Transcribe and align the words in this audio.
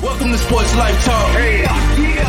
Welcome 0.00 0.32
to 0.32 0.38
Sports 0.38 0.72
Life 0.80 0.96
Talk. 1.04 1.28
Hey, 1.36 1.60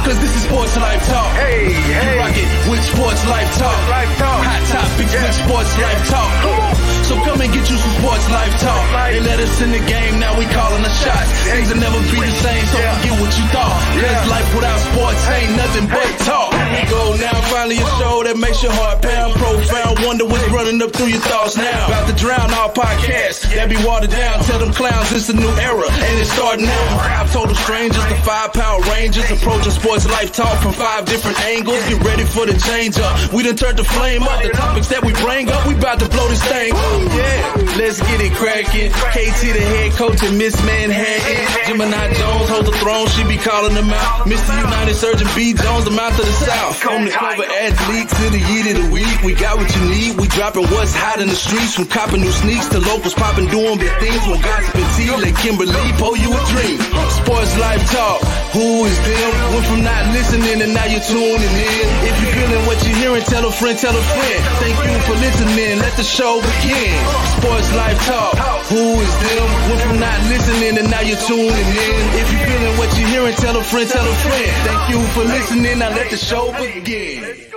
Cause 0.04 0.20
this 0.20 0.36
is 0.36 0.44
Sports 0.44 0.76
Life 0.76 1.08
Talk. 1.08 1.32
Hey, 1.40 1.72
hey. 1.72 2.04
You 2.04 2.20
rock 2.20 2.36
it 2.36 2.52
with 2.68 2.84
Sports 2.84 3.24
Life 3.32 3.48
Talk. 3.56 3.80
Life 3.88 4.12
Talk. 4.20 4.44
Hot 4.44 4.64
topics 4.68 5.14
yeah. 5.16 5.24
with 5.24 5.36
Sports 5.40 5.72
yeah. 5.80 5.88
Life 5.88 6.04
Talk. 6.12 6.32
Come 6.44 6.60
on. 6.68 6.76
So 7.08 7.14
come 7.24 7.40
and 7.40 7.48
get 7.48 7.64
you 7.72 7.80
some 7.80 7.96
Sports 8.04 8.28
Life 8.28 8.56
Talk. 8.60 8.84
They 9.16 9.24
let 9.24 9.40
us 9.40 9.56
in 9.64 9.72
the 9.72 9.80
game, 9.88 10.20
now 10.20 10.36
we 10.36 10.52
calling 10.52 10.84
the 10.84 10.92
shots. 10.92 11.32
Things 11.48 11.72
will 11.72 11.80
never 11.80 11.96
be 12.12 12.20
the 12.20 12.36
same, 12.44 12.66
so 12.68 12.76
yeah. 12.76 12.92
forget 13.00 13.16
what 13.24 13.32
you 13.40 13.46
thought. 13.56 13.80
Cause 14.04 14.28
life 14.28 14.50
without 14.52 14.80
sports 14.92 15.24
ain't 15.32 15.56
nothing 15.56 15.88
but 15.88 16.12
talk. 16.28 16.52
we 16.52 16.82
Go 16.92 17.16
now, 17.24 17.40
finally 17.48 17.80
a 17.80 17.88
show 18.04 18.21
that 18.32 18.40
makes 18.40 18.64
your 18.64 18.72
heart 18.72 19.04
pound 19.04 19.36
profound. 19.36 20.00
Wonder 20.08 20.24
what's 20.24 20.48
running 20.56 20.80
up 20.80 20.96
through 20.96 21.12
your 21.12 21.20
thoughts 21.20 21.60
now. 21.60 21.88
About 21.92 22.08
to 22.08 22.16
drown 22.16 22.48
our 22.56 22.72
podcast 22.72 23.44
that 23.52 23.68
be 23.68 23.76
watered 23.84 24.16
down. 24.16 24.40
Tell 24.48 24.60
them 24.60 24.72
clowns 24.72 25.12
it's 25.12 25.28
a 25.28 25.36
new 25.36 25.52
era 25.60 25.84
and 25.84 26.16
it's 26.16 26.32
starting 26.32 26.64
now. 26.64 26.88
Five 26.96 27.28
total 27.36 27.56
strangers, 27.60 28.06
the 28.08 28.16
five 28.24 28.56
power 28.56 28.80
rangers, 28.88 29.28
approaching 29.28 29.76
sports 29.76 30.08
life 30.08 30.32
talk 30.32 30.56
from 30.64 30.72
five 30.72 31.04
different 31.12 31.44
angles. 31.44 31.84
Get 31.92 32.00
ready 32.08 32.24
for 32.24 32.48
the 32.48 32.56
change 32.56 32.96
up. 33.04 33.12
We 33.36 33.44
done 33.44 33.60
turned 33.60 33.76
the 33.76 33.84
flame 33.84 34.24
up. 34.24 34.40
The 34.40 34.56
topics 34.56 34.88
that 34.96 35.04
we 35.04 35.12
bring 35.20 35.52
up, 35.52 35.68
we 35.68 35.76
about 35.76 36.00
to 36.00 36.08
blow 36.08 36.28
this 36.32 36.44
thing. 36.48 36.72
Yeah, 36.72 37.76
let's 37.76 38.00
get 38.00 38.24
it 38.24 38.32
cracking. 38.40 38.96
KT 39.12 39.42
the 39.52 39.66
head 39.76 39.92
coach 40.00 40.24
and 40.24 40.40
Miss 40.40 40.56
Manhattan. 40.64 41.68
Gemini 41.68 42.16
Jones 42.16 42.48
holds 42.48 42.70
the 42.72 42.76
throne, 42.80 43.12
she 43.12 43.28
be 43.28 43.36
calling 43.36 43.76
them 43.76 43.92
out. 43.92 44.24
Mr. 44.24 44.56
United 44.56 44.96
Surgeon 44.96 45.28
B 45.36 45.52
Jones, 45.52 45.84
the 45.84 45.92
mouth 45.92 46.16
of 46.16 46.24
the 46.24 46.38
South. 46.48 46.80
To 46.80 47.10
cover 47.12 47.44
athletes 47.44 48.21
to 48.22 48.30
the 48.30 48.44
year 48.54 48.66
of 48.70 48.76
the 48.78 48.88
week. 48.94 49.18
We 49.26 49.34
got 49.34 49.58
what 49.58 49.70
you 49.74 49.84
need. 49.90 50.12
We 50.22 50.28
dropping 50.30 50.70
what's 50.70 50.94
hot 50.94 51.18
in 51.22 51.28
the 51.28 51.36
streets 51.36 51.74
from 51.74 51.90
copping 51.90 52.22
new 52.22 52.30
sneaks 52.30 52.70
to 52.70 52.78
locals 52.78 53.18
popping 53.18 53.50
doing 53.50 53.82
big 53.82 53.94
things. 53.98 54.22
When 54.30 54.38
gossip 54.42 54.78
and 54.78 54.90
tea, 54.94 55.10
let 55.10 55.34
Kimberly 55.42 55.86
pull 55.98 56.14
you 56.14 56.30
a 56.30 56.42
dream. 56.54 56.78
Sports 57.18 57.54
life 57.58 57.82
talk. 57.90 58.22
Who 58.54 58.86
is 58.86 58.98
them? 59.02 59.30
Went 59.58 59.66
from 59.66 59.82
not 59.82 60.04
listening 60.14 60.62
and 60.62 60.74
now 60.74 60.86
you're 60.86 61.02
tuning 61.02 61.56
in. 61.56 61.86
If 62.06 62.16
you're 62.22 62.36
feeling 62.38 62.64
what 62.70 62.78
you're 62.86 63.00
hearing, 63.02 63.26
tell 63.26 63.46
a 63.48 63.52
friend, 63.52 63.78
tell 63.80 63.96
a 63.96 64.06
friend. 64.14 64.42
Thank 64.62 64.78
you 64.86 64.96
for 65.10 65.16
listening. 65.18 65.82
Let 65.82 65.94
the 65.98 66.06
show 66.06 66.38
begin. 66.46 66.94
Sports 67.42 67.70
life 67.74 67.98
talk. 68.06 68.38
Who 68.70 69.02
is 69.02 69.14
them? 69.26 69.48
Went 69.66 69.82
from 69.82 69.98
not 69.98 70.20
listening 70.30 70.78
and 70.78 70.88
now 70.94 71.02
you're 71.02 71.22
tuning 71.26 71.50
in. 71.50 72.02
If 72.22 72.28
you're 72.30 72.46
feeling 72.46 72.76
what 72.78 72.90
you're 72.94 73.10
hearing, 73.10 73.36
tell 73.42 73.58
a 73.58 73.64
friend, 73.66 73.90
tell 73.90 74.06
a 74.06 74.16
friend. 74.30 74.52
Thank 74.70 74.84
you 74.94 75.00
for 75.18 75.24
listening. 75.26 75.80
Now 75.82 75.90
let 75.90 76.12
the 76.14 76.18
show 76.18 76.54
begin. 76.54 77.51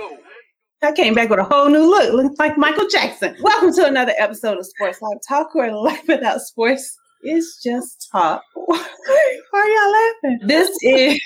I 0.85 0.91
came 0.91 1.15
back 1.15 1.31
with 1.31 1.39
a 1.39 1.43
whole 1.43 1.67
new 1.67 1.89
look, 1.89 2.13
looking 2.13 2.35
like 2.37 2.59
Michael 2.59 2.87
Jackson. 2.87 3.35
Welcome 3.41 3.73
to 3.73 3.87
another 3.87 4.13
episode 4.19 4.59
of 4.59 4.67
Sports 4.67 5.01
Life 5.01 5.17
Talk, 5.27 5.55
where 5.55 5.73
life 5.73 6.03
without 6.07 6.41
sports 6.41 6.95
is 7.23 7.59
just 7.63 8.07
talk. 8.11 8.43
Why 8.53 8.85
are 9.51 9.67
y'all 9.67 9.91
laughing? 9.91 10.47
This 10.47 10.69
is 10.83 11.19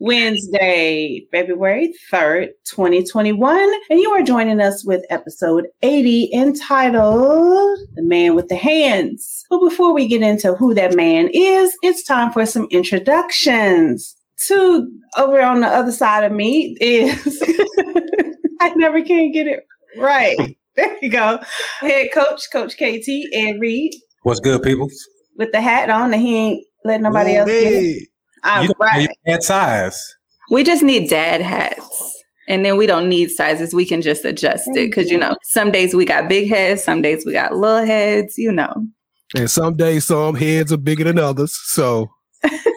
Wednesday, 0.00 1.24
February 1.30 1.94
3rd, 2.12 2.48
2021, 2.68 3.72
and 3.90 4.00
you 4.00 4.10
are 4.10 4.24
joining 4.24 4.60
us 4.60 4.84
with 4.84 5.04
episode 5.08 5.68
80 5.82 6.30
entitled 6.34 7.78
The 7.94 8.02
Man 8.02 8.34
with 8.34 8.48
the 8.48 8.56
Hands. 8.56 9.44
But 9.50 9.60
before 9.60 9.94
we 9.94 10.08
get 10.08 10.22
into 10.22 10.52
who 10.54 10.74
that 10.74 10.96
man 10.96 11.30
is, 11.32 11.76
it's 11.84 12.02
time 12.02 12.32
for 12.32 12.44
some 12.44 12.66
introductions. 12.72 14.16
Two 14.36 14.90
over 15.16 15.40
on 15.40 15.60
the 15.60 15.68
other 15.68 15.92
side 15.92 16.24
of 16.24 16.32
me 16.32 16.76
is 16.80 17.40
I 18.60 18.72
never 18.74 19.02
can 19.02 19.32
get 19.32 19.46
it 19.46 19.66
right. 19.98 20.56
There 20.76 20.98
you 21.00 21.08
go. 21.08 21.38
Head 21.78 22.08
coach, 22.12 22.50
Coach 22.50 22.74
KT, 22.74 23.08
Ed 23.32 23.60
Reed. 23.60 23.94
What's 24.24 24.40
good, 24.40 24.60
people? 24.60 24.88
With 25.36 25.52
the 25.52 25.60
hat 25.60 25.88
on, 25.88 26.12
and 26.12 26.20
he 26.20 26.36
ain't 26.36 26.66
letting 26.84 27.04
nobody 27.04 27.36
else 27.36 27.48
get 27.48 27.72
it. 27.72 28.08
All 28.42 28.64
you 28.64 28.72
right. 28.80 29.08
Hat 29.24 29.44
size. 29.44 30.16
We 30.50 30.64
just 30.64 30.82
need 30.82 31.08
dad 31.08 31.40
hats. 31.40 32.24
And 32.48 32.64
then 32.64 32.76
we 32.76 32.86
don't 32.86 33.08
need 33.08 33.30
sizes. 33.30 33.72
We 33.72 33.86
can 33.86 34.02
just 34.02 34.24
adjust 34.24 34.68
it. 34.74 34.92
Cause 34.92 35.10
you 35.10 35.18
know, 35.18 35.36
some 35.44 35.70
days 35.70 35.94
we 35.94 36.04
got 36.04 36.28
big 36.28 36.48
heads, 36.48 36.84
some 36.84 37.00
days 37.00 37.24
we 37.24 37.32
got 37.32 37.56
little 37.56 37.86
heads, 37.86 38.36
you 38.36 38.52
know. 38.52 38.86
And 39.34 39.50
some 39.50 39.76
days 39.76 40.04
some 40.04 40.34
heads 40.34 40.72
are 40.72 40.76
bigger 40.76 41.04
than 41.04 41.18
others. 41.18 41.54
So 41.54 42.10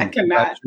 I 0.00 0.04
hmm, 0.04 0.10
cannot. 0.10 0.58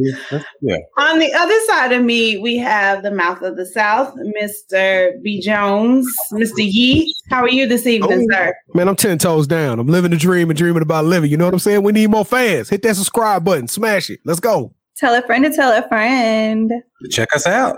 Yeah. 0.61 0.77
On 0.97 1.19
the 1.19 1.33
other 1.33 1.59
side 1.67 1.91
of 1.91 2.03
me, 2.03 2.37
we 2.37 2.57
have 2.57 3.03
the 3.03 3.11
mouth 3.11 3.41
of 3.41 3.57
the 3.57 3.65
South, 3.65 4.15
Mr. 4.15 5.21
B. 5.21 5.41
Jones, 5.41 6.07
Mr. 6.31 6.59
Yee. 6.59 7.13
How 7.29 7.41
are 7.41 7.49
you 7.49 7.67
this 7.67 7.85
oh, 7.85 7.89
evening, 7.89 8.27
oh, 8.31 8.35
sir? 8.35 8.55
Man, 8.73 8.87
I'm 8.87 8.95
10 8.95 9.17
toes 9.17 9.47
down. 9.47 9.79
I'm 9.79 9.87
living 9.87 10.11
the 10.11 10.17
dream 10.17 10.49
and 10.49 10.57
dreaming 10.57 10.81
about 10.81 11.05
living. 11.05 11.29
You 11.29 11.37
know 11.37 11.45
what 11.45 11.53
I'm 11.53 11.59
saying? 11.59 11.83
We 11.83 11.91
need 11.91 12.09
more 12.09 12.25
fans. 12.25 12.69
Hit 12.69 12.81
that 12.83 12.95
subscribe 12.95 13.43
button, 13.43 13.67
smash 13.67 14.09
it. 14.09 14.19
Let's 14.23 14.39
go. 14.39 14.73
Tell 14.97 15.13
a 15.13 15.21
friend 15.21 15.43
to 15.45 15.51
tell 15.51 15.71
a 15.71 15.87
friend. 15.87 16.71
Check 17.11 17.35
us 17.35 17.45
out. 17.45 17.77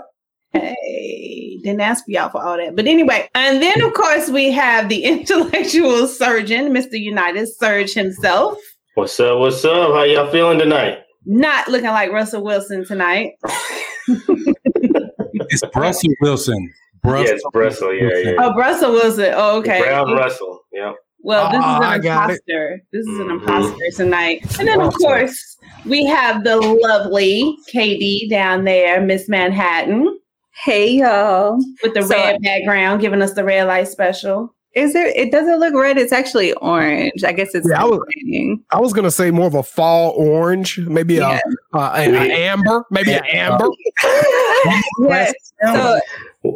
Hey, 0.52 1.58
didn't 1.62 1.80
ask 1.80 2.04
y'all 2.08 2.30
for 2.30 2.42
all 2.42 2.56
that. 2.56 2.74
But 2.74 2.86
anyway, 2.86 3.28
and 3.34 3.62
then 3.62 3.82
of 3.82 3.92
course 3.92 4.30
we 4.30 4.50
have 4.52 4.88
the 4.88 5.04
intellectual 5.04 6.06
surgeon, 6.06 6.72
Mr. 6.72 6.98
United 6.98 7.48
Surge 7.48 7.92
himself. 7.92 8.58
What's 8.94 9.18
up? 9.20 9.38
What's 9.38 9.64
up? 9.64 9.92
How 9.92 10.02
y'all 10.02 10.30
feeling 10.30 10.58
tonight? 10.58 11.04
Not 11.24 11.68
looking 11.68 11.88
like 11.88 12.10
Russell 12.10 12.42
Wilson 12.42 12.84
tonight. 12.84 13.32
it's 14.06 15.62
Russell 15.74 16.14
Wilson. 16.20 16.72
Brussels. 17.02 17.28
Yeah, 17.28 17.34
it's 17.34 17.44
Russell. 17.54 17.94
Yeah, 17.94 18.16
yeah. 18.16 18.34
Oh, 18.38 18.54
Russell 18.54 18.92
Wilson. 18.92 19.32
Oh, 19.34 19.58
okay. 19.58 19.80
Brown 19.80 20.12
Russell. 20.12 20.60
Yeah. 20.72 20.92
Well, 21.22 21.50
this 21.50 21.60
oh, 21.62 21.80
is 21.80 21.86
an 21.86 22.06
imposter. 22.06 22.82
This 22.92 23.06
is 23.06 23.18
an 23.18 23.26
mm-hmm. 23.26 23.48
imposter 23.48 23.84
tonight. 23.96 24.58
And 24.58 24.68
then, 24.68 24.80
of 24.80 24.94
course, 24.94 25.58
we 25.84 26.04
have 26.06 26.44
the 26.44 26.56
lovely 26.56 27.56
Katie 27.68 28.26
down 28.30 28.64
there, 28.64 29.00
Miss 29.02 29.28
Manhattan. 29.28 30.18
Hey, 30.64 30.92
y'all. 30.92 31.58
With 31.82 31.94
the 31.94 32.02
so, 32.02 32.16
red 32.16 32.40
background, 32.42 33.00
giving 33.00 33.22
us 33.22 33.34
the 33.34 33.44
red 33.44 33.66
light 33.66 33.88
special. 33.88 34.54
Is 34.74 34.92
there? 34.92 35.08
It 35.08 35.32
doesn't 35.32 35.58
look 35.58 35.74
red. 35.74 35.98
It's 35.98 36.12
actually 36.12 36.52
orange. 36.54 37.24
I 37.24 37.32
guess 37.32 37.54
it's. 37.54 37.68
Yeah, 37.68 37.82
I 37.82 37.86
was, 37.86 38.00
I 38.70 38.80
was 38.80 38.92
gonna 38.92 39.10
say 39.10 39.32
more 39.32 39.48
of 39.48 39.54
a 39.54 39.64
fall 39.64 40.12
orange, 40.12 40.78
maybe 40.78 41.14
yeah. 41.14 41.40
a, 41.74 41.76
uh, 41.76 41.92
an, 41.96 42.14
amber, 42.14 42.84
maybe 42.90 43.12
an 43.12 43.24
amber. 43.26 43.68
yes. 45.00 45.34
So 45.60 46.00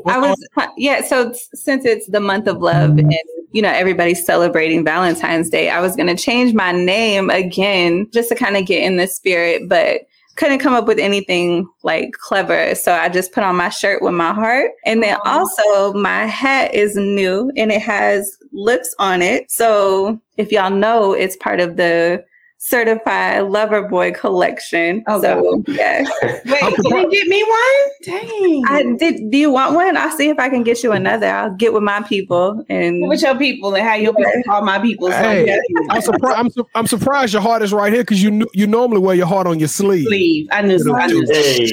I 0.06 0.18
was, 0.18 0.48
yeah. 0.76 1.02
So 1.02 1.32
since 1.54 1.84
it's 1.84 2.06
the 2.06 2.20
month 2.20 2.46
of 2.46 2.58
love 2.62 2.98
and 2.98 3.12
you 3.50 3.60
know 3.60 3.70
everybody's 3.70 4.24
celebrating 4.24 4.84
Valentine's 4.84 5.50
Day, 5.50 5.70
I 5.70 5.80
was 5.80 5.96
gonna 5.96 6.16
change 6.16 6.54
my 6.54 6.70
name 6.70 7.30
again 7.30 8.08
just 8.12 8.28
to 8.28 8.36
kind 8.36 8.56
of 8.56 8.64
get 8.64 8.84
in 8.84 8.96
the 8.96 9.08
spirit, 9.08 9.68
but 9.68 10.02
couldn't 10.36 10.58
come 10.58 10.74
up 10.74 10.86
with 10.86 10.98
anything 10.98 11.68
like 11.82 12.12
clever. 12.12 12.74
So 12.74 12.92
I 12.92 13.08
just 13.08 13.32
put 13.32 13.44
on 13.44 13.56
my 13.56 13.68
shirt 13.68 14.02
with 14.02 14.14
my 14.14 14.32
heart. 14.32 14.70
And 14.84 15.02
then 15.02 15.16
also 15.24 15.92
my 15.92 16.26
hat 16.26 16.74
is 16.74 16.96
new 16.96 17.52
and 17.56 17.70
it 17.70 17.80
has 17.82 18.36
lips 18.52 18.94
on 18.98 19.22
it. 19.22 19.50
So 19.50 20.20
if 20.36 20.50
y'all 20.50 20.70
know, 20.70 21.12
it's 21.12 21.36
part 21.36 21.60
of 21.60 21.76
the 21.76 22.24
certified 22.66 23.44
lover 23.44 23.86
boy 23.86 24.10
collection. 24.12 25.04
Oh, 25.06 25.20
so 25.20 25.62
God. 25.62 25.76
yeah. 25.76 26.02
Wait, 26.46 26.60
can 26.60 26.84
you 26.84 27.10
get 27.10 27.28
me 27.28 27.44
one? 27.44 27.90
Dang. 28.02 28.64
I 28.66 28.96
did 28.98 29.30
do 29.30 29.36
you 29.36 29.50
want 29.50 29.74
one? 29.74 29.96
I'll 29.98 30.16
see 30.16 30.30
if 30.30 30.38
I 30.38 30.48
can 30.48 30.62
get 30.62 30.82
you 30.82 30.92
another. 30.92 31.26
I'll 31.26 31.54
get 31.54 31.74
with 31.74 31.82
my 31.82 32.00
people 32.02 32.64
and 32.70 33.06
with 33.06 33.20
your 33.20 33.36
people 33.36 33.74
and 33.74 33.86
how 33.86 33.94
your 33.94 34.14
people 34.14 34.42
call 34.46 34.62
my 34.62 34.78
people. 34.78 35.10
So 35.10 35.18
hey, 35.18 35.58
I'm 35.90 36.00
surprised 36.00 36.38
I'm, 36.38 36.50
su- 36.50 36.68
I'm 36.74 36.86
surprised 36.86 37.34
your 37.34 37.42
heart 37.42 37.60
is 37.62 37.72
right 37.72 37.92
here 37.92 38.02
because 38.02 38.22
you 38.22 38.46
you 38.54 38.66
normally 38.66 39.00
wear 39.00 39.14
your 39.14 39.26
heart 39.26 39.46
on 39.46 39.58
your 39.58 39.68
sleeve. 39.68 40.06
Sleeve. 40.06 40.48
I 40.50 40.62
knew, 40.62 40.78
I 40.94 41.06
knew. 41.06 41.26
Hey, 41.26 41.70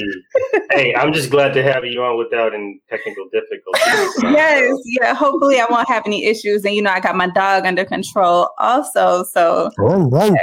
hey, 0.72 0.96
I'm 0.96 1.14
just 1.14 1.30
glad 1.30 1.54
to 1.54 1.64
have 1.64 1.86
you 1.86 2.04
on 2.04 2.18
without 2.18 2.54
any 2.54 2.82
technical 2.90 3.30
difficulties. 3.32 4.24
yes, 4.24 4.78
yeah. 5.00 5.14
Hopefully 5.14 5.60
I 5.60 5.68
won't 5.70 5.88
have 5.88 6.04
any 6.06 6.26
issues. 6.26 6.66
And 6.66 6.76
you 6.76 6.82
know, 6.82 6.92
I 6.92 7.00
got 7.00 7.16
my 7.16 7.28
dog 7.28 7.66
under 7.66 7.86
control 7.86 8.50
also. 8.58 9.24
So 9.24 9.72
oh, 9.80 10.10
right. 10.10 10.34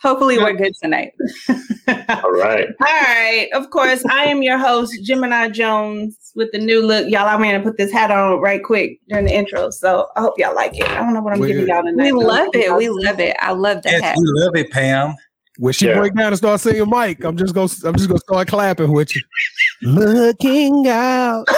Hopefully, 0.00 0.38
we're 0.38 0.54
good 0.54 0.74
tonight. 0.80 1.12
All 1.48 2.30
right. 2.30 2.68
All 2.80 2.86
right. 2.86 3.48
Of 3.52 3.70
course, 3.70 4.04
I 4.06 4.24
am 4.24 4.42
your 4.42 4.56
host, 4.56 4.94
Gemini 5.02 5.48
Jones, 5.48 6.16
with 6.36 6.52
the 6.52 6.58
new 6.58 6.86
look. 6.86 7.08
Y'all, 7.08 7.26
I'm 7.26 7.42
going 7.42 7.54
to 7.54 7.60
put 7.60 7.76
this 7.76 7.90
hat 7.90 8.12
on 8.12 8.40
right 8.40 8.62
quick 8.62 9.00
during 9.08 9.24
the 9.24 9.34
intro. 9.34 9.70
So 9.70 10.08
I 10.14 10.20
hope 10.20 10.34
y'all 10.38 10.54
like 10.54 10.78
it. 10.78 10.88
I 10.88 10.96
don't 10.96 11.14
know 11.14 11.20
what 11.20 11.32
I'm 11.32 11.40
we, 11.40 11.48
giving 11.48 11.66
y'all 11.66 11.82
tonight. 11.82 12.12
We 12.12 12.12
love 12.12 12.50
it. 12.54 12.76
We 12.76 12.88
love 12.88 13.18
it. 13.18 13.36
I 13.40 13.50
love 13.52 13.82
that 13.82 13.92
yes, 13.92 14.02
hat. 14.02 14.16
We 14.18 14.24
love 14.26 14.54
it, 14.54 14.70
Pam. 14.70 15.14
When 15.58 15.72
she 15.72 15.88
yeah. 15.88 15.98
break 15.98 16.14
down 16.14 16.28
and 16.28 16.36
start 16.36 16.60
singing 16.60 16.88
Mike, 16.88 17.24
I'm 17.24 17.36
just 17.36 17.52
gonna 17.52 17.68
I'm 17.84 17.96
just 17.96 18.08
gonna 18.08 18.20
start 18.20 18.46
clapping 18.46 18.92
with 18.92 19.16
you. 19.16 19.22
Looking 19.82 20.86
out. 20.86 21.48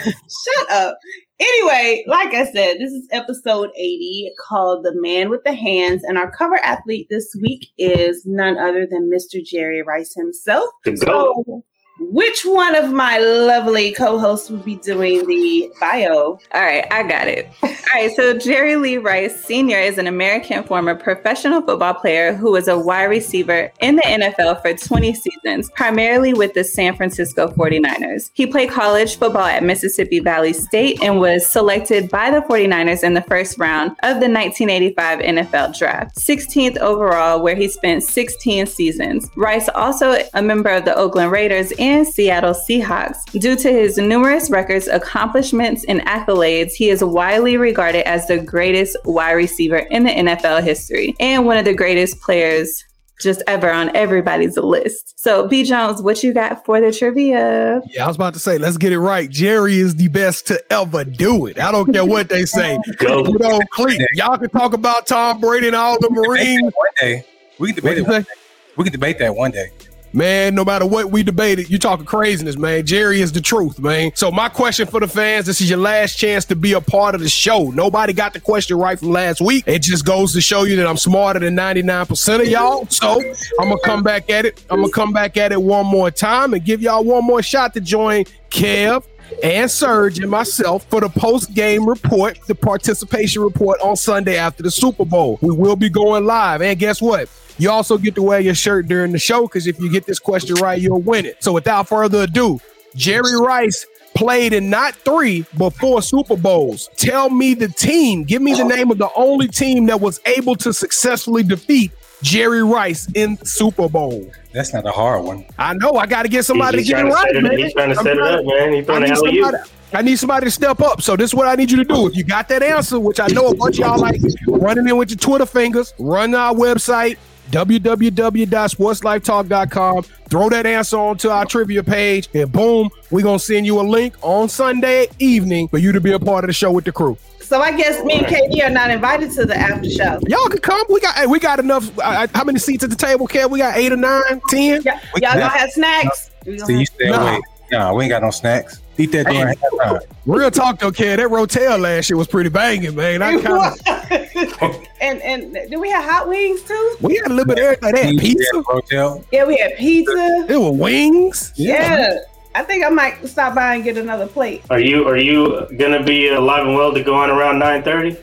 Shut 0.00 0.70
up. 0.70 0.98
Anyway, 1.38 2.04
like 2.06 2.34
I 2.34 2.44
said, 2.44 2.78
this 2.78 2.92
is 2.92 3.08
episode 3.12 3.70
80 3.76 4.32
called 4.48 4.84
The 4.84 4.92
Man 4.94 5.30
with 5.30 5.42
the 5.44 5.54
Hands. 5.54 6.02
And 6.04 6.18
our 6.18 6.30
cover 6.30 6.56
athlete 6.56 7.06
this 7.10 7.34
week 7.40 7.68
is 7.78 8.24
none 8.26 8.58
other 8.58 8.86
than 8.90 9.10
Mr. 9.10 9.42
Jerry 9.44 9.82
Rice 9.82 10.14
himself. 10.14 10.68
So 10.96 11.64
which 12.00 12.44
one 12.44 12.74
of 12.74 12.90
my 12.90 13.18
lovely 13.18 13.92
co-hosts 13.92 14.48
will 14.48 14.58
be 14.58 14.76
doing 14.76 15.26
the 15.26 15.70
bio? 15.78 16.38
All 16.54 16.60
right, 16.60 16.86
I 16.90 17.02
got 17.02 17.28
it. 17.28 17.46
All 17.62 17.70
right, 17.94 18.10
so 18.16 18.38
Jerry 18.38 18.76
Lee 18.76 18.96
Rice 18.96 19.44
Sr. 19.44 19.78
is 19.78 19.98
an 19.98 20.06
American 20.06 20.64
former 20.64 20.94
professional 20.94 21.60
football 21.60 21.92
player 21.92 22.32
who 22.32 22.52
was 22.52 22.68
a 22.68 22.78
wide 22.78 23.04
receiver 23.04 23.70
in 23.80 23.96
the 23.96 24.02
NFL 24.02 24.62
for 24.62 24.72
20 24.72 25.12
seasons, 25.12 25.70
primarily 25.74 26.32
with 26.32 26.54
the 26.54 26.64
San 26.64 26.96
Francisco 26.96 27.48
49ers. 27.48 28.30
He 28.32 28.46
played 28.46 28.70
college 28.70 29.16
football 29.16 29.44
at 29.44 29.62
Mississippi 29.62 30.20
Valley 30.20 30.54
State 30.54 31.02
and 31.02 31.20
was 31.20 31.46
selected 31.46 32.10
by 32.10 32.30
the 32.30 32.40
49ers 32.42 33.04
in 33.04 33.12
the 33.12 33.22
first 33.22 33.58
round 33.58 33.90
of 34.02 34.20
the 34.20 34.30
1985 34.30 35.18
NFL 35.18 35.78
Draft, 35.78 36.16
16th 36.16 36.78
overall, 36.78 37.42
where 37.42 37.56
he 37.56 37.68
spent 37.68 38.02
16 38.02 38.66
seasons. 38.66 39.30
Rice 39.36 39.68
also 39.74 40.16
a 40.32 40.42
member 40.42 40.70
of 40.70 40.86
the 40.86 40.96
Oakland 40.96 41.30
Raiders 41.30 41.72
and 41.78 41.89
Seattle 42.04 42.54
Seahawks. 42.54 43.16
Due 43.38 43.56
to 43.56 43.72
his 43.72 43.98
numerous 43.98 44.50
records, 44.50 44.88
accomplishments, 44.88 45.84
and 45.84 46.00
accolades, 46.02 46.72
he 46.72 46.90
is 46.90 47.02
widely 47.02 47.56
regarded 47.56 48.06
as 48.06 48.26
the 48.26 48.38
greatest 48.38 48.96
wide 49.04 49.32
receiver 49.32 49.78
in 49.78 50.04
the 50.04 50.10
NFL 50.10 50.62
history 50.62 51.14
and 51.20 51.46
one 51.46 51.56
of 51.56 51.64
the 51.64 51.74
greatest 51.74 52.20
players 52.20 52.84
just 53.20 53.42
ever 53.46 53.70
on 53.70 53.94
everybody's 53.94 54.56
list. 54.56 55.18
So, 55.20 55.46
B. 55.46 55.62
Jones, 55.64 56.02
what 56.02 56.22
you 56.22 56.32
got 56.32 56.64
for 56.64 56.80
the 56.80 56.92
trivia? 56.92 57.80
Yeah, 57.90 58.04
I 58.04 58.06
was 58.06 58.16
about 58.16 58.34
to 58.34 58.40
say, 58.40 58.58
let's 58.58 58.78
get 58.78 58.92
it 58.92 58.98
right. 58.98 59.28
Jerry 59.30 59.78
is 59.78 59.94
the 59.96 60.08
best 60.08 60.46
to 60.48 60.72
ever 60.72 61.04
do 61.04 61.46
it. 61.46 61.58
I 61.58 61.70
don't 61.70 61.92
care 61.92 62.04
what 62.04 62.28
they 62.28 62.46
say. 62.46 62.78
Go. 62.98 63.24
Put 63.24 63.42
on 63.42 63.60
clean. 63.72 64.00
Y'all 64.14 64.38
can 64.38 64.50
talk 64.50 64.72
about 64.72 65.06
Tom 65.06 65.40
Brady 65.40 65.66
and 65.66 65.76
all 65.76 65.98
the 66.00 66.10
Marines. 66.10 66.62
One 66.62 66.88
day. 67.00 67.26
We 67.58 67.68
can 67.68 67.76
debate 67.76 67.98
it 67.98 68.06
one 68.06 68.22
day. 68.22 68.28
We 68.76 68.84
can 68.84 68.92
debate 68.92 69.18
that 69.18 69.34
one 69.34 69.50
day. 69.50 69.70
Man, 70.12 70.54
no 70.56 70.64
matter 70.64 70.86
what 70.86 71.10
we 71.10 71.22
debated, 71.22 71.70
you're 71.70 71.78
talking 71.78 72.04
craziness, 72.04 72.56
man. 72.56 72.84
Jerry 72.84 73.20
is 73.20 73.30
the 73.30 73.40
truth, 73.40 73.78
man. 73.78 74.10
So 74.14 74.30
my 74.30 74.48
question 74.48 74.88
for 74.88 74.98
the 74.98 75.06
fans, 75.06 75.46
this 75.46 75.60
is 75.60 75.70
your 75.70 75.78
last 75.78 76.16
chance 76.16 76.44
to 76.46 76.56
be 76.56 76.72
a 76.72 76.80
part 76.80 77.14
of 77.14 77.20
the 77.20 77.28
show. 77.28 77.70
Nobody 77.70 78.12
got 78.12 78.32
the 78.32 78.40
question 78.40 78.76
right 78.76 78.98
from 78.98 79.10
last 79.10 79.40
week. 79.40 79.64
It 79.68 79.82
just 79.82 80.04
goes 80.04 80.32
to 80.32 80.40
show 80.40 80.64
you 80.64 80.74
that 80.76 80.86
I'm 80.86 80.96
smarter 80.96 81.38
than 81.38 81.54
99% 81.54 82.40
of 82.40 82.48
y'all. 82.48 82.86
So 82.86 83.20
I'm 83.60 83.68
gonna 83.68 83.76
come 83.84 84.02
back 84.02 84.30
at 84.30 84.44
it. 84.44 84.64
I'm 84.68 84.80
gonna 84.80 84.92
come 84.92 85.12
back 85.12 85.36
at 85.36 85.52
it 85.52 85.62
one 85.62 85.86
more 85.86 86.10
time 86.10 86.54
and 86.54 86.64
give 86.64 86.82
y'all 86.82 87.04
one 87.04 87.24
more 87.24 87.42
shot 87.42 87.74
to 87.74 87.80
join 87.80 88.24
Kev, 88.50 89.04
and 89.42 89.70
Serge 89.70 90.18
and 90.18 90.30
myself 90.30 90.84
for 90.84 91.00
the 91.00 91.08
post 91.08 91.54
game 91.54 91.88
report, 91.88 92.38
the 92.46 92.54
participation 92.54 93.42
report 93.42 93.80
on 93.80 93.96
Sunday 93.96 94.36
after 94.36 94.62
the 94.62 94.70
Super 94.70 95.04
Bowl. 95.04 95.38
We 95.42 95.50
will 95.50 95.76
be 95.76 95.88
going 95.88 96.24
live. 96.24 96.62
And 96.62 96.78
guess 96.78 97.00
what? 97.00 97.28
You 97.58 97.70
also 97.70 97.98
get 97.98 98.14
to 98.14 98.22
wear 98.22 98.40
your 98.40 98.54
shirt 98.54 98.88
during 98.88 99.12
the 99.12 99.18
show 99.18 99.42
because 99.42 99.66
if 99.66 99.78
you 99.80 99.90
get 99.90 100.06
this 100.06 100.18
question 100.18 100.56
right, 100.56 100.80
you'll 100.80 101.02
win 101.02 101.26
it. 101.26 101.42
So 101.42 101.52
without 101.52 101.88
further 101.88 102.22
ado, 102.22 102.58
Jerry 102.94 103.36
Rice 103.38 103.86
played 104.14 104.52
in 104.52 104.70
not 104.70 104.94
three, 104.94 105.44
but 105.56 105.70
four 105.70 106.02
Super 106.02 106.36
Bowls. 106.36 106.88
Tell 106.96 107.30
me 107.30 107.54
the 107.54 107.68
team. 107.68 108.24
Give 108.24 108.42
me 108.42 108.54
the 108.54 108.64
name 108.64 108.90
of 108.90 108.98
the 108.98 109.10
only 109.14 109.48
team 109.48 109.86
that 109.86 110.00
was 110.00 110.20
able 110.24 110.56
to 110.56 110.72
successfully 110.72 111.42
defeat 111.42 111.92
Jerry 112.22 112.62
Rice 112.62 113.08
in 113.14 113.42
Super 113.44 113.88
Bowl. 113.88 114.30
That's 114.52 114.72
not 114.72 114.86
a 114.86 114.90
hard 114.90 115.24
one. 115.24 115.44
I 115.58 115.74
know. 115.74 115.94
I 115.94 116.06
got 116.06 116.22
to 116.22 116.28
get 116.28 116.44
somebody 116.44 116.78
he's, 116.78 116.88
to 116.88 116.94
get 116.94 117.06
it 117.06 117.10
right, 117.10 117.36
it, 117.36 117.42
man. 117.42 117.58
He's 117.58 117.72
trying 117.72 117.90
to 117.90 117.96
set 117.96 118.16
it 118.16 118.22
up, 118.22 118.44
man. 118.44 118.72
He's 118.72 118.84
throwing 118.84 119.02
the 119.02 119.68
I 119.92 120.02
need 120.02 120.18
somebody 120.18 120.46
to 120.46 120.50
step 120.50 120.80
up. 120.80 121.02
So 121.02 121.16
this 121.16 121.30
is 121.30 121.34
what 121.34 121.48
I 121.48 121.56
need 121.56 121.68
you 121.70 121.78
to 121.78 121.84
do. 121.84 122.06
If 122.06 122.14
you 122.14 122.22
got 122.22 122.48
that 122.48 122.62
answer, 122.62 123.00
which 123.00 123.18
I 123.18 123.26
know 123.28 123.48
a 123.48 123.54
bunch 123.54 123.80
of 123.80 123.86
y'all 123.86 123.98
like 123.98 124.20
running 124.46 124.86
in 124.88 124.96
with 124.96 125.10
your 125.10 125.18
Twitter 125.18 125.46
fingers, 125.46 125.94
run 125.98 126.32
our 126.34 126.54
website, 126.54 127.16
www.sportslifetalk.com. 127.50 130.02
Throw 130.28 130.48
that 130.48 130.66
answer 130.66 130.96
onto 130.96 131.28
our 131.28 131.44
trivia 131.44 131.82
page, 131.82 132.28
and 132.34 132.52
boom, 132.52 132.88
we're 133.10 133.24
gonna 133.24 133.40
send 133.40 133.66
you 133.66 133.80
a 133.80 133.82
link 133.82 134.14
on 134.22 134.48
Sunday 134.48 135.08
evening 135.18 135.66
for 135.66 135.78
you 135.78 135.90
to 135.90 136.00
be 136.00 136.12
a 136.12 136.20
part 136.20 136.44
of 136.44 136.48
the 136.48 136.54
show 136.54 136.70
with 136.70 136.84
the 136.84 136.92
crew. 136.92 137.18
So 137.50 137.60
I 137.60 137.76
guess 137.76 138.04
me 138.04 138.14
and 138.14 138.26
KD 138.26 138.64
are 138.64 138.70
not 138.70 138.92
invited 138.92 139.32
to 139.32 139.44
the 139.44 139.56
after 139.56 139.90
show. 139.90 140.20
Y'all 140.28 140.48
can 140.48 140.60
come. 140.60 140.86
We 140.88 141.00
got 141.00 141.16
hey, 141.16 141.26
we 141.26 141.40
got 141.40 141.58
enough. 141.58 141.90
Uh, 141.98 142.28
how 142.32 142.44
many 142.44 142.60
seats 142.60 142.84
at 142.84 142.90
the 142.90 142.96
table, 142.96 143.26
Kev? 143.26 143.50
We 143.50 143.58
got 143.58 143.76
eight 143.76 143.92
or 143.92 143.96
nine, 143.96 144.40
ten. 144.48 144.82
Yeah. 144.84 145.00
Y'all 145.16 145.32
gonna 145.32 145.48
have 145.48 145.68
snacks? 145.72 146.30
So 146.44 146.68
you 146.68 146.86
stay 146.86 147.08
away. 147.08 147.40
No, 147.72 147.94
we 147.94 148.04
ain't 148.04 148.10
got 148.10 148.22
no 148.22 148.30
snacks. 148.30 148.80
Eat 148.98 149.10
that 149.10 149.26
during 149.26 149.56
halftime. 149.56 150.00
Real 150.26 150.52
talk 150.52 150.78
though, 150.78 150.92
kid. 150.92 151.18
That 151.18 151.28
Rotel 151.28 151.80
last 151.80 152.08
year 152.08 152.16
was 152.16 152.28
pretty 152.28 152.50
banging, 152.50 152.94
man. 152.94 153.20
I 153.20 153.32
kinda... 153.40 154.86
and 155.00 155.20
and 155.20 155.70
do 155.72 155.80
we 155.80 155.90
have 155.90 156.04
hot 156.04 156.28
wings 156.28 156.62
too? 156.62 156.96
We 157.00 157.16
had 157.16 157.32
a 157.32 157.34
little 157.34 157.52
bit 157.52 157.58
of 157.58 157.64
everything. 157.64 157.94
They 157.94 158.12
had 158.12 158.18
pizza. 158.20 158.62
Rotel. 158.62 159.24
Yeah, 159.32 159.44
we 159.44 159.58
had 159.58 159.76
pizza. 159.76 160.44
There 160.46 160.60
were 160.60 160.70
wings. 160.70 161.52
Yeah. 161.56 161.98
yeah. 161.98 162.18
I 162.54 162.64
think 162.64 162.84
I 162.84 162.88
might 162.88 163.26
stop 163.28 163.54
by 163.54 163.76
and 163.76 163.84
get 163.84 163.96
another 163.96 164.26
plate. 164.26 164.62
Are 164.70 164.80
you 164.80 165.06
are 165.06 165.16
you 165.16 165.68
gonna 165.78 166.02
be 166.02 166.28
alive 166.28 166.66
and 166.66 166.74
well 166.74 166.92
to 166.92 167.02
go 167.02 167.14
on 167.14 167.30
around 167.30 167.58
nine 167.58 167.82
thirty? 167.82 168.16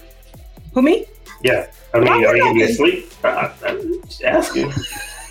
Who 0.74 0.82
me? 0.82 1.06
Yeah. 1.44 1.68
I 1.94 2.00
mean, 2.00 2.10
are 2.10 2.36
you 2.36 2.44
gonna 2.44 2.54
be 2.54 2.64
asleep? 2.64 3.12
I, 3.24 3.52
I'm 3.66 4.04
just 4.04 4.24
asking. 4.24 4.72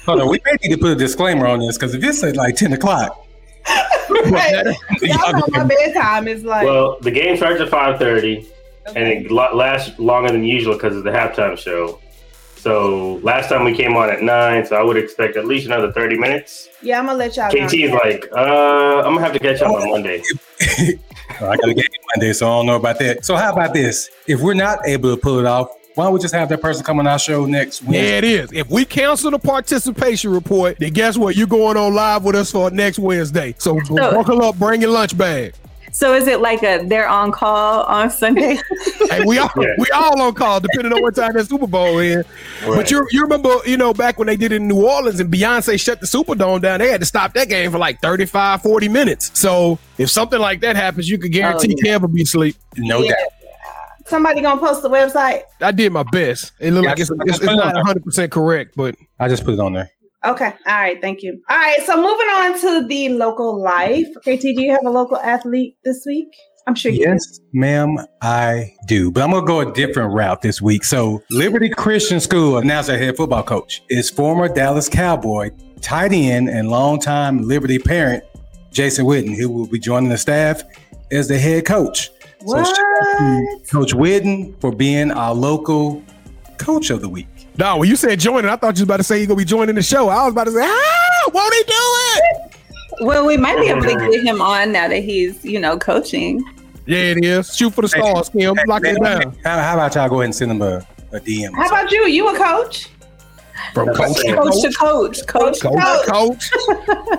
Hold 0.07 0.21
on, 0.21 0.29
we 0.31 0.41
may 0.45 0.57
need 0.63 0.75
to 0.75 0.81
put 0.81 0.93
a 0.93 0.97
disclaimer 0.97 1.47
on 1.47 1.61
this 1.61 1.77
because 1.77 1.95
if 1.95 2.03
it's 2.03 2.23
at 2.23 2.37
like 2.37 2.57
ten 2.57 2.73
o'clock, 2.73 3.27
y'all 4.09 5.33
know 5.33 5.45
my 5.49 5.65
bedtime 5.65 6.29
is 6.29 6.45
like. 6.45 6.65
Well, 6.65 6.99
the 7.01 7.11
game 7.11 7.37
starts 7.37 7.61
at 7.61 7.69
five 7.69 7.99
thirty, 7.99 8.47
okay. 8.89 9.01
and 9.01 9.27
it 9.27 9.31
lasts 9.31 9.99
longer 9.99 10.33
than 10.33 10.45
usual 10.45 10.75
because 10.75 10.97
of 10.97 11.05
the 11.05 11.11
halftime 11.11 11.59
show. 11.59 12.01
So 12.57 13.21
last 13.23 13.49
time 13.49 13.65
we 13.65 13.75
came 13.75 13.97
on 13.97 14.11
at 14.11 14.23
nine, 14.23 14.67
so 14.67 14.77
I 14.77 14.83
would 14.83 14.97
expect 14.97 15.37
at 15.37 15.47
least 15.47 15.67
another 15.67 15.93
thirty 15.93 16.19
minutes. 16.19 16.69
Yeah, 16.83 16.99
I'm 16.99 17.07
gonna 17.07 17.19
let 17.19 17.37
y'all. 17.37 17.51
KT 17.51 17.75
is 17.75 17.93
like, 17.93 18.25
uh, 18.33 18.99
I'm 18.99 19.15
gonna 19.15 19.21
have 19.21 19.33
to 19.33 19.39
catch 19.39 19.61
up 19.63 19.73
on 19.73 19.91
Monday. 19.91 20.23
I 20.61 21.57
gotta 21.57 21.75
get 21.75 21.87
Monday, 22.17 22.33
so 22.33 22.47
I 22.47 22.51
don't 22.51 22.67
know 22.67 22.77
about 22.77 22.99
that. 22.99 23.25
So 23.25 23.37
how 23.37 23.53
about 23.53 23.75
this? 23.75 24.11
If 24.27 24.41
we're 24.41 24.55
not 24.55 24.81
able 24.87 25.15
to 25.15 25.21
pull 25.21 25.39
it 25.39 25.45
off, 25.45 25.69
why 25.97 26.05
don't 26.05 26.15
we 26.15 26.21
just 26.21 26.35
have 26.35 26.49
that 26.51 26.61
person 26.61 26.85
come 26.85 26.99
on 26.99 27.07
our 27.07 27.19
show 27.19 27.47
next 27.47 27.83
week? 27.83 27.95
Yeah, 27.95 28.19
it 28.19 28.25
is. 28.25 28.53
If 28.53 28.69
we 28.69 28.85
cancel 28.85 29.31
the 29.31 29.39
participation 29.39 30.31
report, 30.31 30.79
then 30.79 30.93
guess 30.93 31.17
what? 31.17 31.37
You're 31.37 31.47
going 31.47 31.77
on 31.77 31.95
live 31.95 32.23
with 32.25 32.37
us 32.37 32.53
for 32.53 32.71
next 32.71 32.99
Wednesday. 32.99 33.55
So, 33.59 33.81
so 33.85 33.95
buckle 33.95 34.43
up, 34.43 34.59
bring 34.59 34.83
your 34.83 34.91
lunch 34.91 35.17
bag. 35.17 35.55
So 35.97 36.13
is 36.13 36.27
it 36.27 36.43
like 36.43 36.63
a 36.63 36.85
they're 36.85 37.09
on 37.09 37.33
call 37.33 37.85
on 37.85 38.11
Sunday? 38.11 38.59
hey, 39.09 39.25
we 39.25 39.39
all 39.39 39.49
yeah. 39.57 39.73
we 39.79 39.87
all 39.95 40.21
on 40.21 40.35
call 40.35 40.61
depending 40.61 40.93
on 40.93 41.01
what 41.01 41.15
time 41.15 41.33
that 41.33 41.47
Super 41.47 41.67
Bowl 41.67 42.01
is. 42.01 42.17
Right. 42.17 42.77
But 42.77 42.91
you 42.91 43.07
you 43.13 43.23
remember 43.23 43.55
you 43.65 43.79
know 43.79 43.95
back 43.95 44.19
when 44.19 44.27
they 44.27 44.37
did 44.37 44.53
it 44.53 44.57
in 44.57 44.69
New 44.69 44.87
Orleans 44.87 45.21
and 45.21 45.33
Beyonce 45.33 45.81
shut 45.81 46.01
the 46.01 46.07
Superdome 46.07 46.61
down, 46.61 46.81
they 46.81 46.91
had 46.91 47.01
to 47.01 47.07
stop 47.07 47.33
that 47.33 47.49
game 47.49 47.73
for 47.73 47.79
like 47.79 48.03
35, 48.03 48.61
40 48.61 48.89
minutes. 48.91 49.31
So 49.33 49.79
if 49.97 50.11
something 50.11 50.39
like 50.39 50.61
that 50.61 50.77
happens, 50.77 51.09
you 51.09 51.17
could 51.17 51.31
oh, 51.31 51.39
guarantee 51.39 51.75
oh, 51.75 51.81
yeah. 51.83 51.97
Kev 51.97 52.03
will 52.03 52.09
be 52.09 52.21
asleep. 52.21 52.57
No 52.77 53.01
yeah. 53.01 53.13
doubt. 53.13 53.19
Somebody 54.05 54.43
gonna 54.43 54.61
post 54.61 54.83
the 54.83 54.91
website? 54.91 55.45
I 55.63 55.73
did 55.73 55.93
my 55.95 56.03
best. 56.03 56.53
It 56.61 56.73
looked 56.73 56.85
yeah, 56.85 56.91
like 56.91 57.01
it's, 57.01 57.11
it's, 57.11 57.39
it's 57.39 57.45
not 57.45 57.75
100 57.75 58.05
percent 58.05 58.31
correct, 58.31 58.75
but 58.77 58.97
I 59.19 59.29
just 59.29 59.47
put 59.47 59.55
it 59.55 59.61
on 59.61 59.73
there. 59.73 59.91
Okay. 60.27 60.53
All 60.67 60.81
right. 60.81 61.01
Thank 61.01 61.23
you. 61.23 61.41
All 61.49 61.57
right. 61.57 61.81
So 61.87 61.97
moving 61.97 62.09
on 62.09 62.61
to 62.61 62.87
the 62.87 63.11
local 63.11 63.63
life. 63.63 64.09
KT, 64.21 64.41
do 64.41 64.63
you 64.63 64.73
have 64.73 64.85
a 64.85 64.91
local 64.91 65.19
athlete 65.19 65.77
this 65.85 66.05
week? 66.07 66.29
I'm 66.69 66.75
sure 66.75 66.91
yes, 66.91 67.39
ma'am, 67.53 67.97
I 68.23 68.75
do. 68.89 69.13
But 69.13 69.23
I'm 69.23 69.31
gonna 69.31 69.47
go 69.47 69.61
a 69.61 69.73
different 69.73 70.13
route 70.13 70.43
this 70.43 70.61
week. 70.61 70.83
So 70.83 71.23
Liberty 71.31 71.69
Christian 71.69 72.19
School 72.19 72.59
announced 72.59 72.89
their 72.89 72.99
head 72.99 73.17
football 73.17 73.45
coach 73.45 73.85
is 73.89 74.11
former 74.11 74.49
Dallas 74.49 74.89
Cowboy, 74.89 75.51
tight 75.81 76.13
end, 76.13 76.49
and 76.49 76.69
longtime 76.69 77.43
Liberty 77.43 77.79
parent 77.79 78.25
Jason 78.73 79.07
Witten, 79.07 79.37
who 79.37 79.49
will 79.49 79.69
be 79.69 79.79
joining 79.79 80.09
the 80.09 80.19
staff 80.19 80.65
as 81.13 81.29
the 81.29 81.39
head 81.39 81.67
coach. 81.67 82.11
What? 82.43 82.67
So 82.67 82.83
Coach 83.71 83.95
Witten 83.95 84.61
for 84.61 84.73
being 84.73 85.13
our 85.13 85.35
local 85.35 86.03
coach 86.59 86.91
of 86.91 87.01
the 87.01 87.09
week. 87.09 87.29
No, 87.59 87.79
when 87.79 87.89
you 87.89 87.97
said 87.97 88.21
joining, 88.21 88.51
I 88.51 88.57
thought 88.57 88.77
you 88.77 88.83
was 88.83 88.83
about 88.83 88.99
to 88.99 89.05
say 89.05 89.19
you're 89.19 89.27
gonna 89.27 89.39
be 89.39 89.45
joining 89.45 89.75
the 89.75 89.83
show. 89.83 90.09
I 90.09 90.25
was 90.25 90.33
about 90.33 90.45
to 90.45 90.53
say, 90.53 90.63
ah, 90.63 91.31
won't 91.33 91.55
he 91.55 91.63
do 91.63 91.73
it? 91.73 92.57
Well, 93.01 93.27
we 93.27 93.37
might 93.37 93.59
be 93.59 93.69
able 93.69 93.83
to 93.83 94.11
get 94.11 94.23
him 94.23 94.41
on 94.43 94.73
now 94.73 94.89
that 94.89 95.03
he's, 95.03 95.45
you 95.45 95.59
know, 95.59 95.79
coaching. 95.79 96.45
Yeah, 96.87 96.99
it 96.99 97.25
is. 97.25 97.55
Shoot 97.57 97.75
for 97.75 97.83
the 97.83 97.89
stars, 97.89 98.29
Kim. 98.29 98.57
Hey, 98.57 98.63
Lock 98.67 98.85
it 98.85 99.03
down. 99.03 99.37
How, 99.43 99.59
how, 99.61 99.75
about 99.75 99.95
y'all 99.95 100.09
go 100.09 100.17
ahead 100.17 100.27
and 100.27 100.35
send 100.35 100.51
him 100.51 100.63
a, 100.63 100.87
a 101.13 101.21
DM? 101.21 101.55
How 101.55 101.67
about 101.67 101.91
you? 101.91 102.07
You 102.07 102.29
a 102.29 102.39
coach? 102.39 102.89
From 103.75 103.89
coach, 103.95 104.17
to 104.21 104.35
coach, 104.35 104.63
to 104.63 104.73
coach, 104.73 105.27
coach, 105.27 105.61
coach, 105.61 106.07
coach. 106.07 106.51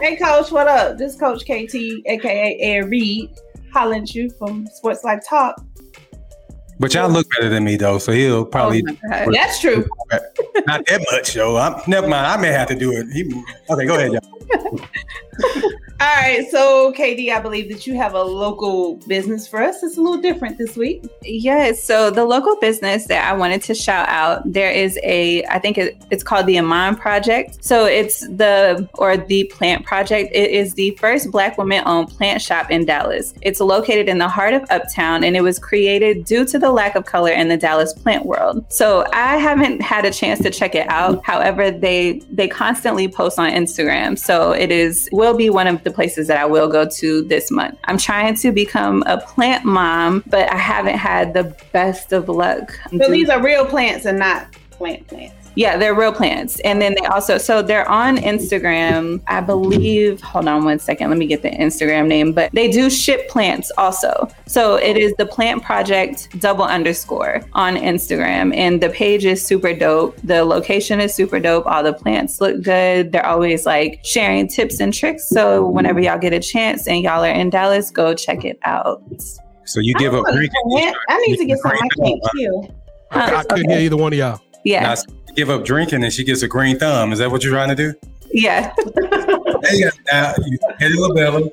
hey, 0.02 0.16
coach, 0.16 0.52
what 0.52 0.68
up? 0.68 0.98
This 0.98 1.16
Coach 1.16 1.44
KT, 1.44 1.76
aka 2.06 2.58
Ed 2.60 2.90
Reed 2.90 3.30
hollering 3.74 4.08
you 4.08 4.30
from 4.32 4.66
Sports 4.68 5.04
Life 5.04 5.22
Talk. 5.28 5.62
But 6.80 6.94
y'all 6.94 7.10
look 7.10 7.28
better 7.32 7.50
than 7.50 7.64
me 7.64 7.76
though, 7.76 7.98
so 7.98 8.12
he'll 8.12 8.46
probably. 8.46 8.84
Oh 9.12 9.32
That's 9.32 9.60
true. 9.62 9.88
Not 10.68 10.86
that 10.86 11.06
much, 11.12 11.34
though. 11.34 11.58
I'm, 11.58 11.82
never 11.88 12.08
mind. 12.08 12.28
I 12.28 12.38
may 12.38 12.50
have 12.50 12.68
to 12.68 12.76
do 12.76 12.92
it. 12.92 13.08
He, 13.12 13.24
okay, 13.70 13.86
go 13.86 13.96
ahead, 13.96 14.14
y'all. 14.14 14.80
All 16.00 16.06
right, 16.06 16.48
so 16.52 16.94
KD, 16.94 17.34
I 17.34 17.40
believe 17.40 17.70
that 17.70 17.88
you 17.88 17.96
have 17.96 18.14
a 18.14 18.22
local 18.22 18.98
business 19.08 19.48
for 19.48 19.64
us. 19.64 19.82
It's 19.82 19.98
a 19.98 20.02
little 20.02 20.22
different 20.22 20.60
this 20.60 20.78
week. 20.78 21.04
Yes. 21.24 21.84
So 21.84 22.12
the 22.12 22.24
local 22.24 22.56
business 22.58 23.08
that 23.08 23.28
I 23.28 23.36
wanted 23.36 23.64
to 23.64 23.74
shout 23.74 24.08
out, 24.08 24.44
there 24.46 24.70
is 24.70 25.00
a, 25.02 25.44
I 25.46 25.58
think 25.58 25.80
it, 25.80 26.00
it's 26.12 26.22
called 26.22 26.46
the 26.46 26.60
Iman 26.60 26.98
Project. 26.98 27.66
So 27.66 27.86
it's 27.86 28.20
the 28.20 28.88
or 28.94 29.18
the 29.18 29.46
Plant 29.46 29.86
Project. 29.86 30.30
It 30.36 30.52
is 30.52 30.76
the 30.76 30.92
first 31.00 31.32
Black 31.32 31.58
woman-owned 31.58 32.10
plant 32.10 32.44
shop 32.44 32.70
in 32.70 32.86
Dallas. 32.86 33.34
It's 33.42 33.60
located 33.60 34.08
in 34.08 34.20
the 34.20 34.30
heart 34.30 34.54
of 34.54 34.70
Uptown, 34.70 35.24
and 35.24 35.36
it 35.36 35.42
was 35.42 35.58
created 35.58 36.26
due 36.26 36.46
to 36.46 36.60
the 36.60 36.70
lack 36.70 36.96
of 36.96 37.06
color 37.06 37.32
in 37.32 37.48
the 37.48 37.58
Dallas 37.58 37.94
plant 37.94 38.24
world. 38.24 38.64
So 38.72 39.04
I 39.14 39.38
haven't 39.38 39.82
had 39.82 40.06
a 40.06 40.12
chance 40.12 40.42
to 40.42 40.52
check 40.52 40.76
it 40.76 40.88
out. 40.90 41.26
However, 41.26 41.72
they 41.72 42.20
they 42.30 42.48
constantly 42.48 43.08
post 43.08 43.40
on 43.40 43.50
Instagram. 43.50 44.20
So 44.20 44.52
it 44.52 44.72
is 44.72 45.10
will 45.12 45.36
be 45.36 45.50
one 45.50 45.66
of 45.66 45.87
the 45.88 45.94
places 45.94 46.28
that 46.28 46.38
I 46.38 46.46
will 46.46 46.68
go 46.68 46.88
to 46.88 47.22
this 47.24 47.50
month. 47.50 47.78
I'm 47.86 47.98
trying 47.98 48.36
to 48.36 48.52
become 48.52 49.04
a 49.06 49.20
plant 49.20 49.64
mom, 49.66 50.24
but 50.28 50.52
I 50.52 50.58
haven't 50.58 50.98
had 50.98 51.34
the 51.34 51.56
best 51.72 52.12
of 52.12 52.28
luck. 52.28 52.78
So 52.92 53.10
these 53.10 53.30
are 53.30 53.42
real 53.42 53.66
plants 53.66 54.06
and 54.06 54.20
not 54.20 54.52
plant 54.72 55.08
plants. 55.08 55.47
Yeah, 55.58 55.76
they're 55.76 55.96
real 55.96 56.14
plants. 56.14 56.60
And 56.60 56.80
then 56.80 56.94
they 56.94 57.08
also, 57.08 57.40
so 57.40 57.64
they're 57.64 57.90
on 57.90 58.18
Instagram, 58.18 59.24
I 59.26 59.42
believe. 59.42 60.22
Hold 60.22 60.48
on 60.48 60.64
one 60.66 60.78
second. 60.78 61.10
Let 61.10 61.18
me 61.18 61.26
get 61.26 61.42
the 61.42 61.50
Instagram 61.50 62.08
name, 62.08 62.32
but 62.32 62.52
they 62.54 62.70
do 62.70 62.92
ship 62.92 63.28
plants 63.28 63.72
also. 63.76 64.30
So 64.46 64.76
it 64.76 64.98
is 64.98 65.16
the 65.18 65.26
plant 65.26 65.64
project 65.64 66.40
double 66.40 66.64
underscore 66.64 67.42
on 67.54 67.76
Instagram. 67.76 68.56
And 68.56 68.80
the 68.82 68.90
page 68.90 69.26
is 69.26 69.44
super 69.44 69.74
dope. 69.74 70.16
The 70.24 70.46
location 70.46 71.02
is 71.02 71.16
super 71.16 71.40
dope. 71.40 71.66
All 71.66 71.82
the 71.82 71.94
plants 71.94 72.40
look 72.40 72.62
good. 72.62 73.12
They're 73.12 73.26
always 73.26 73.66
like 73.66 74.00
sharing 74.04 74.48
tips 74.48 74.80
and 74.80 74.94
tricks. 74.94 75.28
So 75.28 75.68
whenever 75.68 76.00
y'all 76.00 76.20
get 76.20 76.34
a 76.34 76.40
chance 76.40 76.88
and 76.88 77.02
y'all 77.02 77.26
are 77.26 77.32
in 77.32 77.50
Dallas, 77.50 77.90
go 77.90 78.14
check 78.14 78.46
it 78.46 78.60
out. 78.62 79.02
So 79.66 79.80
you 79.80 79.96
give 79.96 80.14
up 80.14 80.24
drinking. 80.28 80.94
I 81.10 81.18
need 81.26 81.38
to 81.38 81.46
get 81.46 81.58
some. 81.58 81.72
I 81.72 81.88
can't 81.98 82.22
too. 82.32 82.76
I 83.10 83.44
couldn't 83.50 83.72
hear 83.72 83.80
either 83.80 83.98
one 83.98 84.14
of 84.14 84.20
y'all. 84.20 84.40
Yeah. 84.64 84.94
Now, 84.94 85.17
give 85.38 85.52
up 85.52 85.64
drinking 85.64 86.04
and 86.04 86.12
she 86.12 86.24
gets 86.24 86.42
a 86.42 86.48
green 86.48 86.78
thumb. 86.78 87.14
Is 87.14 87.20
that 87.20 87.32
what 87.32 87.44
you're 87.44 87.54
trying 87.54 87.70
to 87.70 87.76
do? 87.76 87.94
Yeah. 88.34 88.74
hey, 89.64 89.84
now 90.12 90.34
you 90.44 90.58
hit 90.80 90.92
a 90.92 91.14
bella. 91.14 91.50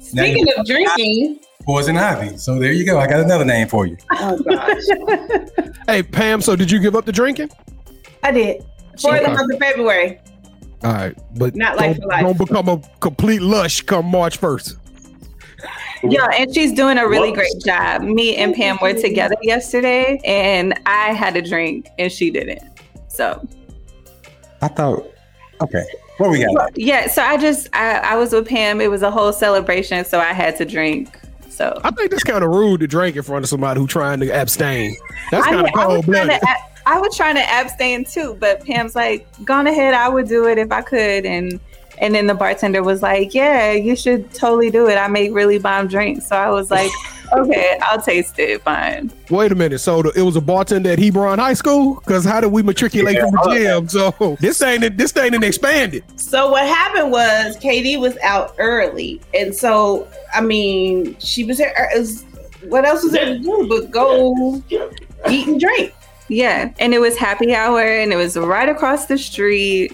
Speaking 0.00 0.46
of 0.56 0.66
drinking, 0.66 1.40
poison 1.62 1.96
ivy. 1.96 2.36
So 2.36 2.58
there 2.58 2.70
you 2.70 2.86
go. 2.86 3.00
I 3.00 3.08
got 3.08 3.20
another 3.20 3.44
name 3.44 3.66
for 3.66 3.86
you. 3.86 3.96
Oh 4.12 4.38
gosh. 4.42 5.68
hey 5.88 6.02
Pam, 6.02 6.40
so 6.40 6.54
did 6.54 6.70
you 6.70 6.78
give 6.78 6.94
up 6.94 7.06
the 7.06 7.12
drinking? 7.12 7.50
I 8.22 8.30
did. 8.30 8.64
For 9.00 9.18
the 9.18 9.28
month 9.28 9.52
of 9.52 9.58
February. 9.58 10.20
All 10.84 10.92
right, 10.92 11.18
but 11.36 11.56
not 11.56 11.78
like 11.78 11.96
don't, 11.96 12.10
don't 12.10 12.38
become 12.38 12.68
a 12.68 12.82
complete 13.00 13.40
lush 13.40 13.80
come 13.82 14.06
March 14.06 14.36
first. 14.36 14.76
Yeah, 16.02 16.26
and 16.36 16.54
she's 16.54 16.74
doing 16.74 16.98
a 16.98 17.08
really 17.08 17.32
great 17.32 17.58
job. 17.64 18.02
Me 18.02 18.36
and 18.36 18.54
Pam 18.54 18.76
were 18.82 18.92
together 18.92 19.36
yesterday, 19.42 20.20
and 20.26 20.78
I 20.84 21.14
had 21.14 21.34
a 21.36 21.42
drink 21.42 21.88
and 21.98 22.12
she 22.12 22.30
didn't. 22.30 22.73
So 23.14 23.46
I 24.60 24.68
thought, 24.68 25.06
okay, 25.60 25.84
what 26.18 26.30
we 26.30 26.44
got? 26.44 26.76
Yeah, 26.76 27.06
so 27.06 27.22
I 27.22 27.36
just 27.36 27.68
I, 27.72 27.98
I 27.98 28.16
was 28.16 28.32
with 28.32 28.48
Pam. 28.48 28.80
It 28.80 28.90
was 28.90 29.02
a 29.02 29.10
whole 29.10 29.32
celebration, 29.32 30.04
so 30.04 30.18
I 30.18 30.32
had 30.32 30.56
to 30.56 30.64
drink. 30.64 31.20
So 31.48 31.80
I 31.84 31.90
think 31.92 32.10
that's 32.10 32.24
kind 32.24 32.42
of 32.42 32.50
rude 32.50 32.80
to 32.80 32.88
drink 32.88 33.16
in 33.16 33.22
front 33.22 33.44
of 33.44 33.48
somebody 33.48 33.80
who's 33.80 33.90
trying 33.90 34.20
to 34.20 34.30
abstain. 34.30 34.96
That's 35.30 35.46
kind 35.46 35.64
of 35.64 35.72
cold 35.72 36.06
blooded. 36.06 36.40
I 36.86 36.98
was 36.98 37.16
trying 37.16 37.36
to 37.36 37.42
abstain 37.42 38.04
too, 38.04 38.36
but 38.40 38.64
Pam's 38.64 38.96
like, 38.96 39.26
"Gone 39.44 39.66
ahead, 39.66 39.94
I 39.94 40.08
would 40.08 40.28
do 40.28 40.46
it 40.48 40.58
if 40.58 40.72
I 40.72 40.82
could," 40.82 41.24
and 41.24 41.60
and 41.98 42.14
then 42.14 42.26
the 42.26 42.34
bartender 42.34 42.82
was 42.82 43.02
like, 43.02 43.34
"Yeah, 43.34 43.72
you 43.72 43.96
should 43.96 44.32
totally 44.32 44.70
do 44.70 44.88
it. 44.88 44.96
I 44.96 45.08
make 45.08 45.32
really 45.34 45.58
bomb 45.58 45.88
drinks." 45.88 46.28
So 46.28 46.36
I 46.36 46.50
was 46.50 46.70
like, 46.70 46.90
"Okay, 47.32 47.78
I'll 47.82 48.00
taste 48.00 48.38
it. 48.38 48.62
Fine." 48.62 49.12
Wait 49.30 49.52
a 49.52 49.54
minute. 49.54 49.78
So 49.78 50.02
the, 50.02 50.10
it 50.10 50.22
was 50.22 50.36
a 50.36 50.40
bartender 50.40 50.90
at 50.90 50.98
Hebron 50.98 51.38
High 51.38 51.54
School? 51.54 51.96
Because 51.96 52.24
how 52.24 52.40
did 52.40 52.52
we 52.52 52.62
matriculate 52.62 53.16
yeah, 53.16 53.22
from 53.22 53.32
the 53.32 53.54
gym? 53.54 53.88
So 53.88 54.36
this 54.40 54.62
ain't 54.62 54.96
this 54.96 55.16
ain't 55.16 55.42
expanded. 55.42 56.04
So 56.16 56.50
what 56.50 56.66
happened 56.66 57.10
was 57.10 57.56
KD 57.58 58.00
was 58.00 58.16
out 58.18 58.54
early, 58.58 59.20
and 59.32 59.54
so 59.54 60.08
I 60.32 60.40
mean, 60.40 61.16
she 61.18 61.44
was 61.44 61.58
there. 61.58 61.74
Er, 61.78 62.04
what 62.68 62.84
else 62.84 63.02
was 63.02 63.12
there 63.12 63.26
to 63.26 63.38
do 63.38 63.66
but 63.68 63.90
go 63.90 64.62
eat 65.28 65.46
and 65.46 65.60
drink? 65.60 65.92
Yeah, 66.28 66.72
and 66.78 66.94
it 66.94 67.00
was 67.00 67.16
happy 67.16 67.54
hour, 67.54 67.80
and 67.80 68.12
it 68.12 68.16
was 68.16 68.36
right 68.36 68.68
across 68.68 69.06
the 69.06 69.18
street 69.18 69.92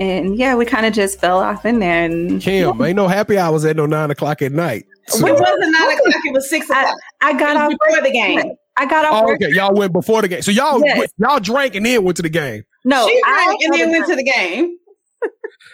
and 0.00 0.38
yeah, 0.38 0.54
we 0.54 0.64
kind 0.64 0.86
of 0.86 0.94
just 0.94 1.20
fell 1.20 1.38
off 1.38 1.66
in 1.66 1.78
there. 1.78 2.04
And 2.04 2.40
Kim, 2.40 2.78
yeah. 2.78 2.86
ain't 2.86 2.96
no 2.96 3.06
happy 3.06 3.36
hours 3.36 3.66
at 3.66 3.76
no 3.76 3.84
nine 3.84 4.10
o'clock 4.10 4.40
at 4.40 4.50
night. 4.50 4.86
So. 5.08 5.26
It 5.26 5.38
wasn't 5.38 5.60
nine 5.60 5.92
o'clock; 5.98 6.14
it 6.24 6.32
was 6.32 6.48
six 6.48 6.68
o'clock. 6.70 6.96
I, 7.20 7.30
I 7.30 7.38
got 7.38 7.56
off 7.56 7.70
before 7.78 8.02
the 8.02 8.10
game. 8.10 8.54
I 8.78 8.86
got 8.86 9.04
off. 9.04 9.24
Oh, 9.26 9.34
okay, 9.34 9.50
y'all 9.50 9.74
went 9.74 9.92
before 9.92 10.22
the 10.22 10.28
game. 10.28 10.40
So 10.40 10.50
y'all 10.50 10.80
yes. 10.82 10.98
went, 10.98 11.12
y'all 11.18 11.38
drank 11.38 11.74
and 11.74 11.84
then 11.84 12.02
went 12.02 12.16
to 12.16 12.22
the 12.22 12.30
game. 12.30 12.64
No, 12.84 13.06
she 13.06 13.20
drank 13.22 13.62
and 13.62 13.74
then 13.74 13.90
went 13.90 14.06
to 14.06 14.16
the 14.16 14.24
game. 14.24 14.78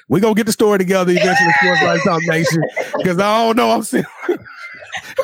we 0.09 0.21
gonna 0.21 0.35
get 0.35 0.47
the 0.47 0.53
story 0.53 0.79
together 0.79 1.13
eventually, 1.13 1.53
Sports 1.63 1.83
Life 1.83 2.01
Talk 2.03 2.23
Nation. 2.25 2.65
Because 2.97 3.21
I 3.21 3.47
don't 3.47 3.57
know, 3.57 3.71
I'm 3.71 3.83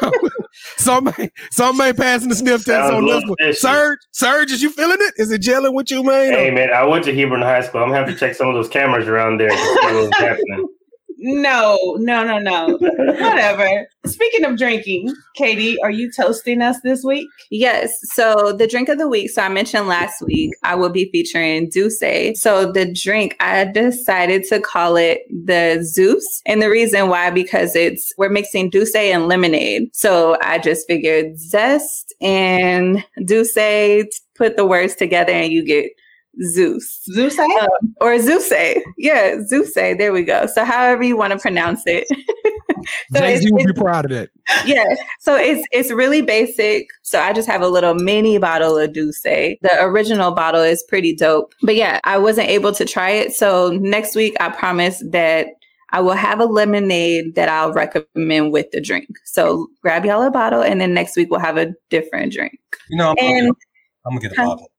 saying. 0.01 0.13
some 0.77 1.15
some 1.51 1.77
may 1.77 1.93
passing 1.93 2.29
the 2.29 2.35
sniff 2.35 2.65
test 2.65 2.93
on 2.93 3.05
this 3.05 3.25
one. 3.27 3.55
Serge, 3.55 3.99
Serge, 4.13 4.51
is 4.51 4.63
you 4.63 4.71
feeling 4.71 4.99
it? 5.01 5.15
Is 5.17 5.31
it 5.31 5.43
gelling 5.43 5.75
with 5.75 5.91
you, 5.91 6.03
man? 6.03 6.33
Hey 6.33 6.51
man, 6.51 6.71
I 6.71 6.85
went 6.85 7.05
to 7.05 7.15
Hebron 7.15 7.43
High 7.43 7.61
School. 7.61 7.83
I'm 7.83 7.89
gonna 7.89 7.99
have 7.99 8.09
to 8.09 8.15
check 8.15 8.35
some 8.35 8.49
of 8.49 8.55
those 8.55 8.69
cameras 8.69 9.09
around 9.09 9.39
there 9.39 9.51
to 9.51 9.57
see 9.57 9.95
what's 9.95 10.19
happening. 10.19 10.69
No, 11.23 11.79
no, 12.01 12.25
no, 12.25 12.39
no. 12.39 12.79
Whatever. 12.81 13.89
Speaking 14.05 14.45
of 14.45 14.59
drinking, 14.59 15.15
Katie, 15.37 15.81
are 15.81 15.91
you 15.91 16.11
toasting 16.11 16.61
us 16.61 16.81
this 16.83 17.05
week? 17.05 17.29
Yes. 17.51 17.93
So 18.15 18.53
the 18.53 18.67
drink 18.67 18.89
of 18.89 18.99
the 18.99 19.09
week. 19.09 19.31
So 19.31 19.43
I 19.43 19.49
mentioned 19.49 19.87
last 19.87 20.21
week 20.23 20.51
I 20.65 20.75
will 20.75 20.91
be 20.91 21.09
featuring 21.13 21.71
D'ussé. 21.71 22.37
So 22.37 22.73
the 22.73 22.93
drink 22.93 23.37
I 23.39 23.65
decided 23.65 24.43
to 24.49 24.61
call 24.61 24.97
it 24.97 25.21
the 25.31 25.81
Zeus, 25.85 26.43
and 26.45 26.61
the 26.61 26.69
reason 26.69 27.09
why 27.09 27.31
because 27.31 27.77
it's 27.77 28.13
we're 28.19 28.29
mixing 28.29 28.69
D'ussé 28.69 29.15
and 29.15 29.29
lemonade. 29.29 29.95
So 29.95 30.37
I 30.43 30.59
just 30.59 30.89
figured 30.89 31.39
zest 31.39 32.13
and 32.21 33.05
D'ussé 33.25 34.09
put 34.35 34.57
the 34.57 34.67
words 34.67 34.97
together 34.97 35.33
and 35.33 35.53
you 35.53 35.65
get 35.65 35.93
Zeus. 36.41 37.03
Zeus 37.13 37.39
um, 37.39 37.95
or 38.01 38.19
Zeus. 38.19 38.53
Yeah, 38.97 39.37
Zeus. 39.47 39.75
There 39.75 40.13
we 40.13 40.23
go. 40.23 40.47
So 40.47 40.65
however 40.65 41.03
you 41.03 41.17
want 41.17 41.33
to 41.33 41.39
pronounce 41.39 41.83
it. 41.87 42.07
so 43.13 43.21
Jay-Z 43.21 43.51
will 43.53 43.67
be 43.67 43.73
proud 43.73 44.07
of 44.07 44.11
that. 44.11 44.31
Yeah. 44.65 44.85
So 45.21 45.37
it's 45.37 45.67
it's 45.73 45.91
really 45.91 46.23
basic. 46.23 46.89
So 47.03 47.21
I 47.21 47.33
just 47.33 47.49
have 47.49 47.63
a 47.63 47.69
little 47.69 47.95
mini 47.95 48.39
bottle 48.39 48.79
of 48.79 48.93
D'ussé. 48.93 49.59
The 49.63 49.83
original 49.83 50.33
bottle 50.33 50.63
is 50.63 50.83
pretty 50.89 51.15
dope. 51.15 51.55
But 51.63 51.77
yeah, 51.77 52.01
I 52.05 52.19
wasn't 52.19 52.49
able 52.49 52.73
to 52.73 52.85
try 52.85 53.11
it. 53.11 53.33
So 53.33 53.71
next 53.81 54.15
week 54.15 54.37
I 54.41 54.49
promise 54.51 55.03
that 55.11 55.49
I 55.91 56.01
will 56.01 56.15
have 56.15 56.41
a 56.41 56.47
lemonade 56.47 57.35
that 57.35 57.51
I'll 57.51 57.73
recommend 57.73 58.53
with 58.53 58.71
the 58.73 58.81
drink. 58.81 59.09
So 59.25 59.69
grab 59.83 60.07
y'all 60.07 60.23
a 60.23 60.31
bottle 60.31 60.63
and 60.63 60.81
then 60.81 60.95
next 60.95 61.17
week 61.17 61.29
we'll 61.31 61.41
have 61.41 61.59
a 61.59 61.73
different 61.91 62.33
drink. 62.33 62.59
You 62.89 62.97
know, 62.97 63.11
I'm, 63.11 63.17
and, 63.19 63.41
gonna, 63.41 63.59
I'm 64.07 64.13
gonna 64.13 64.21
get 64.21 64.33
a 64.33 64.37
bottle. 64.37 64.71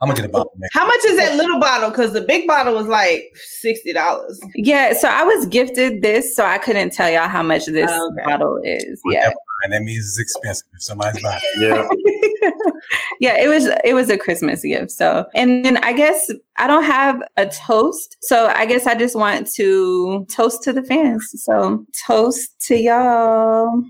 I'm 0.00 0.08
gonna 0.08 0.20
get 0.20 0.26
a 0.26 0.32
bottle. 0.32 0.52
How 0.72 0.86
much 0.86 1.04
is 1.06 1.16
that 1.16 1.36
little 1.36 1.58
bottle? 1.58 1.88
Because 1.88 2.12
the 2.12 2.20
big 2.20 2.46
bottle 2.46 2.74
was 2.74 2.86
like 2.86 3.32
sixty 3.34 3.94
dollars. 3.94 4.38
Yeah, 4.54 4.92
so 4.92 5.08
I 5.08 5.22
was 5.22 5.46
gifted 5.46 6.02
this, 6.02 6.36
so 6.36 6.44
I 6.44 6.58
couldn't 6.58 6.90
tell 6.92 7.10
y'all 7.10 7.28
how 7.28 7.42
much 7.42 7.64
this 7.64 7.90
oh, 7.90 8.12
okay. 8.12 8.24
bottle 8.26 8.60
is. 8.62 9.00
Yeah, 9.10 9.32
and 9.64 9.72
that 9.72 9.82
means 9.82 10.06
it's 10.06 10.18
expensive 10.18 10.68
if 10.74 10.82
somebody's 10.82 11.22
buying. 11.22 11.40
Yeah, 11.58 11.88
yeah, 13.20 13.38
it 13.38 13.48
was 13.48 13.70
it 13.84 13.94
was 13.94 14.10
a 14.10 14.18
Christmas 14.18 14.60
gift. 14.60 14.90
So, 14.90 15.24
and 15.34 15.64
then 15.64 15.78
I 15.78 15.94
guess 15.94 16.30
I 16.56 16.66
don't 16.66 16.84
have 16.84 17.22
a 17.38 17.46
toast, 17.46 18.18
so 18.20 18.48
I 18.48 18.66
guess 18.66 18.86
I 18.86 18.94
just 18.96 19.16
want 19.16 19.50
to 19.54 20.26
toast 20.30 20.62
to 20.64 20.74
the 20.74 20.82
fans. 20.82 21.26
So, 21.36 21.86
toast 22.06 22.60
to 22.66 22.76
y'all. 22.76 23.82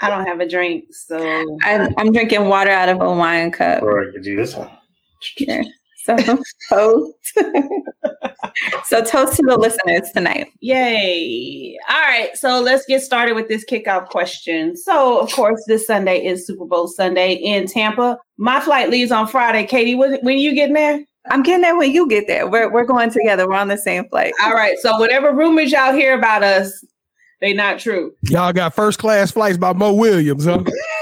I 0.00 0.08
don't 0.08 0.26
have 0.26 0.38
a 0.38 0.48
drink, 0.48 0.84
so 0.92 1.58
I'm, 1.64 1.92
I'm 1.98 2.12
drinking 2.12 2.44
water 2.44 2.70
out 2.70 2.88
of 2.88 3.00
a 3.00 3.12
wine 3.12 3.50
cup. 3.50 3.82
Or 3.82 4.08
I 4.08 4.12
could 4.12 4.22
do 4.22 4.36
this 4.36 4.54
one. 4.54 4.70
Yeah. 5.38 5.62
So 6.04 6.16
toast. 6.70 7.38
so 8.84 9.04
toast 9.04 9.36
to 9.36 9.42
the 9.42 9.58
listeners 9.58 10.10
tonight. 10.12 10.50
Yay. 10.60 11.78
All 11.88 12.00
right. 12.00 12.30
So 12.34 12.60
let's 12.60 12.86
get 12.86 13.02
started 13.02 13.34
with 13.34 13.48
this 13.48 13.64
kickoff 13.64 14.08
question. 14.08 14.74
So 14.76 15.20
of 15.20 15.30
course, 15.32 15.62
this 15.66 15.86
Sunday 15.86 16.24
is 16.24 16.46
Super 16.46 16.64
Bowl 16.64 16.88
Sunday 16.88 17.34
in 17.34 17.66
Tampa. 17.66 18.18
My 18.38 18.60
flight 18.60 18.88
leaves 18.88 19.12
on 19.12 19.28
Friday. 19.28 19.66
Katie, 19.66 19.94
when, 19.94 20.18
when 20.22 20.38
you 20.38 20.54
getting 20.54 20.74
there? 20.74 21.04
I'm 21.30 21.42
getting 21.42 21.60
there 21.60 21.76
when 21.76 21.92
you 21.92 22.08
get 22.08 22.26
there. 22.26 22.48
We're 22.48 22.72
we're 22.72 22.86
going 22.86 23.10
together. 23.10 23.46
We're 23.46 23.56
on 23.56 23.68
the 23.68 23.76
same 23.76 24.08
flight. 24.08 24.32
All 24.42 24.54
right. 24.54 24.78
So 24.78 24.98
whatever 24.98 25.34
rumors 25.34 25.72
y'all 25.72 25.92
hear 25.92 26.16
about 26.16 26.42
us, 26.42 26.84
they 27.42 27.52
not 27.52 27.78
true. 27.78 28.14
Y'all 28.22 28.52
got 28.52 28.74
first 28.74 28.98
class 28.98 29.30
flights 29.30 29.58
by 29.58 29.74
Mo 29.74 29.92
Williams, 29.92 30.46
huh? 30.46 30.62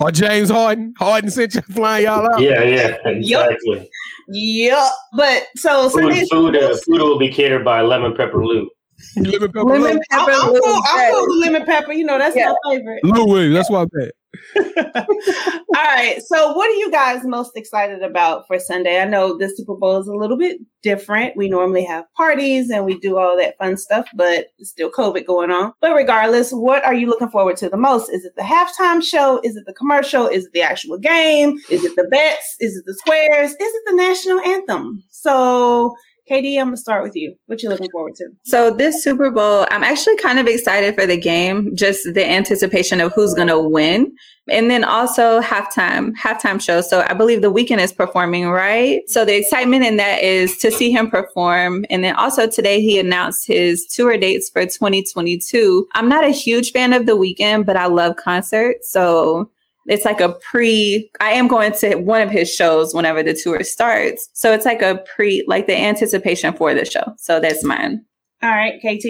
or 0.00 0.10
James 0.10 0.50
Harden. 0.50 0.94
Harden 0.98 1.30
sent 1.30 1.54
you 1.54 1.62
flying 1.62 2.04
y'all 2.04 2.26
out. 2.32 2.40
Yeah, 2.40 2.62
yeah, 2.62 2.96
exactly. 3.04 3.88
Yep. 4.28 4.88
But 5.16 5.46
so 5.56 5.88
food, 5.90 6.14
food, 6.30 6.56
uh, 6.56 6.76
food 6.78 7.00
will 7.00 7.18
be 7.18 7.30
catered 7.30 7.64
by 7.64 7.80
Lemon 7.80 8.14
Pepper 8.14 8.44
Lou. 8.44 8.68
lemon 9.16 9.52
pepper. 9.52 9.64
Lemon 9.64 10.00
pepper. 10.10 10.30
I'm, 10.32 10.40
I'll, 10.40 10.82
I'll, 10.86 11.26
the 11.26 11.36
lemon 11.40 11.64
pepper. 11.64 11.92
You 11.92 12.04
know, 12.04 12.18
that's 12.18 12.36
yeah. 12.36 12.52
my 12.64 12.76
favorite. 12.76 13.04
Louis, 13.04 13.52
that's 13.52 13.70
why 13.70 13.82
I 13.82 13.84
bet. 13.84 14.12
All 14.56 15.84
right. 15.84 16.20
So, 16.26 16.52
what 16.52 16.68
are 16.70 16.74
you 16.74 16.90
guys 16.90 17.24
most 17.24 17.56
excited 17.56 18.02
about 18.02 18.46
for 18.46 18.58
Sunday? 18.58 19.00
I 19.00 19.04
know 19.04 19.36
the 19.36 19.48
Super 19.48 19.74
Bowl 19.74 20.00
is 20.00 20.08
a 20.08 20.14
little 20.14 20.36
bit 20.36 20.60
different. 20.82 21.36
We 21.36 21.48
normally 21.48 21.84
have 21.84 22.04
parties 22.14 22.70
and 22.70 22.84
we 22.84 22.98
do 22.98 23.18
all 23.18 23.36
that 23.38 23.56
fun 23.58 23.76
stuff, 23.76 24.06
but 24.14 24.48
still 24.60 24.90
COVID 24.90 25.26
going 25.26 25.50
on. 25.50 25.72
But 25.80 25.94
regardless, 25.94 26.50
what 26.50 26.84
are 26.84 26.94
you 26.94 27.06
looking 27.06 27.30
forward 27.30 27.56
to 27.58 27.68
the 27.68 27.76
most? 27.76 28.10
Is 28.10 28.24
it 28.24 28.34
the 28.36 28.42
halftime 28.42 29.02
show? 29.02 29.40
Is 29.42 29.56
it 29.56 29.64
the 29.66 29.74
commercial? 29.74 30.26
Is 30.26 30.46
it 30.46 30.52
the 30.52 30.62
actual 30.62 30.98
game? 30.98 31.58
Is 31.70 31.84
it 31.84 31.96
the 31.96 32.04
bets? 32.04 32.56
Is 32.60 32.76
it 32.76 32.84
the 32.86 32.94
squares? 32.94 33.50
Is 33.52 33.56
it 33.60 33.82
the 33.86 33.96
national 33.96 34.40
anthem? 34.40 35.02
So, 35.10 35.96
Katie, 36.26 36.56
I'm 36.56 36.68
gonna 36.68 36.78
start 36.78 37.02
with 37.02 37.14
you. 37.14 37.34
What 37.46 37.62
you 37.62 37.68
looking 37.68 37.90
forward 37.90 38.14
to? 38.16 38.28
So 38.44 38.70
this 38.70 39.04
Super 39.04 39.30
Bowl, 39.30 39.66
I'm 39.70 39.84
actually 39.84 40.16
kind 40.16 40.38
of 40.38 40.46
excited 40.46 40.94
for 40.94 41.06
the 41.06 41.18
game, 41.18 41.76
just 41.76 42.14
the 42.14 42.26
anticipation 42.26 43.02
of 43.02 43.12
who's 43.12 43.34
gonna 43.34 43.60
win. 43.60 44.16
And 44.48 44.70
then 44.70 44.84
also 44.84 45.40
halftime, 45.42 46.12
halftime 46.14 46.60
show. 46.60 46.80
So 46.80 47.04
I 47.06 47.12
believe 47.12 47.42
the 47.42 47.52
Weeknd 47.52 47.78
is 47.78 47.92
performing, 47.92 48.48
right? 48.48 49.02
So 49.06 49.26
the 49.26 49.36
excitement 49.36 49.84
in 49.84 49.98
that 49.98 50.22
is 50.22 50.56
to 50.58 50.70
see 50.70 50.90
him 50.90 51.10
perform. 51.10 51.84
And 51.90 52.02
then 52.02 52.14
also 52.16 52.46
today 52.46 52.80
he 52.80 52.98
announced 52.98 53.46
his 53.46 53.86
tour 53.86 54.16
dates 54.16 54.48
for 54.48 54.64
2022. 54.64 55.88
I'm 55.92 56.08
not 56.08 56.24
a 56.24 56.30
huge 56.30 56.72
fan 56.72 56.94
of 56.94 57.04
the 57.04 57.16
Weeknd, 57.16 57.66
but 57.66 57.76
I 57.76 57.86
love 57.86 58.16
concerts. 58.16 58.90
So 58.90 59.50
it's 59.86 60.04
like 60.04 60.20
a 60.20 60.30
pre 60.50 61.10
i 61.20 61.30
am 61.30 61.48
going 61.48 61.72
to 61.72 61.96
one 61.96 62.22
of 62.22 62.30
his 62.30 62.52
shows 62.52 62.94
whenever 62.94 63.22
the 63.22 63.34
tour 63.34 63.62
starts. 63.62 64.28
So 64.32 64.52
it's 64.52 64.64
like 64.64 64.82
a 64.82 65.04
pre 65.14 65.44
like 65.46 65.66
the 65.66 65.76
anticipation 65.76 66.54
for 66.54 66.74
the 66.74 66.84
show. 66.84 67.14
So 67.18 67.40
that's 67.40 67.64
mine. 67.64 68.04
All 68.42 68.50
right 68.50 68.80
kt 68.80 69.06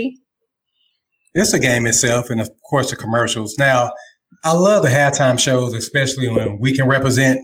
it's 1.37 1.53
a 1.53 1.59
game 1.59 1.85
itself 1.87 2.31
and 2.31 2.41
of 2.41 2.51
course 2.69 2.91
the 2.91 2.97
commercials. 2.97 3.57
Now 3.59 3.93
i 4.45 4.53
love 4.53 4.83
the 4.83 4.89
halftime 4.89 5.39
shows 5.39 5.75
especially 5.75 6.29
when 6.29 6.59
we 6.59 6.75
can 6.75 6.89
represent. 6.89 7.41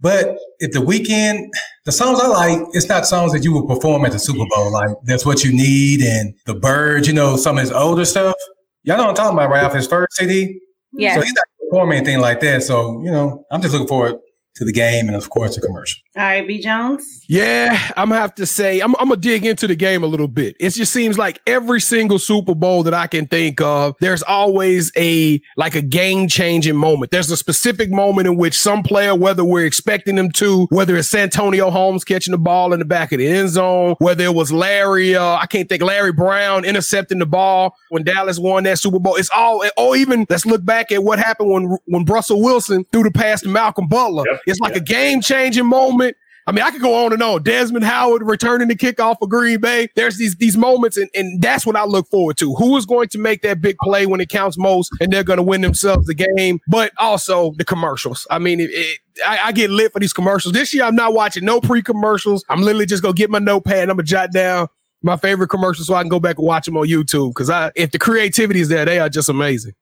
But 0.00 0.38
if 0.60 0.70
the 0.70 0.78
Weeknd, 0.78 1.48
the 1.84 1.90
songs 1.90 2.20
i 2.22 2.28
like 2.28 2.60
it's 2.72 2.88
not 2.88 3.06
songs 3.06 3.32
that 3.32 3.44
you 3.44 3.52
would 3.52 3.66
perform 3.66 4.04
at 4.04 4.12
the 4.12 4.18
super 4.18 4.44
bowl. 4.50 4.72
Like 4.72 4.90
that's 5.04 5.26
what 5.26 5.42
you 5.42 5.52
need 5.52 6.02
and 6.02 6.34
the 6.46 6.54
birds, 6.54 7.08
you 7.08 7.14
know 7.14 7.36
some 7.36 7.56
of 7.56 7.62
his 7.62 7.72
older 7.72 8.04
stuff. 8.04 8.36
Y'all 8.84 8.96
know 8.96 9.04
what 9.04 9.10
i'm 9.10 9.16
talking 9.16 9.38
about 9.38 9.50
right 9.50 9.64
off 9.64 9.74
his 9.74 9.86
first 9.86 10.14
cd 10.14 10.60
yeah 10.92 11.14
so 11.14 11.20
he's 11.20 11.34
not 11.34 11.44
perform 11.70 11.92
anything 11.92 12.20
like 12.20 12.40
that. 12.40 12.62
So, 12.62 13.02
you 13.02 13.10
know, 13.10 13.44
I'm 13.50 13.60
just 13.62 13.72
looking 13.72 13.88
forward 13.88 14.20
to 14.58 14.64
the 14.64 14.72
game 14.72 15.06
and 15.06 15.16
of 15.16 15.30
course 15.30 15.54
the 15.54 15.60
commercial. 15.60 16.00
All 16.16 16.22
right, 16.24 16.46
B 16.46 16.60
Jones. 16.60 17.24
Yeah, 17.28 17.78
I'm 17.96 18.08
gonna 18.08 18.20
have 18.20 18.34
to 18.36 18.46
say 18.46 18.80
I'm, 18.80 18.94
I'm 18.96 19.08
gonna 19.08 19.20
dig 19.20 19.46
into 19.46 19.66
the 19.66 19.76
game 19.76 20.02
a 20.02 20.06
little 20.06 20.28
bit. 20.28 20.56
It 20.58 20.70
just 20.70 20.92
seems 20.92 21.16
like 21.16 21.40
every 21.46 21.80
single 21.80 22.18
Super 22.18 22.54
Bowl 22.54 22.82
that 22.82 22.94
I 22.94 23.06
can 23.06 23.26
think 23.26 23.60
of, 23.60 23.94
there's 24.00 24.22
always 24.22 24.90
a 24.96 25.40
like 25.56 25.74
a 25.74 25.82
game 25.82 26.28
changing 26.28 26.76
moment. 26.76 27.10
There's 27.12 27.30
a 27.30 27.36
specific 27.36 27.90
moment 27.90 28.26
in 28.26 28.36
which 28.36 28.58
some 28.58 28.82
player, 28.82 29.14
whether 29.14 29.44
we're 29.44 29.66
expecting 29.66 30.16
them 30.16 30.30
to, 30.32 30.66
whether 30.70 30.96
it's 30.96 31.08
Santonio 31.08 31.70
Holmes 31.70 32.04
catching 32.04 32.32
the 32.32 32.38
ball 32.38 32.72
in 32.72 32.80
the 32.80 32.84
back 32.84 33.12
of 33.12 33.18
the 33.18 33.28
end 33.28 33.50
zone, 33.50 33.94
whether 33.98 34.24
it 34.24 34.34
was 34.34 34.50
Larry, 34.50 35.14
uh, 35.14 35.36
I 35.36 35.46
can't 35.46 35.68
think 35.68 35.82
Larry 35.82 36.12
Brown 36.12 36.64
intercepting 36.64 37.18
the 37.20 37.26
ball 37.26 37.74
when 37.90 38.02
Dallas 38.02 38.38
won 38.38 38.64
that 38.64 38.78
Super 38.78 38.98
Bowl. 38.98 39.14
It's 39.16 39.30
all, 39.30 39.64
or 39.76 39.96
even 39.96 40.26
let's 40.28 40.44
look 40.46 40.64
back 40.64 40.90
at 40.90 41.04
what 41.04 41.18
happened 41.18 41.50
when 41.50 41.78
when 41.86 42.04
Russell 42.04 42.42
Wilson 42.42 42.84
threw 42.92 43.04
the 43.04 43.10
pass 43.10 43.42
to 43.42 43.48
Malcolm 43.48 43.86
Butler. 43.86 44.24
Yep. 44.28 44.40
It's 44.48 44.60
like 44.60 44.76
a 44.76 44.80
game 44.80 45.20
changing 45.20 45.66
moment. 45.66 46.16
I 46.48 46.50
mean, 46.50 46.64
I 46.64 46.70
could 46.70 46.80
go 46.80 47.04
on 47.04 47.12
and 47.12 47.22
on. 47.22 47.42
Desmond 47.42 47.84
Howard 47.84 48.22
returning 48.22 48.68
the 48.68 48.74
kickoff 48.74 49.18
for 49.18 49.28
Green 49.28 49.60
Bay. 49.60 49.88
There's 49.96 50.16
these 50.16 50.34
these 50.36 50.56
moments, 50.56 50.96
and, 50.96 51.10
and 51.14 51.42
that's 51.42 51.66
what 51.66 51.76
I 51.76 51.84
look 51.84 52.08
forward 52.08 52.38
to. 52.38 52.54
Who 52.54 52.74
is 52.78 52.86
going 52.86 53.08
to 53.08 53.18
make 53.18 53.42
that 53.42 53.60
big 53.60 53.76
play 53.82 54.06
when 54.06 54.18
it 54.22 54.30
counts 54.30 54.56
most, 54.56 54.90
and 54.98 55.12
they're 55.12 55.24
going 55.24 55.36
to 55.36 55.42
win 55.42 55.60
themselves 55.60 56.06
the 56.06 56.14
game? 56.14 56.60
But 56.66 56.92
also 56.96 57.52
the 57.58 57.66
commercials. 57.66 58.26
I 58.30 58.38
mean, 58.38 58.60
it, 58.60 58.70
it, 58.72 58.98
I, 59.26 59.38
I, 59.48 59.52
get 59.52 59.68
lit 59.68 59.92
for 59.92 60.00
these 60.00 60.14
commercials. 60.14 60.54
This 60.54 60.72
year, 60.72 60.84
I'm 60.84 60.94
not 60.94 61.12
watching 61.12 61.44
no 61.44 61.60
pre 61.60 61.82
commercials. 61.82 62.42
I'm 62.48 62.62
literally 62.62 62.86
just 62.86 63.02
gonna 63.02 63.12
get 63.12 63.28
my 63.28 63.40
notepad 63.40 63.82
and 63.82 63.90
I'm 63.90 63.98
gonna 63.98 64.06
jot 64.06 64.32
down 64.32 64.68
my 65.02 65.18
favorite 65.18 65.48
commercials 65.48 65.86
so 65.86 65.94
I 65.94 66.02
can 66.02 66.08
go 66.08 66.18
back 66.18 66.38
and 66.38 66.46
watch 66.46 66.64
them 66.64 66.78
on 66.78 66.86
YouTube. 66.86 67.32
Because 67.32 67.50
I, 67.50 67.72
if 67.76 67.90
the 67.90 67.98
creativity 67.98 68.60
is 68.60 68.70
there, 68.70 68.86
they 68.86 69.00
are 69.00 69.10
just 69.10 69.28
amazing. 69.28 69.74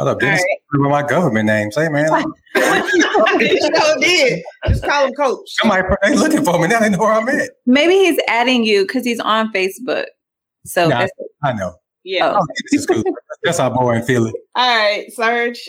Hold 0.00 0.08
up, 0.08 0.20
didn't 0.20 0.40
right. 0.72 0.90
my 0.90 1.02
government 1.02 1.44
name. 1.44 1.70
Say, 1.72 1.90
man. 1.90 2.10
you 2.54 3.96
did. 4.00 4.42
Just 4.66 4.82
call 4.82 5.04
him 5.04 5.12
coach. 5.12 5.40
Somebody 5.60 5.82
they 6.02 6.16
looking 6.16 6.42
for 6.42 6.58
me 6.58 6.68
now. 6.68 6.80
They 6.80 6.88
know 6.88 7.00
where 7.00 7.12
I'm 7.12 7.28
at. 7.28 7.50
Maybe 7.66 7.92
he's 7.92 8.18
adding 8.26 8.64
you 8.64 8.86
because 8.86 9.04
he's 9.04 9.20
on 9.20 9.52
Facebook. 9.52 10.06
So 10.64 10.88
nah, 10.88 11.06
I 11.44 11.52
know. 11.52 11.74
Yeah. 12.02 12.34
Oh, 12.34 13.02
that's 13.42 13.60
our 13.60 13.70
boy 13.70 13.96
in 13.96 14.02
Philly. 14.04 14.32
All 14.54 14.66
right, 14.66 15.12
Serge. 15.12 15.60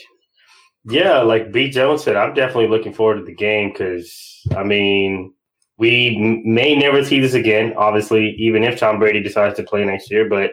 Yeah, 0.86 1.20
like 1.24 1.52
B 1.52 1.70
Jones 1.70 2.02
said, 2.02 2.16
I'm 2.16 2.34
definitely 2.34 2.70
looking 2.70 2.94
forward 2.94 3.18
to 3.18 3.26
the 3.26 3.36
game 3.36 3.74
because 3.74 4.48
I 4.56 4.64
mean, 4.64 5.34
we 5.78 6.42
may 6.46 6.74
never 6.74 7.04
see 7.04 7.20
this 7.20 7.34
again. 7.34 7.74
Obviously, 7.76 8.30
even 8.40 8.64
if 8.64 8.80
Tom 8.80 8.98
Brady 8.98 9.22
decides 9.22 9.58
to 9.58 9.64
play 9.64 9.84
next 9.84 10.10
year, 10.10 10.30
but 10.30 10.52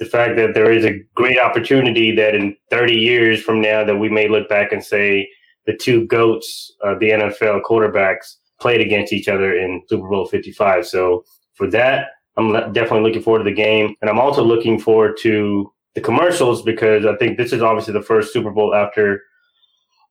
the 0.00 0.06
fact 0.06 0.36
that 0.36 0.54
there 0.54 0.72
is 0.72 0.84
a 0.84 0.98
great 1.14 1.38
opportunity 1.38 2.10
that 2.16 2.34
in 2.34 2.56
30 2.70 2.94
years 2.94 3.42
from 3.42 3.60
now 3.60 3.84
that 3.84 3.96
we 3.96 4.08
may 4.08 4.28
look 4.28 4.48
back 4.48 4.72
and 4.72 4.82
say 4.82 5.28
the 5.66 5.76
two 5.76 6.06
goats 6.06 6.72
of 6.80 6.98
the 6.98 7.10
NFL 7.10 7.60
quarterbacks 7.62 8.36
played 8.60 8.80
against 8.80 9.12
each 9.12 9.28
other 9.28 9.54
in 9.54 9.82
Super 9.88 10.08
Bowl 10.08 10.26
55. 10.26 10.86
So 10.86 11.24
for 11.52 11.70
that, 11.70 12.08
I'm 12.38 12.52
definitely 12.72 13.02
looking 13.02 13.22
forward 13.22 13.40
to 13.40 13.50
the 13.50 13.54
game, 13.54 13.94
and 14.00 14.08
I'm 14.08 14.18
also 14.18 14.42
looking 14.42 14.80
forward 14.80 15.18
to 15.20 15.70
the 15.94 16.00
commercials 16.00 16.62
because 16.62 17.04
I 17.04 17.16
think 17.16 17.36
this 17.36 17.52
is 17.52 17.60
obviously 17.60 17.92
the 17.92 18.02
first 18.02 18.32
Super 18.32 18.50
Bowl 18.50 18.74
after 18.74 19.20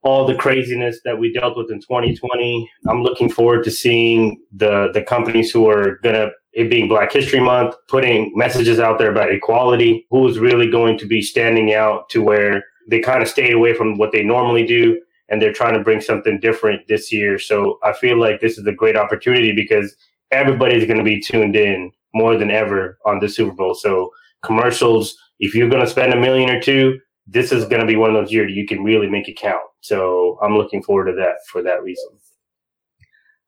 all 0.02 0.26
the 0.26 0.36
craziness 0.36 1.00
that 1.04 1.18
we 1.18 1.32
dealt 1.32 1.56
with 1.56 1.70
in 1.70 1.80
2020. 1.80 2.70
I'm 2.88 3.02
looking 3.02 3.28
forward 3.28 3.64
to 3.64 3.70
seeing 3.70 4.40
the 4.52 4.90
the 4.94 5.02
companies 5.02 5.50
who 5.50 5.68
are 5.68 5.98
gonna 6.02 6.30
it 6.52 6.70
being 6.70 6.88
Black 6.88 7.12
History 7.12 7.40
Month, 7.40 7.74
putting 7.88 8.32
messages 8.34 8.80
out 8.80 8.98
there 8.98 9.10
about 9.10 9.32
equality, 9.32 10.06
who 10.10 10.26
is 10.28 10.38
really 10.38 10.68
going 10.68 10.98
to 10.98 11.06
be 11.06 11.22
standing 11.22 11.74
out 11.74 12.08
to 12.10 12.22
where 12.22 12.64
they 12.88 13.00
kind 13.00 13.22
of 13.22 13.28
stay 13.28 13.52
away 13.52 13.74
from 13.74 13.98
what 13.98 14.12
they 14.12 14.22
normally 14.22 14.66
do 14.66 15.00
and 15.28 15.40
they're 15.40 15.52
trying 15.52 15.74
to 15.74 15.84
bring 15.84 16.00
something 16.00 16.40
different 16.40 16.86
this 16.88 17.12
year. 17.12 17.38
So 17.38 17.78
I 17.84 17.92
feel 17.92 18.18
like 18.18 18.40
this 18.40 18.58
is 18.58 18.66
a 18.66 18.72
great 18.72 18.96
opportunity 18.96 19.52
because 19.52 19.94
everybody's 20.32 20.86
going 20.86 20.98
to 20.98 21.04
be 21.04 21.20
tuned 21.20 21.54
in 21.54 21.92
more 22.14 22.36
than 22.36 22.50
ever 22.50 22.98
on 23.06 23.20
the 23.20 23.28
Super 23.28 23.54
Bowl. 23.54 23.74
So 23.74 24.10
commercials, 24.42 25.16
if 25.38 25.54
you're 25.54 25.68
going 25.68 25.84
to 25.84 25.90
spend 25.90 26.12
a 26.12 26.20
million 26.20 26.50
or 26.50 26.60
two, 26.60 26.98
this 27.26 27.52
is 27.52 27.64
going 27.66 27.80
to 27.80 27.86
be 27.86 27.96
one 27.96 28.10
of 28.10 28.20
those 28.20 28.32
years 28.32 28.52
you 28.52 28.66
can 28.66 28.82
really 28.82 29.08
make 29.08 29.28
it 29.28 29.36
count. 29.36 29.62
So 29.82 30.38
I'm 30.42 30.56
looking 30.56 30.82
forward 30.82 31.06
to 31.06 31.12
that 31.16 31.36
for 31.46 31.62
that 31.62 31.82
reason. 31.82 32.08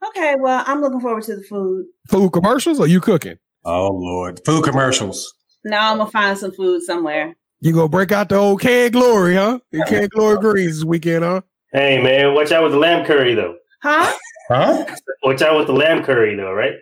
Okay, 0.09 0.35
well, 0.39 0.65
I'm 0.67 0.81
looking 0.81 1.01
forward 1.01 1.23
to 1.25 1.37
the 1.37 1.43
food. 1.43 1.87
Food 2.09 2.33
commercials 2.33 2.81
or 2.81 2.87
you 2.87 3.01
cooking? 3.01 3.39
Oh 3.65 3.91
Lord, 3.93 4.41
food 4.45 4.65
commercials. 4.65 5.33
Now 5.65 5.93
I'm 5.93 5.99
gonna 5.99 6.11
find 6.11 6.37
some 6.37 6.53
food 6.53 6.83
somewhere. 6.83 7.37
You 7.61 7.73
gonna 7.73 7.89
break 7.89 8.11
out 8.11 8.29
the 8.29 8.37
old 8.37 8.61
can 8.61 8.91
glory, 8.91 9.37
huh? 9.37 9.61
The 9.71 9.85
can 9.85 10.09
glory 10.09 10.39
greens 10.39 10.77
this 10.77 10.85
weekend, 10.85 11.25
huh? 11.25 11.43
Hey 11.73 12.03
man, 12.03 12.35
watch 12.35 12.51
out 12.51 12.65
with 12.65 12.73
the 12.73 12.79
lamb 12.79 13.07
curry 13.07 13.35
though. 13.35 13.57
Huh? 13.83 14.13
Huh? 14.49 14.85
Watch 15.23 15.43
out 15.43 15.59
with 15.59 15.69
the 15.69 15.73
lamb 15.73 16.03
curry 16.03 16.35
though, 16.35 16.53
right? 16.53 16.75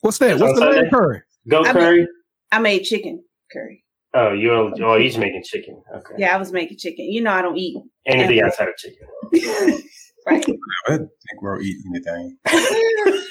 What's 0.00 0.18
that? 0.18 0.38
What's 0.38 0.58
the 0.58 0.66
Sunday? 0.66 0.82
lamb 0.82 0.90
curry? 0.90 1.22
Goat 1.48 1.66
I 1.68 1.72
curry. 1.72 2.00
Made, 2.00 2.08
I 2.52 2.58
made 2.58 2.82
chicken 2.82 3.24
curry. 3.50 3.84
Oh, 4.12 4.32
you 4.32 4.52
oh 4.52 4.98
he's 4.98 5.16
making 5.16 5.42
chicken. 5.44 5.82
Okay. 5.94 6.14
Yeah, 6.18 6.34
I 6.34 6.38
was 6.38 6.52
making 6.52 6.76
chicken. 6.76 7.06
You 7.06 7.22
know 7.22 7.32
I 7.32 7.40
don't 7.40 7.56
eat 7.56 7.76
anything 8.06 8.42
outside 8.42 8.68
of 8.68 8.76
chicken. 8.76 9.82
right? 10.28 10.44
I 10.88 10.96
think 10.96 11.42
we'll 11.42 11.60
eat 11.60 11.76
anything. 11.88 12.36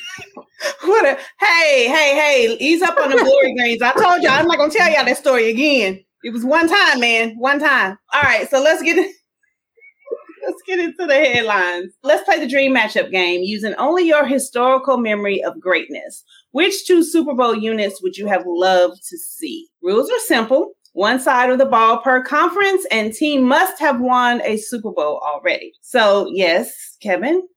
what 0.83 1.05
a 1.05 1.17
hey, 1.39 1.87
hey, 1.87 2.15
hey, 2.15 2.57
ease 2.59 2.81
up 2.81 2.97
on 2.97 3.09
the 3.09 3.17
glory 3.17 3.53
games. 3.55 3.81
I 3.81 3.91
told 3.93 4.21
y'all 4.21 4.31
I'm 4.33 4.47
not 4.47 4.57
gonna 4.57 4.71
tell 4.71 4.91
y'all 4.91 5.05
that 5.05 5.17
story 5.17 5.49
again. 5.49 6.03
It 6.23 6.33
was 6.33 6.43
one 6.43 6.67
time, 6.67 6.99
man. 6.99 7.35
One 7.37 7.59
time. 7.59 7.97
All 8.13 8.21
right, 8.21 8.49
so 8.49 8.61
let's 8.61 8.81
get 8.81 8.95
let's 10.47 10.61
get 10.65 10.79
into 10.79 11.05
the 11.05 11.13
headlines. 11.13 11.93
Let's 12.03 12.23
play 12.23 12.39
the 12.39 12.49
dream 12.49 12.75
matchup 12.75 13.11
game 13.11 13.41
using 13.43 13.75
only 13.75 14.07
your 14.07 14.25
historical 14.25 14.97
memory 14.97 15.43
of 15.43 15.59
greatness. 15.59 16.23
Which 16.51 16.85
two 16.85 17.03
Super 17.03 17.33
Bowl 17.33 17.55
units 17.55 18.01
would 18.01 18.17
you 18.17 18.27
have 18.27 18.43
loved 18.45 19.01
to 19.09 19.17
see? 19.17 19.67
Rules 19.81 20.09
are 20.09 20.19
simple 20.19 20.71
one 20.97 21.19
side 21.19 21.51
of 21.51 21.59
the 21.59 21.65
ball 21.65 21.99
per 21.99 22.23
conference, 22.23 22.83
and 22.89 23.13
team 23.13 23.43
must 23.43 23.79
have 23.79 24.01
won 24.01 24.41
a 24.43 24.57
Super 24.57 24.91
Bowl 24.91 25.19
already. 25.19 25.71
So, 25.81 26.27
yes, 26.33 26.97
Kevin, 27.01 27.47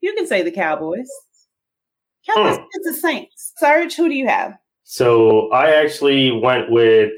you 0.00 0.14
can 0.14 0.24
say 0.24 0.42
the 0.42 0.52
Cowboys. 0.52 1.08
Cowboys 2.24 2.58
hmm. 2.58 2.64
the 2.84 2.94
Saints. 2.94 3.52
Serge, 3.58 3.96
who 3.96 4.08
do 4.08 4.14
you 4.14 4.28
have? 4.28 4.54
So 4.84 5.50
I 5.50 5.72
actually 5.74 6.30
went 6.30 6.70
with 6.70 7.10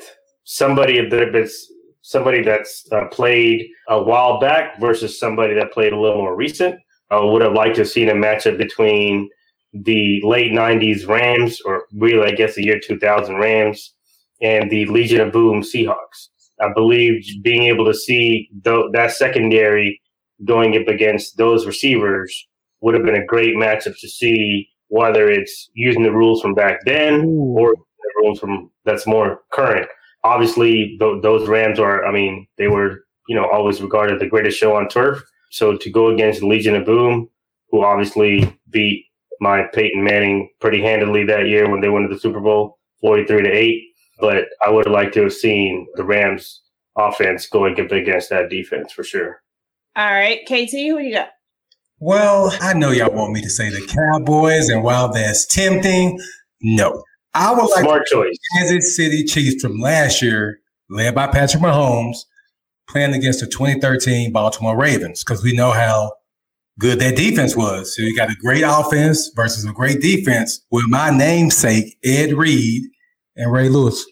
somebody 0.45 1.07
that's 1.07 1.71
somebody 2.01 2.43
that's 2.43 2.91
uh, 2.91 3.05
played 3.09 3.69
a 3.91 4.03
while 4.03 4.41
back 4.41 4.81
versus 4.81 5.21
somebody 5.21 5.53
that 5.53 5.73
played 5.73 5.93
a 5.93 6.01
little 6.01 6.23
more 6.23 6.35
recent. 6.35 6.81
I 7.11 7.23
would 7.23 7.43
have 7.43 7.53
liked 7.53 7.75
to 7.75 7.83
have 7.83 7.91
seen 7.91 8.09
a 8.09 8.15
matchup 8.15 8.57
between 8.57 9.29
the 9.75 10.23
late 10.25 10.51
'90s 10.51 11.07
Rams, 11.07 11.61
or 11.61 11.85
really, 11.93 12.27
I 12.27 12.35
guess, 12.35 12.55
the 12.55 12.65
year 12.65 12.81
2000 12.83 13.37
Rams, 13.37 13.95
and 14.41 14.71
the 14.71 14.87
Legion 14.87 15.21
of 15.21 15.33
Boom 15.33 15.63
Seahawks. 15.63 16.29
I 16.61 16.73
believe 16.75 17.25
being 17.43 17.65
able 17.65 17.85
to 17.85 17.95
see 17.95 18.49
th- 18.65 18.87
that 18.93 19.13
secondary 19.13 20.01
going 20.45 20.77
up 20.81 20.89
against 20.89 21.37
those 21.37 21.67
receivers 21.67 22.47
would 22.81 22.95
have 22.95 23.05
been 23.05 23.21
a 23.21 23.27
great 23.27 23.57
matchup 23.57 23.99
to 24.01 24.09
see 24.09 24.69
whether 24.89 25.29
it's 25.29 25.71
using 25.75 26.03
the 26.03 26.13
rules 26.13 26.41
from 26.41 26.55
back 26.55 26.81
then 26.85 27.25
Ooh. 27.25 27.57
or 27.59 27.75
the 27.75 28.23
rules 28.23 28.39
from 28.39 28.71
that's 28.85 29.07
more 29.07 29.43
current. 29.53 29.89
Obviously, 30.25 30.97
th- 30.99 31.23
those 31.23 31.49
Rams 31.49 31.79
are, 31.79 32.05
I 32.07 32.13
mean, 32.13 32.47
they 32.57 32.69
were, 32.69 33.05
you 33.29 33.37
know, 33.37 33.49
always 33.51 33.81
regarded 33.81 34.19
the 34.19 34.27
greatest 34.27 34.59
show 34.59 34.75
on 34.77 34.89
turf. 34.89 35.23
So 35.51 35.77
to 35.77 35.91
go 35.91 36.09
against 36.09 36.41
the 36.41 36.47
Legion 36.47 36.75
of 36.75 36.85
Boom, 36.85 37.29
who 37.71 37.85
obviously 37.85 38.59
beat 38.71 39.05
my 39.41 39.65
Peyton 39.73 40.03
Manning 40.03 40.51
pretty 40.61 40.83
handily 40.83 41.25
that 41.25 41.47
year 41.47 41.71
when 41.71 41.81
they 41.81 41.89
went 41.89 42.09
to 42.09 42.15
the 42.15 42.21
Super 42.21 42.41
Bowl, 42.41 42.79
43 43.01 43.43
to 43.43 43.51
8. 43.51 43.83
But 44.19 44.47
I 44.65 44.71
would 44.71 44.87
have 44.87 44.93
liked 44.93 45.15
to 45.15 45.23
have 45.25 45.33
seen 45.33 45.87
the 45.95 46.05
Rams 46.05 46.63
offense 46.97 47.47
going 47.47 47.81
up 47.81 47.93
against 47.93 48.31
that 48.31 48.51
defense 48.51 48.93
for 48.93 49.05
sure. 49.05 49.43
All 49.97 50.07
right, 50.07 50.41
KT, 50.47 50.73
who 50.73 50.99
do 50.99 51.05
you 51.05 51.15
got? 51.15 51.31
Well, 52.01 52.57
I 52.61 52.75
know 52.75 52.91
y'all 52.91 53.13
want 53.13 53.33
me 53.33 53.43
to 53.43 53.51
say 53.51 53.71
the 53.71 53.87
Cowboys, 53.87 54.69
and 54.69 54.85
while 54.85 55.13
that's 55.13 55.47
tempting, 55.47 56.21
no. 56.63 57.03
I 57.35 57.53
would 57.53 57.69
like 57.71 57.85
Smart 57.85 58.07
choice. 58.07 58.37
Kansas 58.55 58.97
City 58.97 59.25
Chiefs 59.25 59.63
from 59.63 59.81
last 59.81 60.23
year, 60.23 60.61
led 60.89 61.15
by 61.15 61.27
Patrick 61.27 61.63
Mahomes, 61.63 62.19
playing 62.89 63.15
against 63.15 63.41
the 63.41 63.47
2013 63.47 64.33
Baltimore 64.33 64.77
Ravens, 64.77 65.25
because 65.25 65.43
we 65.43 65.53
know 65.53 65.73
how 65.73 66.13
good 66.79 67.01
that 67.01 67.17
defense 67.17 67.57
was. 67.57 67.95
So 67.95 68.03
you 68.03 68.17
got 68.17 68.31
a 68.31 68.37
great 68.37 68.63
offense 68.63 69.31
versus 69.35 69.65
a 69.65 69.73
great 69.73 70.01
defense 70.01 70.65
with 70.71 70.85
my 70.89 71.11
namesake, 71.11 71.99
Ed 72.05 72.33
Reed 72.33 72.85
and 73.39 73.51
Ray 73.51 73.69
Lewis. 73.69 74.05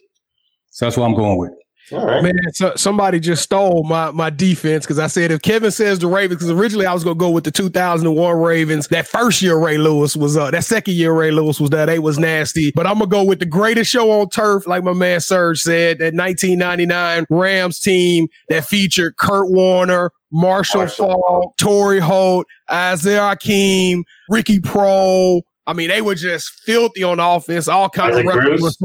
So 0.70 0.86
that's 0.86 0.96
what 0.96 1.04
I'm 1.04 1.14
going 1.14 1.38
with. 1.38 1.52
All 1.92 2.04
right. 2.04 2.22
Man, 2.22 2.34
so, 2.52 2.72
somebody 2.74 3.20
just 3.20 3.44
stole 3.44 3.84
my 3.84 4.10
my 4.10 4.28
defense 4.28 4.84
because 4.84 4.98
I 4.98 5.06
said 5.06 5.30
if 5.30 5.40
Kevin 5.42 5.70
says 5.70 6.00
the 6.00 6.08
Ravens, 6.08 6.40
because 6.40 6.50
originally 6.50 6.84
I 6.84 6.92
was 6.92 7.04
gonna 7.04 7.14
go 7.14 7.30
with 7.30 7.44
the 7.44 7.52
2001 7.52 8.36
Ravens. 8.36 8.88
That 8.88 9.06
first 9.06 9.40
year 9.40 9.56
Ray 9.56 9.78
Lewis 9.78 10.16
was 10.16 10.36
uh 10.36 10.50
that 10.50 10.64
second 10.64 10.94
year 10.94 11.12
Ray 11.12 11.30
Lewis 11.30 11.60
was 11.60 11.70
there. 11.70 11.86
They 11.86 12.00
was 12.00 12.18
nasty, 12.18 12.72
but 12.74 12.88
I'm 12.88 12.94
gonna 12.94 13.06
go 13.06 13.22
with 13.22 13.38
the 13.38 13.46
greatest 13.46 13.88
show 13.88 14.10
on 14.10 14.28
turf, 14.30 14.66
like 14.66 14.82
my 14.82 14.94
man 14.94 15.20
Serge 15.20 15.60
said. 15.60 15.98
That 15.98 16.14
1999 16.14 17.26
Rams 17.30 17.78
team 17.78 18.26
that 18.48 18.64
featured 18.64 19.16
Kurt 19.16 19.48
Warner, 19.48 20.10
Marshall, 20.32 20.80
Marshall. 20.80 21.22
Faulk, 21.22 21.56
Torry 21.56 22.00
Holt, 22.00 22.46
Az-Zahir 22.68 23.20
Hakim, 23.20 24.04
Ricky 24.28 24.58
Proehl, 24.58 25.42
I 25.68 25.72
mean, 25.72 25.88
they 25.88 26.00
were 26.00 26.14
just 26.14 26.50
filthy 26.64 27.02
on 27.02 27.18
offense. 27.18 27.66
All 27.66 27.88
kinds 27.88 28.16
Isaac 28.16 28.28
of 28.28 28.36
references. 28.36 28.78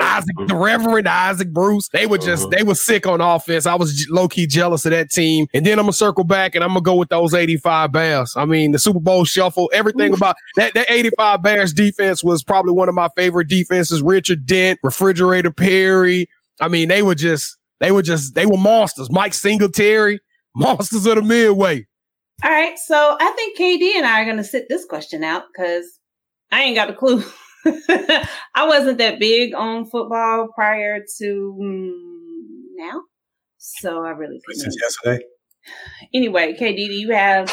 Isaac, 0.00 0.36
the 0.46 0.56
Reverend 0.56 1.08
Isaac 1.08 1.52
Bruce. 1.52 1.88
They 1.92 2.06
were 2.06 2.18
just, 2.18 2.44
uh-huh. 2.44 2.56
they 2.56 2.62
were 2.64 2.74
sick 2.74 3.06
on 3.06 3.20
offense. 3.20 3.66
I 3.66 3.76
was 3.76 4.06
low 4.10 4.26
key 4.26 4.48
jealous 4.48 4.84
of 4.84 4.90
that 4.90 5.10
team. 5.10 5.46
And 5.54 5.64
then 5.64 5.78
I'm 5.78 5.84
gonna 5.84 5.92
circle 5.92 6.24
back 6.24 6.56
and 6.56 6.64
I'm 6.64 6.70
gonna 6.70 6.80
go 6.80 6.96
with 6.96 7.08
those 7.08 7.34
85 7.34 7.92
Bears. 7.92 8.34
I 8.36 8.46
mean, 8.46 8.72
the 8.72 8.80
Super 8.80 8.98
Bowl 8.98 9.24
shuffle, 9.24 9.70
everything 9.72 10.10
Ooh. 10.10 10.16
about 10.16 10.34
that. 10.56 10.74
That 10.74 10.90
85 10.90 11.42
Bears 11.42 11.72
defense 11.72 12.24
was 12.24 12.42
probably 12.42 12.72
one 12.72 12.88
of 12.88 12.96
my 12.96 13.08
favorite 13.16 13.48
defenses. 13.48 14.02
Richard 14.02 14.44
Dent, 14.44 14.80
Refrigerator 14.82 15.52
Perry. 15.52 16.28
I 16.60 16.66
mean, 16.66 16.88
they 16.88 17.02
were 17.02 17.14
just, 17.14 17.56
they 17.78 17.92
were 17.92 18.02
just, 18.02 18.34
they 18.34 18.46
were 18.46 18.56
monsters. 18.56 19.10
Mike 19.10 19.34
Singletary, 19.34 20.20
monsters 20.56 21.06
of 21.06 21.14
the 21.16 21.22
midway. 21.22 21.86
All 22.42 22.50
right, 22.50 22.76
so 22.76 23.16
I 23.20 23.30
think 23.30 23.56
KD 23.56 23.96
and 23.96 24.04
I 24.04 24.20
are 24.20 24.24
going 24.24 24.38
to 24.38 24.44
sit 24.44 24.66
this 24.68 24.84
question 24.84 25.22
out 25.22 25.44
because 25.52 26.00
I 26.54 26.62
ain't 26.62 26.76
got 26.76 26.88
a 26.88 26.94
clue. 26.94 27.20
I 27.66 28.64
wasn't 28.64 28.98
that 28.98 29.18
big 29.18 29.56
on 29.56 29.86
football 29.86 30.46
prior 30.54 31.00
to 31.18 31.58
mm, 31.60 31.92
now, 32.76 33.02
so 33.58 34.04
I 34.04 34.10
really 34.10 34.40
couldn't. 34.46 34.60
Since 34.60 34.76
yesterday. 34.80 35.24
Anyway, 36.14 36.52
KD, 36.52 36.76
do 36.76 36.92
you 36.92 37.10
have? 37.10 37.52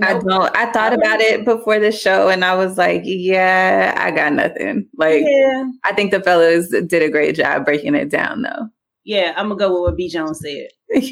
I 0.00 0.12
don't. 0.12 0.56
I 0.56 0.70
thought 0.70 0.92
about 0.92 1.20
it 1.20 1.44
before 1.44 1.80
the 1.80 1.90
show, 1.90 2.28
and 2.28 2.44
I 2.44 2.54
was 2.54 2.78
like, 2.78 3.02
"Yeah, 3.04 3.94
I 3.96 4.12
got 4.12 4.32
nothing." 4.32 4.88
Like, 4.96 5.24
yeah. 5.26 5.64
I 5.82 5.92
think 5.92 6.12
the 6.12 6.20
fellas 6.20 6.68
did 6.68 7.02
a 7.02 7.10
great 7.10 7.34
job 7.34 7.64
breaking 7.64 7.96
it 7.96 8.10
down, 8.10 8.42
though. 8.42 8.68
Yeah, 9.04 9.32
I'm 9.36 9.48
gonna 9.48 9.58
go 9.58 9.72
with 9.72 9.90
what 9.90 9.96
B. 9.96 10.08
Jones 10.08 10.40
said. 10.40 10.68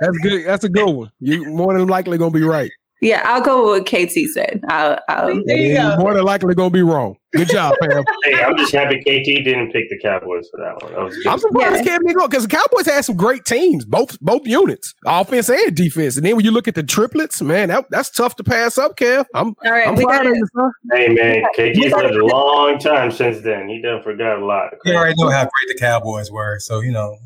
That's 0.00 0.18
good. 0.18 0.44
That's 0.44 0.64
a 0.64 0.68
good 0.68 0.90
one. 0.90 1.12
You 1.20 1.44
more 1.44 1.78
than 1.78 1.86
likely 1.86 2.18
gonna 2.18 2.32
be 2.32 2.42
right. 2.42 2.72
Yeah, 3.04 3.20
I'll 3.26 3.42
go 3.42 3.70
with 3.72 3.82
what 3.82 3.86
KT 3.86 4.12
said. 4.32 4.62
I'll, 4.66 4.98
I'll, 5.10 5.44
there 5.44 5.56
you 5.58 5.74
go. 5.74 5.96
More 5.98 6.14
than 6.14 6.24
likely 6.24 6.54
going 6.54 6.70
to 6.70 6.72
be 6.72 6.80
wrong. 6.80 7.16
Good 7.36 7.50
job, 7.50 7.74
Pam. 7.82 8.02
hey, 8.24 8.42
I'm 8.42 8.56
just 8.56 8.72
happy 8.72 8.98
KT 9.00 9.44
didn't 9.44 9.72
pick 9.72 9.90
the 9.90 9.98
Cowboys 10.00 10.48
for 10.50 10.58
that 10.60 10.82
one. 10.82 10.92
That 10.94 11.30
I'm 11.30 11.38
surprised 11.38 11.84
yeah. 11.84 11.98
KT 11.98 12.04
because 12.06 12.46
the 12.46 12.56
Cowboys 12.56 12.86
had 12.86 13.04
some 13.04 13.16
great 13.16 13.44
teams, 13.44 13.84
both 13.84 14.18
both 14.20 14.46
units, 14.46 14.94
offense 15.04 15.50
and 15.50 15.76
defense. 15.76 16.16
And 16.16 16.24
then 16.24 16.34
when 16.34 16.46
you 16.46 16.50
look 16.50 16.66
at 16.66 16.76
the 16.76 16.82
triplets, 16.82 17.42
man, 17.42 17.68
that, 17.68 17.84
that's 17.90 18.08
tough 18.08 18.36
to 18.36 18.44
pass 18.44 18.78
up, 18.78 18.96
Kev. 18.96 19.26
I'm, 19.34 19.48
All 19.48 19.70
right, 19.70 19.86
I'm 19.86 19.96
proud 19.96 20.26
of 20.26 20.34
you, 20.34 20.46
sir. 20.56 20.72
Hey, 20.92 21.08
man, 21.08 21.42
KT's 21.54 21.92
lived 21.92 22.16
a 22.16 22.24
long 22.24 22.78
time 22.78 23.10
since 23.10 23.42
then. 23.42 23.68
He 23.68 23.82
done 23.82 24.02
forgot 24.02 24.38
a 24.38 24.46
lot. 24.46 24.70
You 24.86 24.94
already 24.94 25.14
know 25.18 25.28
how 25.28 25.42
great 25.42 25.76
the 25.76 25.78
Cowboys 25.78 26.30
were, 26.30 26.58
so 26.58 26.80
you 26.80 26.92
know. 26.92 27.18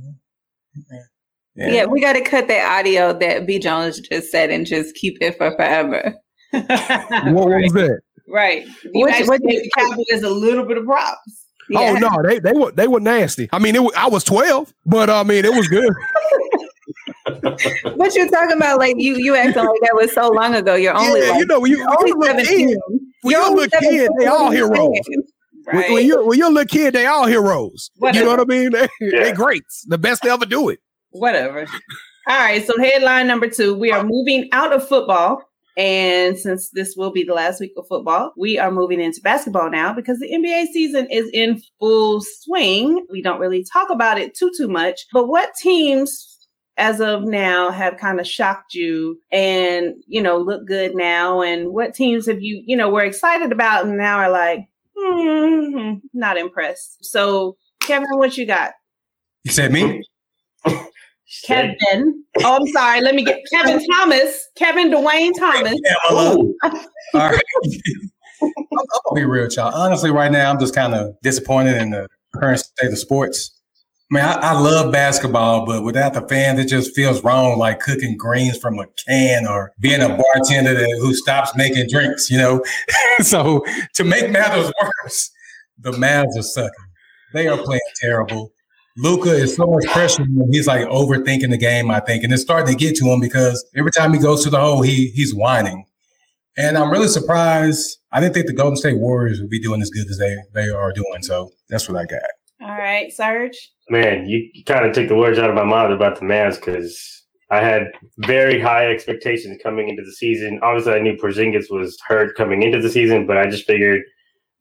Yeah. 0.90 0.98
Yeah, 1.59 1.68
yeah 1.68 1.85
we 1.87 2.01
got 2.01 2.12
to 2.12 2.21
cut 2.21 2.47
that 2.49 2.79
audio 2.79 3.12
that 3.18 3.47
B. 3.47 3.59
Jones 3.59 3.99
just 4.01 4.31
said 4.31 4.51
and 4.51 4.64
just 4.64 4.94
keep 4.94 5.18
it 5.21 5.37
for 5.37 5.51
forever. 5.51 6.14
what 6.53 6.64
was 7.49 7.73
that? 7.73 8.01
Right. 8.29 8.64
You 8.94 9.07
which, 9.07 9.27
what 9.27 9.40
the 9.42 9.71
Cowboys 9.77 10.23
a 10.23 10.31
little 10.31 10.64
bit 10.64 10.79
of 10.79 10.85
props. 10.85 11.44
Oh, 11.75 11.81
yeah. 11.81 11.90
Oh 11.90 11.94
no, 11.94 12.23
they 12.23 12.38
they 12.38 12.53
were 12.53 12.71
they 12.73 12.87
were 12.87 13.01
nasty. 13.01 13.49
I 13.53 13.59
mean, 13.59 13.75
it 13.75 13.83
was, 13.83 13.92
I 13.97 14.09
was 14.09 14.25
twelve, 14.25 14.73
but 14.87 15.11
I 15.11 15.23
mean, 15.25 15.44
it 15.44 15.53
was 15.53 15.68
good. 15.68 15.92
what 17.97 18.14
you 18.14 18.31
talking 18.31 18.57
about? 18.57 18.79
Like 18.79 18.94
you 18.99 19.16
you 19.16 19.35
acting 19.35 19.64
like 19.64 19.81
that 19.83 19.94
was 19.94 20.12
so 20.12 20.31
long 20.31 20.55
ago. 20.55 20.77
You're 20.77 20.97
only 20.97 21.21
yeah, 21.21 21.31
like, 21.31 21.40
you 21.40 21.47
know 21.47 21.61
when 21.61 21.73
you 21.73 21.79
when 21.81 21.99
only 21.99 22.11
you're 22.11 22.18
a 22.18 22.21
little 22.21 22.44
kid, 22.47 22.79
when 23.23 23.33
you're 23.33 23.47
a 23.47 23.51
little 23.51 23.81
kid, 23.81 24.11
they 24.18 24.27
all 24.27 24.51
heroes. 24.51 24.99
Right. 25.66 25.90
When, 25.90 26.07
you're 26.07 26.25
when 26.25 26.38
you're 26.38 26.49
a 26.49 26.53
little 26.53 26.66
kid, 26.66 26.94
they 26.94 27.05
all 27.05 27.27
heroes. 27.27 27.90
Whatever. 27.97 28.18
You 28.18 28.25
know 28.25 28.31
what 28.37 28.40
I 28.40 28.44
mean? 28.44 28.71
They, 28.71 28.88
yeah. 29.01 29.25
they 29.25 29.33
greats, 29.33 29.85
the 29.87 29.99
best 29.99 30.23
to 30.23 30.31
ever 30.31 30.47
do 30.47 30.71
it 30.71 30.79
whatever. 31.18 31.66
All 32.28 32.38
right. 32.38 32.66
So 32.66 32.78
headline 32.78 33.26
number 33.26 33.48
two: 33.48 33.74
We 33.74 33.92
are 33.92 34.04
moving 34.04 34.48
out 34.52 34.72
of 34.72 34.87
football. 34.87 35.42
And 35.78 36.37
since 36.37 36.70
this 36.70 36.96
will 36.96 37.12
be 37.12 37.22
the 37.22 37.35
last 37.35 37.61
week 37.61 37.72
of 37.76 37.87
football, 37.87 38.33
we 38.37 38.59
are 38.59 38.72
moving 38.72 39.00
into 39.00 39.20
basketball 39.20 39.70
now 39.70 39.94
because 39.94 40.18
the 40.18 40.28
NBA 40.28 40.72
season 40.72 41.07
is 41.09 41.31
in 41.33 41.62
full 41.78 42.20
swing. 42.20 43.07
We 43.09 43.22
don't 43.22 43.38
really 43.38 43.64
talk 43.72 43.88
about 43.88 44.18
it 44.18 44.35
too, 44.35 44.50
too 44.59 44.66
much. 44.66 45.07
But 45.12 45.28
what 45.28 45.54
teams 45.54 46.37
as 46.76 47.00
of 47.00 47.22
now 47.22 47.70
have 47.70 47.96
kind 47.96 48.18
of 48.18 48.26
shocked 48.26 48.74
you 48.74 49.20
and, 49.31 49.94
you 50.09 50.20
know, 50.20 50.38
look 50.38 50.66
good 50.66 50.96
now? 50.96 51.42
And 51.42 51.72
what 51.72 51.94
teams 51.94 52.26
have 52.26 52.42
you, 52.42 52.61
you 52.66 52.76
know, 52.76 52.90
were 52.90 53.04
excited 53.04 53.52
about 53.52 53.87
and 53.87 53.96
now 53.96 54.18
are 54.18 54.33
like, 54.33 54.66
hmm, 54.98 55.94
not 56.12 56.38
impressed? 56.38 57.04
So, 57.04 57.57
Kevin, 57.83 58.09
what 58.14 58.37
you 58.37 58.46
got? 58.46 58.72
You 59.44 59.52
said 59.52 59.70
me? 59.70 60.02
Kevin. 61.44 62.24
Oh, 62.38 62.56
I'm 62.56 62.66
sorry. 62.68 63.00
Let 63.00 63.14
me 63.14 63.24
get 63.24 63.40
Kevin 63.52 63.84
Thomas. 63.92 64.48
Kevin 64.56 64.90
Dwayne 64.90 65.32
Thomas. 65.38 65.78
All 66.10 66.54
right. 67.14 67.42
I'll 68.40 69.14
be 69.14 69.24
real, 69.24 69.48
child. 69.48 69.74
Honestly, 69.74 70.10
right 70.10 70.30
now, 70.30 70.50
I'm 70.50 70.60
just 70.60 70.74
kind 70.74 70.94
of 70.94 71.14
disappointed 71.22 71.76
in 71.80 71.90
the 71.90 72.06
current 72.34 72.60
state 72.60 72.92
of 72.92 72.98
sports. 72.98 73.54
I 74.10 74.14
mean, 74.14 74.24
I, 74.24 74.32
I, 74.32 74.52
love 74.58 74.90
basketball, 74.90 75.66
but 75.66 75.82
without 75.82 76.14
the 76.14 76.22
fans, 76.22 76.58
it 76.58 76.66
just 76.66 76.94
feels 76.94 77.22
wrong, 77.22 77.58
like 77.58 77.80
cooking 77.80 78.16
greens 78.16 78.56
from 78.56 78.78
a 78.78 78.86
can 79.06 79.46
or 79.46 79.72
being 79.80 80.00
a 80.00 80.08
bartender 80.08 80.72
that, 80.72 80.98
who 81.02 81.12
stops 81.12 81.54
making 81.54 81.88
drinks, 81.90 82.30
you 82.30 82.38
know? 82.38 82.62
so 83.20 83.62
to 83.94 84.04
make 84.04 84.30
matters 84.30 84.72
worse, 84.82 85.30
the 85.76 85.90
Mavs 85.90 86.38
are 86.38 86.42
sucking. 86.42 86.70
They 87.34 87.48
are 87.48 87.58
playing 87.58 87.80
terrible. 88.00 88.50
Luka 88.98 89.30
is 89.30 89.54
so 89.54 89.66
much 89.66 89.84
pressure. 89.87 90.24
He's 90.50 90.66
like 90.66 90.87
overthinking 90.88 91.50
the 91.50 91.56
game, 91.56 91.90
I 91.90 92.00
think, 92.00 92.24
and 92.24 92.32
it's 92.32 92.42
starting 92.42 92.76
to 92.76 92.78
get 92.78 92.96
to 92.96 93.04
him 93.06 93.20
because 93.20 93.64
every 93.76 93.92
time 93.92 94.12
he 94.12 94.18
goes 94.18 94.42
to 94.44 94.50
the 94.50 94.58
hole, 94.58 94.82
he 94.82 95.08
he's 95.14 95.34
whining. 95.34 95.84
And 96.56 96.76
I'm 96.76 96.90
really 96.90 97.06
surprised. 97.06 97.98
I 98.11 98.20
didn't 98.20 98.34
think 98.34 98.48
the 98.48 98.52
Golden 98.52 98.76
State 98.76 98.98
Warriors 98.98 99.40
would 99.40 99.50
be 99.50 99.61
doing 99.61 99.80
as 99.80 99.90
good 99.90 100.08
as 100.11 100.18
they 100.18 100.37
they 100.52 100.68
are 100.68 100.92
doing. 100.92 101.22
So 101.22 101.50
that's 101.68 101.88
what 101.88 101.96
I 101.96 102.06
got. 102.06 102.22
All 102.61 102.76
right, 102.76 103.12
Serge. 103.12 103.56
Man, 103.88 104.26
you 104.26 104.50
kind 104.64 104.84
of 104.84 104.92
took 104.92 105.08
the 105.08 105.14
words 105.14 105.38
out 105.38 105.48
of 105.48 105.54
my 105.54 105.64
mouth 105.64 105.92
about 105.92 106.18
the 106.18 106.26
Mavs 106.26 106.56
because 106.56 107.22
I 107.50 107.61
had 107.61 107.92
very 108.18 108.61
high 108.61 108.90
expectations 108.90 109.61
coming 109.62 109.88
into 109.88 110.02
the 110.02 110.12
season. 110.12 110.58
Obviously, 110.62 110.92
I 110.94 111.00
knew 111.00 111.16
Porzingis 111.16 111.70
was 111.70 111.96
hurt 112.06 112.37
coming 112.37 112.64
into 112.64 112.80
the 112.80 112.90
season, 112.90 113.26
but 113.26 113.38
I 113.38 113.48
just 113.48 113.64
figured 113.64 114.02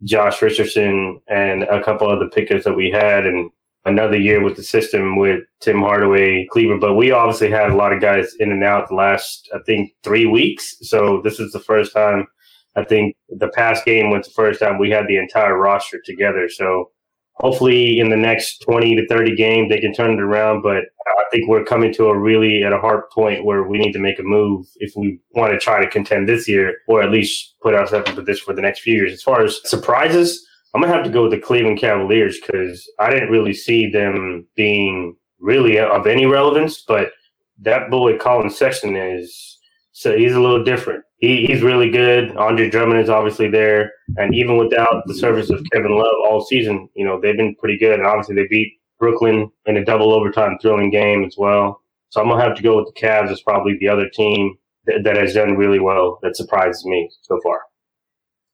Josh 0.04 0.42
Richardson 0.44 1.20
and 1.28 1.64
a 1.64 1.84
couple 1.84 2.08
of 2.08 2.20
the 2.20 2.28
pickers 2.28 2.64
that 2.66 2.76
we 2.76 2.92
had 2.92 3.26
and 3.26 3.50
another 3.88 4.18
year 4.18 4.44
with 4.44 4.56
the 4.56 4.64
system 4.64 5.18
with 5.18 5.44
Tim 5.62 5.80
Hardaway, 5.80 6.48
Kleber. 6.52 6.78
But 6.78 6.96
we 6.96 7.12
obviously 7.12 7.50
had 7.50 7.72
a 7.72 7.76
lot 7.76 7.94
of 7.94 8.02
guys 8.02 8.36
in 8.40 8.52
and 8.52 8.64
out 8.64 8.90
the 8.90 8.96
last, 8.96 9.50
I 9.54 9.60
think, 9.66 9.94
three 10.04 10.26
weeks. 10.26 10.76
So 10.82 11.22
this 11.24 11.40
is 11.40 11.52
the 11.52 11.60
first 11.60 11.94
time. 11.94 12.28
I 12.76 12.84
think 12.84 13.16
the 13.30 13.50
past 13.50 13.86
game 13.86 14.12
was 14.12 14.28
the 14.28 14.34
first 14.34 14.60
time 14.60 14.78
we 14.78 14.92
had 14.92 15.08
the 15.08 15.18
entire 15.18 15.58
roster 15.58 16.00
together. 16.06 16.48
So 16.50 16.92
hopefully 17.40 18.00
in 18.00 18.10
the 18.10 18.18
next 18.18 18.60
20 18.60 18.96
to 18.96 19.08
30 19.08 19.36
games 19.36 19.70
they 19.70 19.80
can 19.80 19.94
turn 19.94 20.12
it 20.12 20.22
around 20.22 20.62
but 20.62 20.78
i 21.08 21.24
think 21.32 21.48
we're 21.48 21.64
coming 21.64 21.94
to 21.94 22.08
a 22.08 22.18
really 22.18 22.64
at 22.64 22.74
a 22.74 22.80
hard 22.80 23.04
point 23.12 23.46
where 23.46 23.64
we 23.64 23.78
need 23.78 23.92
to 23.92 24.00
make 24.00 24.20
a 24.20 24.24
move 24.24 24.66
if 24.78 24.94
we 24.96 25.20
want 25.36 25.52
to 25.52 25.60
try 25.60 25.80
to 25.80 25.90
contend 25.90 26.28
this 26.28 26.48
year 26.48 26.78
or 26.88 27.02
at 27.02 27.12
least 27.12 27.56
put 27.62 27.74
ourselves 27.74 28.10
in 28.10 28.16
position 28.16 28.44
for 28.46 28.54
the 28.54 28.62
next 28.62 28.80
few 28.80 28.94
years 28.94 29.14
as 29.14 29.22
far 29.22 29.44
as 29.44 29.60
surprises 29.70 30.47
i'm 30.74 30.82
to 30.82 30.88
have 30.88 31.04
to 31.04 31.10
go 31.10 31.24
with 31.24 31.32
the 31.32 31.40
cleveland 31.40 31.80
cavaliers 31.80 32.40
because 32.40 32.90
i 33.00 33.10
didn't 33.10 33.30
really 33.30 33.54
see 33.54 33.90
them 33.90 34.46
being 34.56 35.16
really 35.40 35.80
of 35.80 36.08
any 36.08 36.26
relevance 36.26 36.84
but 36.88 37.12
that 37.60 37.90
boy 37.90 38.18
Collin 38.18 38.50
Sexton 38.50 38.96
is 38.96 39.58
so 39.92 40.16
he's 40.16 40.34
a 40.34 40.40
little 40.40 40.64
different 40.64 41.04
he, 41.18 41.48
he's 41.48 41.62
really 41.62 41.90
good. 41.90 42.36
Andre 42.38 42.70
Drummond 42.70 43.00
is 43.00 43.10
obviously 43.10 43.50
there, 43.50 43.92
and 44.18 44.34
even 44.36 44.58
without 44.58 45.04
the 45.08 45.16
service 45.16 45.50
of 45.50 45.66
Kevin 45.72 45.98
Love 45.98 46.14
all 46.26 46.46
season, 46.46 46.90
you 46.96 47.06
know 47.06 47.20
they've 47.20 47.38
been 47.38 47.56
pretty 47.56 47.78
good. 47.78 48.00
And 48.00 48.08
obviously 48.08 48.36
they 48.36 48.48
beat 48.48 48.74
Brooklyn 49.00 49.50
in 49.66 49.78
a 49.78 49.86
double 49.86 50.14
overtime 50.14 50.58
thrilling 50.62 50.92
game 50.92 51.24
as 51.26 51.36
well. 51.38 51.82
So 52.10 52.22
I'm 52.22 52.30
gonna 52.30 52.44
have 52.44 52.56
to 52.56 52.64
go 52.64 52.78
with 52.78 52.94
the 52.94 53.00
Cavs 53.00 53.32
as 53.32 53.42
probably 53.42 53.78
the 53.80 53.90
other 53.90 54.08
team 54.10 54.58
that, 54.86 55.04
that 55.04 55.18
has 55.18 55.34
done 55.34 55.58
really 55.58 55.80
well. 55.80 56.20
That 56.22 56.38
surprises 56.38 56.86
me 56.86 57.10
so 57.24 57.40
far. 57.42 57.62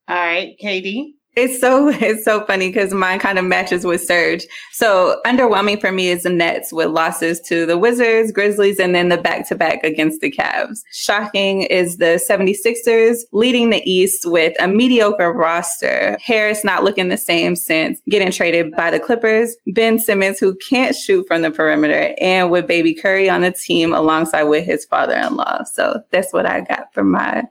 All 0.08 0.15
right, 0.15 0.58
Katie. 0.58 1.15
It's 1.36 1.60
so 1.60 1.89
it's 1.93 2.24
so 2.24 2.46
funny 2.46 2.69
because 2.69 2.93
mine 2.93 3.19
kind 3.19 3.39
of 3.39 3.46
matches 3.46 3.86
with 3.86 4.04
Serge. 4.04 4.46
So 4.72 5.19
underwhelming 5.26 5.82
for 5.82 5.91
me 5.91 6.10
is 6.10 6.24
the 6.24 6.30
Nets 6.30 6.72
with 6.72 6.89
losses 6.89 7.39
to 7.41 7.65
the 7.65 7.78
Wizards, 7.78 8.32
Grizzlies, 8.32 8.80
and 8.80 8.93
then 8.93 9.10
the 9.10 9.17
back 9.17 9.48
to 9.50 9.56
back 9.56 9.84
against 9.84 10.22
the 10.22 10.32
Cavs. 10.32 10.82
Shocking 10.91 11.63
is 11.63 11.98
the 11.98 12.22
76ers 12.30 13.22
leading 13.32 13.72
the 13.72 13.82
East 13.89 14.30
with 14.30 14.56
a 14.62 14.67
mediocre 14.67 15.34
roster. 15.34 16.17
Harris 16.22 16.63
not 16.63 16.84
looking 16.84 17.10
the 17.10 17.17
same 17.17 17.56
since 17.56 18.00
getting 18.10 18.32
traded 18.32 18.72
by 18.74 18.91
the 18.91 19.00
Clippers. 19.00 19.56
Ben 19.67 20.00
Simmons, 20.00 20.39
who 20.39 20.56
can't 20.69 20.96
shoot 20.96 21.26
from 21.28 21.41
the 21.41 21.52
perimeter, 21.52 22.13
and 22.19 22.52
with 22.52 22.67
baby 22.67 22.93
Curry 22.93 23.30
on 23.30 23.41
the 23.41 23.52
team 23.52 23.93
alongside 23.93 24.43
with 24.43 24.65
his 24.65 24.86
father 24.86 25.15
in 25.15 25.36
law. 25.36 25.63
So 25.63 26.02
that's 26.12 26.32
what 26.32 26.46
I 26.46 26.62
got 26.62 26.93
for 26.93 27.04
my 27.04 27.43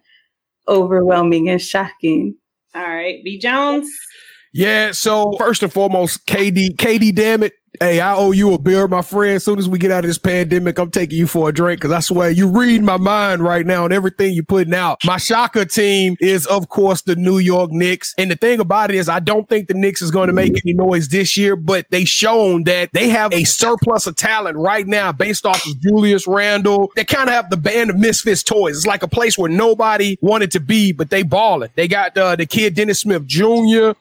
overwhelming 0.68 1.48
and 1.48 1.60
shocking. 1.60 2.36
All 2.74 2.82
right, 2.82 3.22
B 3.24 3.38
Jones. 3.38 3.88
Yeah, 4.52 4.92
so 4.92 5.32
first 5.38 5.62
and 5.62 5.72
foremost, 5.72 6.26
KD, 6.26 6.76
KD, 6.76 7.14
damn 7.14 7.42
it. 7.42 7.54
Hey, 7.80 8.00
I 8.00 8.14
owe 8.14 8.32
you 8.32 8.52
a 8.52 8.58
beer, 8.58 8.86
my 8.86 9.00
friend. 9.00 9.36
As 9.36 9.44
soon 9.44 9.58
as 9.58 9.66
we 9.66 9.78
get 9.78 9.90
out 9.90 10.04
of 10.04 10.08
this 10.08 10.18
pandemic, 10.18 10.78
I'm 10.78 10.90
taking 10.90 11.18
you 11.18 11.26
for 11.26 11.48
a 11.48 11.52
drink 11.52 11.80
because 11.80 11.90
I 11.90 12.00
swear 12.00 12.30
you 12.30 12.46
read 12.46 12.82
my 12.82 12.98
mind 12.98 13.42
right 13.42 13.64
now 13.64 13.84
and 13.84 13.94
everything 13.94 14.34
you're 14.34 14.44
putting 14.44 14.74
out. 14.74 15.00
My 15.06 15.16
shocker 15.16 15.64
team 15.64 16.16
is, 16.20 16.46
of 16.46 16.68
course, 16.68 17.00
the 17.00 17.16
New 17.16 17.38
York 17.38 17.70
Knicks. 17.72 18.14
And 18.18 18.30
the 18.30 18.36
thing 18.36 18.60
about 18.60 18.90
it 18.90 18.96
is, 18.96 19.08
I 19.08 19.20
don't 19.20 19.48
think 19.48 19.68
the 19.68 19.74
Knicks 19.74 20.02
is 20.02 20.10
going 20.10 20.26
to 20.26 20.34
make 20.34 20.52
any 20.64 20.74
noise 20.74 21.08
this 21.08 21.34
year, 21.38 21.56
but 21.56 21.86
they 21.90 22.04
shown 22.04 22.64
that 22.64 22.90
they 22.92 23.08
have 23.08 23.32
a 23.32 23.44
surplus 23.44 24.06
of 24.06 24.16
talent 24.16 24.58
right 24.58 24.86
now 24.86 25.10
based 25.10 25.46
off 25.46 25.66
of 25.66 25.80
Julius 25.80 26.26
Randle. 26.26 26.92
They 26.94 27.06
kind 27.06 27.28
of 27.28 27.34
have 27.34 27.48
the 27.48 27.56
band 27.56 27.88
of 27.88 27.96
misfits 27.96 28.42
toys. 28.42 28.76
It's 28.76 28.86
like 28.86 29.02
a 29.02 29.08
place 29.08 29.38
where 29.38 29.50
nobody 29.50 30.18
wanted 30.20 30.50
to 30.52 30.60
be, 30.60 30.92
but 30.92 31.08
they 31.08 31.22
balling. 31.22 31.70
They 31.74 31.88
got 31.88 32.16
uh, 32.18 32.36
the 32.36 32.44
kid 32.44 32.74
Dennis 32.74 33.00
Smith 33.00 33.26
Jr. 33.26 33.92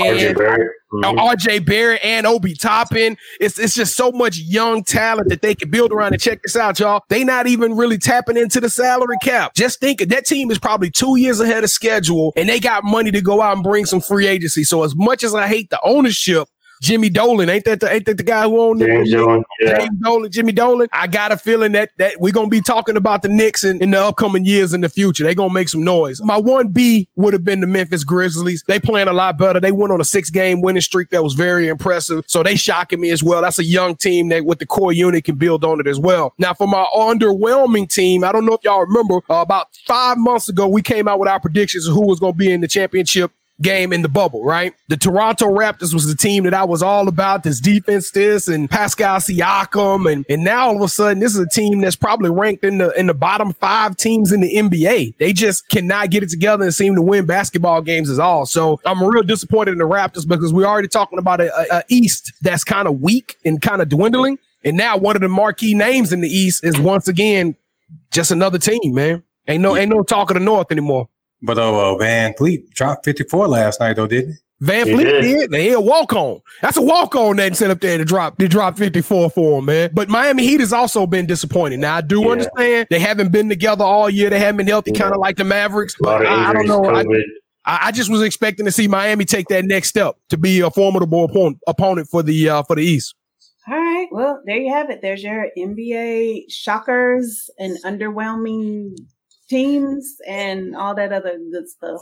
RJ 0.00 0.36
Barrett. 0.36 0.72
Mm-hmm. 0.92 1.18
RJ 1.18 1.66
Barrett 1.66 2.04
and 2.04 2.26
Obi 2.26 2.54
Toppin. 2.54 3.16
It's 3.40 3.58
it's 3.58 3.74
just 3.74 3.96
so 3.96 4.12
much 4.12 4.38
young 4.38 4.84
talent 4.84 5.28
that 5.28 5.42
they 5.42 5.54
can 5.54 5.70
build 5.70 5.92
around. 5.92 6.12
And 6.12 6.22
check 6.22 6.40
this 6.42 6.56
out, 6.56 6.78
y'all. 6.78 7.02
They 7.08 7.24
not 7.24 7.46
even 7.46 7.76
really 7.76 7.98
tapping 7.98 8.36
into 8.36 8.60
the 8.60 8.70
salary 8.70 9.16
cap. 9.22 9.54
Just 9.54 9.80
think 9.80 10.00
of 10.00 10.08
that 10.10 10.26
team 10.26 10.50
is 10.50 10.58
probably 10.58 10.90
two 10.90 11.18
years 11.18 11.40
ahead 11.40 11.64
of 11.64 11.70
schedule, 11.70 12.32
and 12.36 12.48
they 12.48 12.60
got 12.60 12.84
money 12.84 13.10
to 13.10 13.20
go 13.20 13.42
out 13.42 13.54
and 13.54 13.64
bring 13.64 13.86
some 13.86 14.00
free 14.00 14.26
agency. 14.26 14.64
So 14.64 14.84
as 14.84 14.94
much 14.94 15.24
as 15.24 15.34
I 15.34 15.48
hate 15.48 15.70
the 15.70 15.80
ownership, 15.84 16.48
Jimmy 16.84 17.08
Dolan. 17.08 17.48
Ain't 17.48 17.64
that 17.64 17.80
the 17.80 17.90
ain't 17.90 18.04
that 18.04 18.18
the 18.18 18.22
guy 18.22 18.42
who 18.42 18.60
owned 18.60 18.80
James 18.80 19.10
Dolan? 19.10 19.42
Yeah. 19.58 19.78
James 19.78 19.98
Dolan, 20.02 20.30
Jimmy 20.30 20.52
Dolan. 20.52 20.88
I 20.92 21.06
got 21.06 21.32
a 21.32 21.38
feeling 21.38 21.72
that 21.72 21.90
that 21.96 22.20
we're 22.20 22.32
gonna 22.32 22.48
be 22.48 22.60
talking 22.60 22.98
about 22.98 23.22
the 23.22 23.28
Knicks 23.28 23.64
in, 23.64 23.82
in 23.82 23.90
the 23.90 24.04
upcoming 24.04 24.44
years 24.44 24.74
in 24.74 24.82
the 24.82 24.90
future. 24.90 25.24
They're 25.24 25.34
gonna 25.34 25.52
make 25.52 25.70
some 25.70 25.82
noise. 25.82 26.20
My 26.22 26.36
one 26.36 26.68
B 26.68 27.08
would 27.16 27.32
have 27.32 27.42
been 27.42 27.60
the 27.60 27.66
Memphis 27.66 28.04
Grizzlies. 28.04 28.64
They 28.68 28.78
playing 28.78 29.08
a 29.08 29.14
lot 29.14 29.38
better. 29.38 29.60
They 29.60 29.72
went 29.72 29.94
on 29.94 30.00
a 30.02 30.04
six 30.04 30.28
game 30.28 30.60
winning 30.60 30.82
streak 30.82 31.08
that 31.08 31.22
was 31.24 31.32
very 31.32 31.68
impressive. 31.68 32.24
So 32.26 32.42
they 32.42 32.54
shocking 32.54 33.00
me 33.00 33.10
as 33.10 33.22
well. 33.22 33.40
That's 33.40 33.58
a 33.58 33.64
young 33.64 33.96
team 33.96 34.28
that 34.28 34.44
with 34.44 34.58
the 34.58 34.66
core 34.66 34.92
unit 34.92 35.24
can 35.24 35.36
build 35.36 35.64
on 35.64 35.80
it 35.80 35.86
as 35.86 35.98
well. 35.98 36.34
Now 36.36 36.52
for 36.52 36.68
my 36.68 36.86
underwhelming 36.94 37.88
team, 37.88 38.24
I 38.24 38.32
don't 38.32 38.44
know 38.44 38.52
if 38.52 38.60
y'all 38.62 38.84
remember 38.84 39.22
uh, 39.30 39.36
about 39.36 39.68
five 39.86 40.18
months 40.18 40.50
ago 40.50 40.68
we 40.68 40.82
came 40.82 41.08
out 41.08 41.18
with 41.18 41.30
our 41.30 41.40
predictions 41.40 41.88
of 41.88 41.94
who 41.94 42.06
was 42.06 42.20
gonna 42.20 42.34
be 42.34 42.52
in 42.52 42.60
the 42.60 42.68
championship 42.68 43.32
game 43.62 43.92
in 43.92 44.02
the 44.02 44.08
bubble, 44.08 44.44
right? 44.44 44.74
The 44.88 44.96
Toronto 44.96 45.46
Raptors 45.46 45.94
was 45.94 46.06
the 46.06 46.16
team 46.16 46.44
that 46.44 46.54
I 46.54 46.64
was 46.64 46.82
all 46.82 47.08
about. 47.08 47.42
This 47.42 47.60
defense, 47.60 48.10
this 48.10 48.48
and 48.48 48.68
Pascal 48.68 49.16
Siakam, 49.16 50.10
and 50.10 50.26
and 50.28 50.44
now 50.44 50.68
all 50.68 50.76
of 50.76 50.82
a 50.82 50.88
sudden 50.88 51.20
this 51.20 51.34
is 51.34 51.38
a 51.38 51.48
team 51.48 51.80
that's 51.80 51.96
probably 51.96 52.30
ranked 52.30 52.64
in 52.64 52.78
the 52.78 52.90
in 52.98 53.06
the 53.06 53.14
bottom 53.14 53.52
five 53.52 53.96
teams 53.96 54.32
in 54.32 54.40
the 54.40 54.54
NBA. 54.54 55.16
They 55.18 55.32
just 55.32 55.68
cannot 55.68 56.10
get 56.10 56.22
it 56.22 56.30
together 56.30 56.64
and 56.64 56.74
seem 56.74 56.94
to 56.96 57.02
win 57.02 57.26
basketball 57.26 57.82
games 57.82 58.10
at 58.10 58.18
all. 58.18 58.46
So 58.46 58.80
I'm 58.84 59.02
real 59.02 59.22
disappointed 59.22 59.72
in 59.72 59.78
the 59.78 59.88
Raptors 59.88 60.26
because 60.26 60.52
we're 60.52 60.66
already 60.66 60.88
talking 60.88 61.18
about 61.18 61.40
a, 61.40 61.54
a, 61.56 61.78
a 61.78 61.84
East 61.88 62.32
that's 62.42 62.64
kind 62.64 62.88
of 62.88 63.00
weak 63.00 63.36
and 63.44 63.62
kind 63.62 63.80
of 63.80 63.88
dwindling, 63.88 64.38
and 64.64 64.76
now 64.76 64.96
one 64.96 65.16
of 65.16 65.22
the 65.22 65.28
marquee 65.28 65.74
names 65.74 66.12
in 66.12 66.20
the 66.20 66.28
East 66.28 66.64
is 66.64 66.78
once 66.78 67.08
again 67.08 67.56
just 68.10 68.30
another 68.30 68.58
team, 68.58 68.94
man. 68.94 69.22
Ain't 69.46 69.62
no 69.62 69.76
ain't 69.76 69.90
no 69.90 70.02
talk 70.02 70.30
of 70.30 70.34
the 70.34 70.40
North 70.40 70.72
anymore. 70.72 71.08
But 71.42 71.58
oh, 71.58 71.96
uh, 71.96 71.98
VanVleet 72.02 72.70
dropped 72.70 73.04
54 73.04 73.48
last 73.48 73.80
night, 73.80 73.96
though, 73.96 74.06
didn't 74.06 74.32
he? 74.32 74.38
VanVleet 74.64 75.20
did. 75.22 75.50
They 75.50 75.68
had 75.68 75.76
a 75.76 75.80
walk 75.80 76.12
on. 76.12 76.40
That's 76.62 76.76
a 76.76 76.82
walk 76.82 77.14
on 77.14 77.36
that 77.36 77.56
set 77.56 77.70
up 77.70 77.80
there 77.80 77.98
to 77.98 78.04
drop. 78.04 78.38
They 78.38 78.48
dropped 78.48 78.78
54 78.78 79.30
for 79.30 79.58
him, 79.58 79.66
man. 79.66 79.90
But 79.92 80.08
Miami 80.08 80.44
Heat 80.44 80.60
has 80.60 80.72
also 80.72 81.06
been 81.06 81.26
disappointing. 81.26 81.80
Now 81.80 81.96
I 81.96 82.00
do 82.00 82.22
yeah. 82.22 82.28
understand 82.28 82.86
they 82.88 82.98
haven't 82.98 83.32
been 83.32 83.48
together 83.48 83.84
all 83.84 84.08
year. 84.08 84.30
They 84.30 84.38
haven't 84.38 84.58
been 84.58 84.66
healthy, 84.66 84.92
yeah. 84.92 85.00
kind 85.00 85.14
of 85.14 85.20
like 85.20 85.36
the 85.36 85.44
Mavericks. 85.44 85.96
But 86.00 86.24
I, 86.24 86.50
I, 86.50 86.52
don't 86.52 86.66
know. 86.66 86.84
I, 86.84 87.88
I, 87.88 87.92
just 87.92 88.10
was 88.10 88.22
expecting 88.22 88.64
to 88.64 88.72
see 88.72 88.88
Miami 88.88 89.24
take 89.24 89.48
that 89.48 89.64
next 89.64 89.88
step 89.88 90.16
to 90.30 90.36
be 90.36 90.60
a 90.60 90.70
formidable 90.70 91.24
opponent, 91.24 91.58
opponent 91.66 92.08
for 92.08 92.22
the 92.22 92.48
uh, 92.48 92.62
for 92.62 92.76
the 92.76 92.82
East. 92.82 93.14
All 93.66 93.74
right. 93.74 94.08
Well, 94.12 94.42
there 94.44 94.58
you 94.58 94.72
have 94.72 94.90
it. 94.90 95.00
There's 95.02 95.22
your 95.22 95.48
NBA 95.56 96.50
shockers 96.50 97.50
and 97.58 97.76
underwhelming 97.84 98.96
teams 99.48 100.16
and 100.26 100.74
all 100.76 100.94
that 100.94 101.12
other 101.12 101.38
good 101.52 101.68
stuff. 101.68 102.00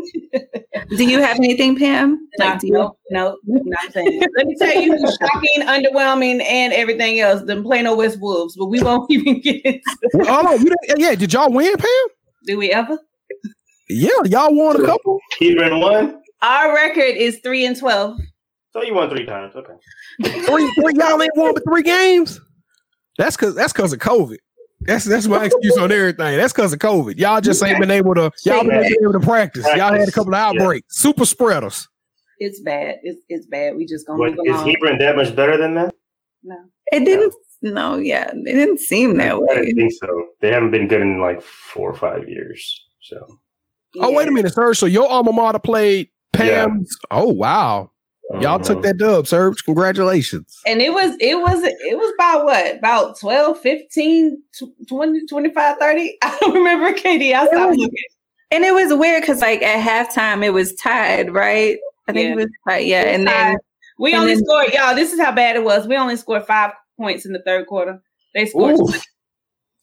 do 0.96 1.04
you 1.04 1.20
have 1.20 1.36
anything, 1.36 1.78
Pam? 1.78 2.28
Like, 2.38 2.60
no, 2.62 2.96
no, 3.10 3.36
nothing. 3.44 4.20
Let 4.36 4.46
me 4.46 4.56
tell 4.56 4.80
you, 4.80 4.96
shocking, 5.20 5.66
underwhelming, 5.66 6.42
and 6.42 6.72
everything 6.72 7.20
else. 7.20 7.42
Them 7.42 7.62
Plano 7.62 7.94
West 7.94 8.20
Wolves, 8.20 8.56
but 8.56 8.66
we 8.66 8.82
won't 8.82 9.10
even 9.10 9.40
get 9.40 9.64
into. 9.64 9.80
Well, 10.14 10.48
oh, 10.48 10.54
you 10.54 10.74
yeah. 10.96 11.14
Did 11.14 11.32
y'all 11.32 11.52
win, 11.52 11.76
Pam? 11.76 11.88
Did 12.46 12.56
we 12.56 12.70
ever? 12.72 12.98
Yeah, 13.88 14.10
y'all 14.24 14.54
won 14.54 14.82
a 14.82 14.86
couple. 14.86 15.18
Even 15.40 15.80
one. 15.80 16.20
Our 16.40 16.74
record 16.74 17.16
is 17.16 17.40
three 17.40 17.64
and 17.66 17.76
twelve. 17.76 18.18
So 18.72 18.82
you 18.82 18.94
won 18.94 19.10
three 19.10 19.26
times. 19.26 19.54
Okay. 19.54 19.74
three, 20.22 20.72
three, 20.80 20.94
y'all 20.94 21.20
ain't 21.20 21.36
won 21.36 21.52
but 21.52 21.62
three 21.64 21.82
games. 21.82 22.40
That's 23.18 23.36
cause 23.36 23.54
that's 23.54 23.72
cause 23.72 23.92
of 23.92 23.98
COVID. 23.98 24.38
That's 24.84 25.04
that's 25.04 25.26
my 25.26 25.44
excuse 25.44 25.76
on 25.78 25.92
everything. 25.92 26.36
That's 26.36 26.52
because 26.52 26.72
of 26.72 26.78
COVID. 26.78 27.18
Y'all 27.18 27.40
just 27.40 27.62
ain't 27.62 27.78
been 27.78 27.90
able 27.90 28.14
to. 28.14 28.30
Y'all 28.44 28.64
been 28.64 28.84
able 29.00 29.12
to 29.12 29.20
practice. 29.20 29.64
Y'all 29.76 29.92
had 29.92 30.08
a 30.08 30.12
couple 30.12 30.34
of 30.34 30.40
outbreaks. 30.40 30.86
Yeah. 30.98 31.02
Super 31.10 31.24
spreaders. 31.24 31.88
It's 32.38 32.60
bad. 32.60 32.96
It's 33.04 33.20
it's 33.28 33.46
bad. 33.46 33.76
We 33.76 33.86
just 33.86 34.06
gonna 34.06 34.18
what, 34.18 34.30
move 34.30 34.40
along. 34.48 34.68
Is 34.68 34.74
Hebron 34.74 34.98
that 34.98 35.14
much 35.14 35.34
better 35.36 35.56
than 35.56 35.74
that? 35.74 35.94
No, 36.42 36.56
it 36.90 37.04
didn't. 37.04 37.32
No, 37.62 37.96
yeah, 37.96 38.32
it 38.32 38.54
didn't 38.54 38.80
seem 38.80 39.16
that 39.18 39.40
way. 39.40 39.46
I 39.52 39.54
didn't 39.60 39.76
think 39.76 39.92
so. 39.92 40.26
They 40.40 40.50
haven't 40.50 40.72
been 40.72 40.88
good 40.88 41.00
in 41.00 41.20
like 41.20 41.40
four 41.40 41.88
or 41.88 41.94
five 41.94 42.28
years. 42.28 42.84
So. 43.00 43.24
Yeah. 43.94 44.06
Oh 44.06 44.12
wait 44.12 44.26
a 44.26 44.32
minute, 44.32 44.52
sir. 44.52 44.74
So 44.74 44.86
your 44.86 45.08
alma 45.08 45.32
mater 45.32 45.60
played 45.60 46.08
Pam's. 46.32 46.96
Yeah. 47.02 47.18
Oh 47.18 47.28
wow. 47.28 47.91
Y'all 48.40 48.58
took 48.58 48.78
uh-huh. 48.78 48.80
that 48.80 48.96
dub, 48.96 49.26
sir. 49.26 49.52
Congratulations. 49.64 50.60
And 50.66 50.80
it 50.80 50.92
was, 50.92 51.16
it 51.20 51.38
was, 51.38 51.62
it 51.62 51.96
was 51.96 52.12
about 52.14 52.44
what? 52.44 52.78
About 52.78 53.18
12, 53.18 53.60
15, 53.60 54.42
20, 54.88 55.26
25, 55.26 55.76
30? 55.78 56.18
I 56.22 56.38
don't 56.40 56.54
remember, 56.54 56.92
Katie. 56.92 57.34
I 57.34 57.46
stopped 57.46 57.76
looking. 57.76 57.94
And 58.50 58.64
it 58.64 58.74
was 58.74 58.92
weird 58.92 59.22
because, 59.22 59.40
like, 59.40 59.62
at 59.62 59.80
halftime, 59.80 60.44
it 60.44 60.50
was 60.50 60.74
tied, 60.74 61.32
right? 61.32 61.78
I 62.08 62.12
think 62.12 62.26
yeah. 62.26 62.32
it 62.32 62.36
was 62.36 62.46
tied. 62.68 62.78
Yeah. 62.86 63.02
and 63.02 63.26
then 63.26 63.56
we 63.98 64.12
and 64.12 64.22
only 64.22 64.34
then, 64.34 64.44
scored, 64.44 64.72
y'all, 64.72 64.94
this 64.94 65.12
is 65.12 65.20
how 65.20 65.32
bad 65.32 65.56
it 65.56 65.64
was. 65.64 65.86
We 65.86 65.96
only 65.96 66.16
scored 66.16 66.46
five 66.46 66.72
points 66.98 67.24
in 67.24 67.32
the 67.32 67.42
third 67.46 67.66
quarter. 67.66 68.02
They 68.34 68.46
scored. 68.46 68.78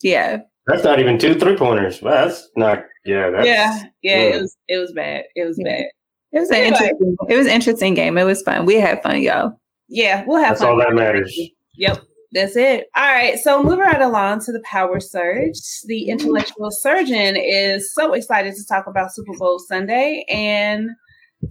Yeah. 0.02 0.40
That's 0.66 0.84
not 0.84 1.00
even 1.00 1.18
two 1.18 1.36
three 1.40 1.58
pointers. 1.58 2.00
that's 2.00 2.48
not, 2.56 2.84
yeah. 3.06 3.30
That's, 3.30 3.48
yeah. 3.48 3.84
Yeah. 4.02 4.18
It 4.18 4.42
was, 4.42 4.58
it 4.68 4.78
was 4.78 4.92
bad. 4.94 5.26
It 5.36 5.46
was 5.46 5.58
yeah. 5.60 5.72
bad. 5.72 5.86
It 6.32 6.40
was 6.40 6.50
an 6.50 6.56
anyway. 6.56 6.68
interesting. 6.68 7.18
It 7.28 7.36
was 7.36 7.48
an 7.48 7.54
interesting 7.54 7.94
game. 7.94 8.18
It 8.18 8.24
was 8.24 8.42
fun. 8.42 8.66
We 8.66 8.76
had 8.76 9.02
fun, 9.02 9.22
y'all. 9.22 9.60
Yeah, 9.88 10.24
we'll 10.28 10.38
have 10.38 10.46
fun. 10.46 10.50
That's 10.50 10.62
fun. 10.62 10.70
all 10.72 10.78
that 10.78 10.94
matters. 10.94 11.38
Yep. 11.76 12.04
That's 12.32 12.56
it. 12.56 12.88
All 12.96 13.12
right. 13.12 13.40
So 13.40 13.64
moving 13.64 13.80
right 13.80 14.02
along 14.02 14.42
to 14.42 14.52
the 14.52 14.62
power 14.62 15.00
surge. 15.00 15.58
The 15.86 16.02
mm-hmm. 16.02 16.12
intellectual 16.12 16.70
surgeon 16.70 17.36
is 17.36 17.94
so 17.94 18.14
excited 18.14 18.56
to 18.56 18.66
talk 18.68 18.86
about 18.86 19.14
Super 19.14 19.36
Bowl 19.38 19.58
Sunday 19.58 20.26
and 20.30 20.92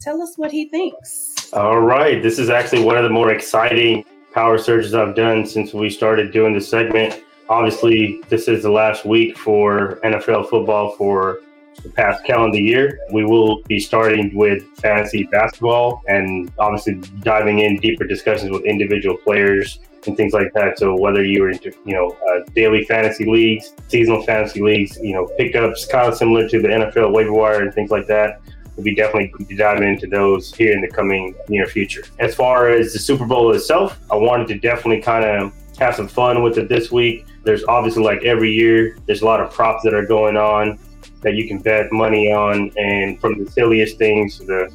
tell 0.00 0.22
us 0.22 0.34
what 0.36 0.52
he 0.52 0.68
thinks. 0.68 1.52
All 1.52 1.80
right. 1.80 2.22
This 2.22 2.38
is 2.38 2.48
actually 2.48 2.84
one 2.84 2.96
of 2.96 3.02
the 3.02 3.10
more 3.10 3.32
exciting 3.32 4.04
power 4.32 4.58
surges 4.58 4.94
I've 4.94 5.16
done 5.16 5.46
since 5.46 5.74
we 5.74 5.90
started 5.90 6.32
doing 6.32 6.52
this 6.54 6.68
segment. 6.68 7.24
Obviously, 7.48 8.22
this 8.28 8.46
is 8.46 8.62
the 8.62 8.70
last 8.70 9.04
week 9.04 9.36
for 9.36 9.98
NFL 10.04 10.48
football 10.48 10.92
for 10.92 11.40
the 11.82 11.88
past 11.90 12.24
calendar 12.24 12.58
year. 12.58 12.98
We 13.12 13.24
will 13.24 13.62
be 13.64 13.80
starting 13.80 14.34
with 14.34 14.62
fantasy 14.76 15.24
basketball 15.24 16.02
and 16.08 16.50
obviously 16.58 16.94
diving 17.20 17.60
in 17.60 17.76
deeper 17.76 18.04
discussions 18.04 18.50
with 18.50 18.64
individual 18.64 19.16
players 19.16 19.80
and 20.06 20.16
things 20.16 20.32
like 20.32 20.52
that. 20.54 20.78
So 20.78 20.94
whether 20.96 21.24
you 21.24 21.44
are 21.44 21.50
into, 21.50 21.72
you 21.84 21.94
know, 21.94 22.16
uh, 22.30 22.40
daily 22.54 22.84
fantasy 22.84 23.24
leagues, 23.24 23.74
seasonal 23.88 24.22
fantasy 24.22 24.62
leagues, 24.62 24.96
you 24.98 25.14
know, 25.14 25.26
pickups, 25.36 25.86
kind 25.86 26.08
of 26.08 26.16
similar 26.16 26.48
to 26.48 26.62
the 26.62 26.68
NFL 26.68 27.12
waiver 27.12 27.32
wire 27.32 27.62
and 27.62 27.74
things 27.74 27.90
like 27.90 28.06
that, 28.06 28.40
we'll 28.76 28.84
be 28.84 28.94
definitely 28.94 29.32
diving 29.56 29.88
into 29.88 30.06
those 30.06 30.54
here 30.54 30.72
in 30.72 30.80
the 30.80 30.88
coming 30.88 31.34
near 31.48 31.66
future. 31.66 32.02
As 32.18 32.34
far 32.34 32.68
as 32.68 32.92
the 32.92 32.98
Super 32.98 33.26
Bowl 33.26 33.52
itself, 33.54 33.98
I 34.10 34.16
wanted 34.16 34.48
to 34.48 34.58
definitely 34.58 35.02
kind 35.02 35.24
of 35.24 35.52
have 35.78 35.94
some 35.94 36.08
fun 36.08 36.42
with 36.42 36.58
it 36.58 36.68
this 36.68 36.90
week. 36.90 37.26
There's 37.44 37.64
obviously 37.64 38.02
like 38.02 38.22
every 38.24 38.52
year, 38.52 38.98
there's 39.06 39.22
a 39.22 39.24
lot 39.24 39.40
of 39.40 39.52
props 39.52 39.82
that 39.84 39.94
are 39.94 40.06
going 40.06 40.36
on 40.36 40.78
that 41.22 41.34
you 41.34 41.48
can 41.48 41.58
bet 41.58 41.92
money 41.92 42.32
on, 42.32 42.70
and 42.76 43.20
from 43.20 43.42
the 43.42 43.50
silliest 43.50 43.98
things 43.98 44.38
to 44.38 44.44
the 44.44 44.72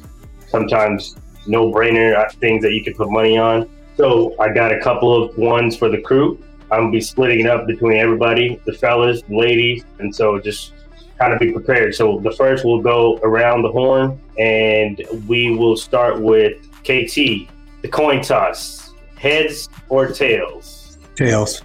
sometimes 0.48 1.16
no 1.46 1.70
brainer 1.72 2.16
uh, 2.16 2.30
things 2.40 2.62
that 2.62 2.72
you 2.72 2.82
can 2.82 2.94
put 2.94 3.10
money 3.10 3.36
on. 3.36 3.68
So 3.96 4.34
I 4.40 4.52
got 4.52 4.72
a 4.72 4.80
couple 4.80 5.22
of 5.22 5.36
ones 5.36 5.76
for 5.76 5.88
the 5.88 6.00
crew. 6.00 6.38
I'm 6.70 6.80
gonna 6.80 6.92
be 6.92 7.00
splitting 7.00 7.40
it 7.40 7.46
up 7.46 7.66
between 7.66 7.98
everybody, 7.98 8.60
the 8.64 8.72
fellas, 8.72 9.22
the 9.22 9.36
ladies, 9.36 9.84
and 9.98 10.14
so 10.14 10.40
just 10.40 10.72
kind 11.18 11.32
of 11.32 11.38
be 11.38 11.52
prepared. 11.52 11.94
So 11.94 12.18
the 12.18 12.32
first 12.32 12.64
will 12.64 12.82
go 12.82 13.18
around 13.22 13.62
the 13.62 13.70
horn, 13.70 14.20
and 14.38 15.00
we 15.28 15.54
will 15.56 15.76
start 15.76 16.20
with 16.20 16.56
KT, 16.82 17.48
the 17.82 17.88
coin 17.90 18.22
toss, 18.22 18.92
heads 19.16 19.68
or 19.88 20.08
tails? 20.08 20.98
Tails. 21.14 21.62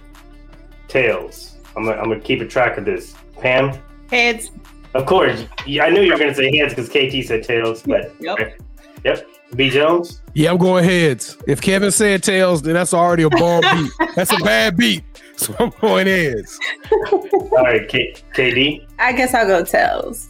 Tails. 0.88 1.56
I'm 1.76 1.84
gonna, 1.84 1.96
I'm 1.96 2.08
gonna 2.08 2.20
keep 2.20 2.40
a 2.40 2.46
track 2.46 2.78
of 2.78 2.84
this. 2.84 3.14
Pam. 3.38 3.78
Heads. 4.10 4.50
Of 4.94 5.06
course. 5.06 5.44
I 5.66 5.90
knew 5.90 6.02
you 6.02 6.12
were 6.12 6.18
gonna 6.18 6.34
say 6.34 6.56
heads 6.56 6.74
because 6.74 6.88
KT 6.88 7.26
said 7.26 7.42
tails, 7.44 7.82
but 7.82 8.12
Yep. 8.20 8.38
okay. 8.40 8.54
Yep. 9.04 9.28
B 9.56 9.68
Jones. 9.70 10.20
Yeah, 10.34 10.50
I'm 10.52 10.58
going 10.58 10.84
heads. 10.84 11.36
If 11.48 11.60
Kevin 11.60 11.90
said 11.90 12.22
tails, 12.22 12.62
then 12.62 12.74
that's 12.74 12.94
already 12.94 13.24
a 13.24 13.30
bomb 13.30 13.62
beat. 13.62 13.90
That's 14.14 14.32
a 14.32 14.36
bad 14.44 14.76
beat. 14.76 15.02
So 15.36 15.54
I'm 15.60 15.70
going 15.80 16.06
heads. 16.06 16.58
All 17.12 17.28
right, 17.64 17.88
K- 17.88 18.14
KD. 18.34 18.86
I 19.00 19.12
guess 19.12 19.34
I'll 19.34 19.46
go 19.46 19.64
tails. 19.64 20.28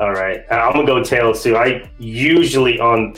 All 0.00 0.12
right, 0.12 0.42
Uh, 0.50 0.54
I'm 0.54 0.72
gonna 0.72 0.86
go 0.86 1.04
tails 1.04 1.42
too. 1.44 1.56
I 1.56 1.88
usually 1.98 2.80
on 2.80 3.14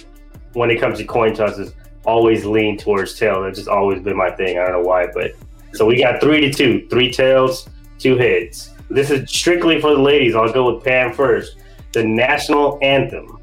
when 0.54 0.70
it 0.70 0.80
comes 0.80 0.98
to 0.98 1.04
coin 1.04 1.32
tosses 1.34 1.72
always 2.04 2.44
lean 2.44 2.76
towards 2.76 3.18
tail. 3.18 3.42
That's 3.42 3.56
just 3.56 3.68
always 3.68 4.02
been 4.02 4.16
my 4.16 4.30
thing. 4.32 4.58
I 4.58 4.64
don't 4.64 4.72
know 4.82 4.88
why, 4.88 5.06
but 5.14 5.32
so 5.72 5.86
we 5.86 5.96
got 5.96 6.20
three 6.20 6.40
to 6.42 6.52
two, 6.52 6.86
three 6.90 7.10
tails, 7.10 7.68
two 7.98 8.16
heads. 8.18 8.70
This 8.92 9.10
is 9.10 9.28
strictly 9.30 9.80
for 9.80 9.94
the 9.94 10.00
ladies. 10.00 10.34
I'll 10.34 10.52
go 10.52 10.72
with 10.72 10.84
Pam 10.84 11.12
first. 11.12 11.56
The 11.92 12.04
national 12.04 12.78
anthem. 12.82 13.38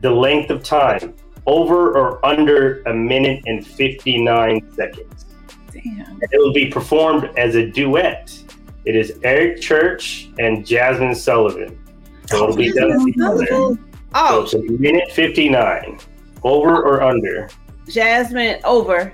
The 0.00 0.10
length 0.10 0.50
of 0.50 0.62
time 0.62 1.14
over 1.46 1.96
or 1.96 2.24
under 2.24 2.82
a 2.82 2.94
minute 2.94 3.42
and 3.46 3.66
59 3.66 4.72
seconds. 4.74 5.26
Damn. 5.72 6.18
It 6.22 6.38
will 6.38 6.52
be 6.52 6.66
performed 6.70 7.30
as 7.36 7.54
a 7.54 7.66
duet. 7.66 8.38
It 8.84 8.96
is 8.96 9.18
Eric 9.22 9.60
Church 9.60 10.30
and 10.38 10.64
Jazmine 10.64 11.16
Sullivan. 11.16 11.78
So 12.26 12.44
it'll 12.44 12.56
be 12.56 12.72
done 12.72 13.04
together. 13.06 13.46
So 13.46 13.78
Oh, 14.16 14.42
it's 14.42 14.54
a 14.54 14.60
minute 14.60 15.10
59. 15.10 15.98
Over 16.44 16.76
oh. 16.76 16.88
or 16.88 17.02
under? 17.02 17.48
Jasmine 17.88 18.60
over. 18.64 19.12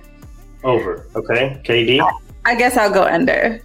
Over. 0.63 1.07
Okay. 1.17 1.61
KD? 1.65 2.07
I 2.45 2.55
guess 2.55 2.77
I'll 2.77 2.93
go 2.93 3.05
under. 3.05 3.63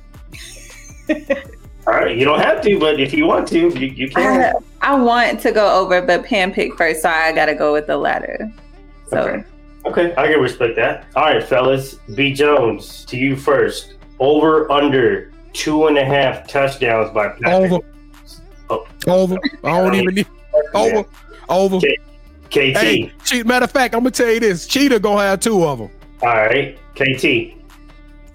All 1.87 1.93
right. 1.93 2.17
You 2.17 2.25
don't 2.25 2.39
have 2.39 2.61
to, 2.61 2.79
but 2.79 2.99
if 2.99 3.13
you 3.13 3.25
want 3.25 3.47
to, 3.49 3.69
you, 3.69 3.87
you 3.87 4.09
can. 4.09 4.53
I 4.81 4.95
want 4.95 5.39
to 5.41 5.51
go 5.51 5.79
over, 5.79 6.01
but 6.01 6.25
Pam 6.25 6.51
picked 6.51 6.77
first, 6.77 7.01
so 7.01 7.09
I 7.09 7.31
gotta 7.31 7.55
go 7.55 7.73
with 7.73 7.87
the 7.87 7.97
latter. 7.97 8.51
So 9.09 9.19
Okay. 9.19 9.43
Okay. 9.85 10.13
I 10.17 10.27
can 10.27 10.39
respect 10.39 10.75
that. 10.77 11.05
All 11.15 11.23
right, 11.23 11.43
fellas. 11.43 11.95
B. 12.15 12.33
Jones, 12.33 13.05
to 13.05 13.17
you 13.17 13.35
first. 13.35 13.95
Over, 14.19 14.71
under 14.71 15.31
two 15.53 15.87
and 15.87 15.97
a 15.97 16.05
half 16.05 16.47
touchdowns 16.47 17.11
by 17.11 17.29
Patrick. 17.29 17.71
Over. 17.71 17.79
Oh. 18.69 18.87
Over. 19.07 19.37
I 19.63 19.81
don't 19.81 19.95
even 19.95 20.15
need 20.15 20.27
over. 20.73 21.05
Over. 21.49 21.75
Okay. 21.75 21.97
KT. 22.49 22.77
Hey. 22.77 23.43
Matter 23.43 23.65
of 23.65 23.71
fact, 23.71 23.93
I'm 23.93 24.01
gonna 24.01 24.11
tell 24.11 24.29
you 24.29 24.39
this: 24.39 24.65
Cheetah 24.67 24.99
gonna 24.99 25.21
have 25.21 25.39
two 25.39 25.63
of 25.63 25.79
them. 25.79 25.89
All 26.21 26.29
right. 26.29 26.77
KT. 26.95 27.55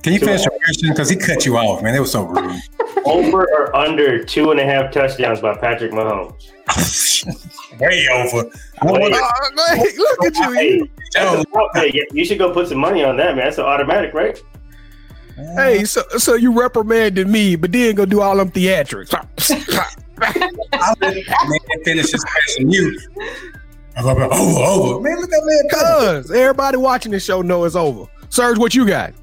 Can 0.03 0.15
you 0.15 0.19
finish 0.19 0.43
your 0.45 0.53
question? 0.65 0.91
Because 0.91 1.11
he 1.11 1.17
cut 1.17 1.45
you 1.45 1.57
off, 1.59 1.83
man. 1.83 1.95
It 1.95 2.01
was 2.01 2.13
so 2.13 2.25
rude. 2.25 2.61
Over 3.05 3.43
or 3.45 3.77
under 3.77 4.23
two 4.25 4.51
and 4.51 4.59
a 4.61 4.65
half 4.65 4.93
touchdowns 4.93 5.41
by 5.41 5.57
Patrick 5.57 5.93
Mahomes? 5.93 6.35
Way 7.81 8.07
over. 8.13 8.51
I 8.81 8.87
Wait. 8.93 9.01
want 9.01 9.15
Uh, 9.15 9.85
look 9.97 10.25
at 10.27 10.37
you. 10.37 10.53
Hey, 10.53 10.75
you. 10.77 10.89
that's 11.15 11.45
a, 11.45 11.79
hey, 11.81 11.91
you- 11.93 12.07
you 12.13 12.25
should 12.25 12.39
go 12.39 12.53
put 12.53 12.69
some 12.69 12.79
money 12.79 13.05
on 13.05 13.17
that, 13.19 13.37
man. 13.37 13.45
That's 13.45 13.59
an 13.59 13.65
automatic, 13.65 14.15
right? 14.15 14.41
Hey, 15.57 15.85
so 15.85 16.03
so 16.19 16.35
you 16.35 16.53
reprimanded 16.59 17.27
me, 17.27 17.57
but 17.57 17.73
then 17.73 17.95
go 17.95 18.05
do 18.05 18.21
all 18.21 18.37
them 18.37 18.51
theatrics. 18.51 19.15
I'll 19.15 19.27
let 20.21 20.99
that 21.01 21.25
man 21.49 21.85
finish 21.85 22.11
his 22.13 22.23
question. 22.25 22.71
You. 22.71 22.99
Over, 23.97 24.25
over. 24.25 25.01
Man, 25.01 25.17
look 25.17 25.25
at 25.25 25.31
that 25.31 25.43
man. 25.45 25.71
Cause 25.71 26.31
everybody 26.31 26.77
watching 26.77 27.13
this 27.13 27.25
show 27.25 27.41
know 27.43 27.65
it's 27.65 27.75
over. 27.75 28.05
Serge, 28.29 28.59
what 28.59 28.75
you 28.75 28.87
got? 28.87 29.15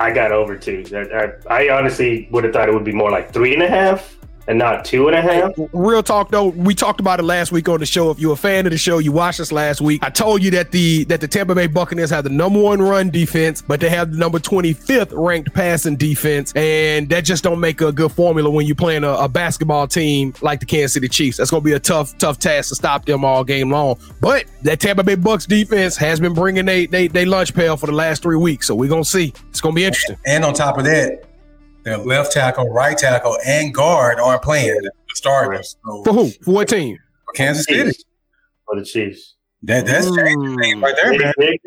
I 0.00 0.10
got 0.12 0.32
over 0.32 0.56
two. 0.56 0.84
I, 0.94 1.54
I, 1.54 1.64
I 1.64 1.78
honestly 1.78 2.26
would 2.30 2.44
have 2.44 2.52
thought 2.54 2.68
it 2.68 2.74
would 2.74 2.84
be 2.84 2.92
more 2.92 3.10
like 3.10 3.32
three 3.32 3.52
and 3.52 3.62
a 3.62 3.68
half 3.68 4.16
and 4.48 4.58
not 4.58 4.84
two 4.84 5.08
and 5.08 5.16
a 5.16 5.22
half. 5.22 5.52
Real 5.72 6.02
talk 6.02 6.30
though, 6.30 6.48
we 6.48 6.74
talked 6.74 7.00
about 7.00 7.20
it 7.20 7.24
last 7.24 7.52
week 7.52 7.68
on 7.68 7.80
the 7.80 7.86
show. 7.86 8.10
If 8.10 8.18
you're 8.18 8.32
a 8.32 8.36
fan 8.36 8.66
of 8.66 8.72
the 8.72 8.78
show, 8.78 8.98
you 8.98 9.12
watched 9.12 9.40
us 9.40 9.52
last 9.52 9.80
week. 9.80 10.04
I 10.04 10.10
told 10.10 10.42
you 10.42 10.50
that 10.52 10.70
the 10.70 11.04
that 11.04 11.20
the 11.20 11.28
Tampa 11.28 11.54
Bay 11.54 11.66
Buccaneers 11.66 12.10
have 12.10 12.24
the 12.24 12.30
number 12.30 12.60
one 12.60 12.80
run 12.80 13.10
defense, 13.10 13.62
but 13.62 13.80
they 13.80 13.88
have 13.88 14.12
the 14.12 14.18
number 14.18 14.38
25th 14.38 15.12
ranked 15.12 15.52
passing 15.54 15.96
defense, 15.96 16.52
and 16.54 17.08
that 17.10 17.24
just 17.24 17.44
don't 17.44 17.60
make 17.60 17.80
a 17.80 17.92
good 17.92 18.12
formula 18.12 18.50
when 18.50 18.66
you're 18.66 18.76
playing 18.76 19.04
a, 19.04 19.12
a 19.12 19.28
basketball 19.28 19.86
team 19.86 20.34
like 20.42 20.60
the 20.60 20.66
Kansas 20.66 20.94
City 20.94 21.08
Chiefs. 21.08 21.36
That's 21.36 21.50
gonna 21.50 21.60
be 21.62 21.72
a 21.72 21.80
tough 21.80 22.16
tough 22.18 22.38
task 22.38 22.70
to 22.70 22.74
stop 22.74 23.04
them 23.04 23.24
all 23.24 23.44
game 23.44 23.70
long. 23.70 23.98
But 24.20 24.46
that 24.62 24.80
Tampa 24.80 25.02
Bay 25.02 25.14
Bucks 25.14 25.46
defense 25.46 25.96
has 25.96 26.20
been 26.20 26.34
bringing 26.34 26.66
they 26.66 26.86
they, 26.86 27.08
they 27.08 27.24
lunch 27.24 27.54
pail 27.54 27.76
for 27.76 27.86
the 27.86 27.92
last 27.92 28.22
three 28.22 28.36
weeks, 28.36 28.66
so 28.66 28.74
we're 28.74 28.90
gonna 28.90 29.04
see. 29.04 29.32
It's 29.50 29.60
gonna 29.60 29.74
be 29.74 29.84
interesting. 29.84 30.16
And 30.26 30.44
on 30.44 30.54
top 30.54 30.78
of 30.78 30.84
that, 30.84 31.29
their 31.82 31.98
left 31.98 32.32
tackle, 32.32 32.68
right 32.70 32.96
tackle, 32.96 33.36
and 33.46 33.72
guard 33.74 34.18
aren't 34.20 34.42
playing 34.42 34.78
the 34.82 34.90
starters. 35.14 35.76
So 35.86 36.04
For 36.04 36.12
who? 36.12 36.30
For 36.42 36.52
what 36.52 36.68
team? 36.68 36.96
for 37.30 37.32
Kansas 37.36 37.64
City. 37.66 37.92
For 38.66 38.78
the 38.78 38.84
Chiefs. 38.84 39.36
That 39.62 39.86
that's 39.86 40.06
changing 40.16 40.58
things 40.58 40.80
right 40.80 40.94
there, 40.96 41.10
Big, 41.12 41.20
man. 41.20 41.32
big. 41.36 41.60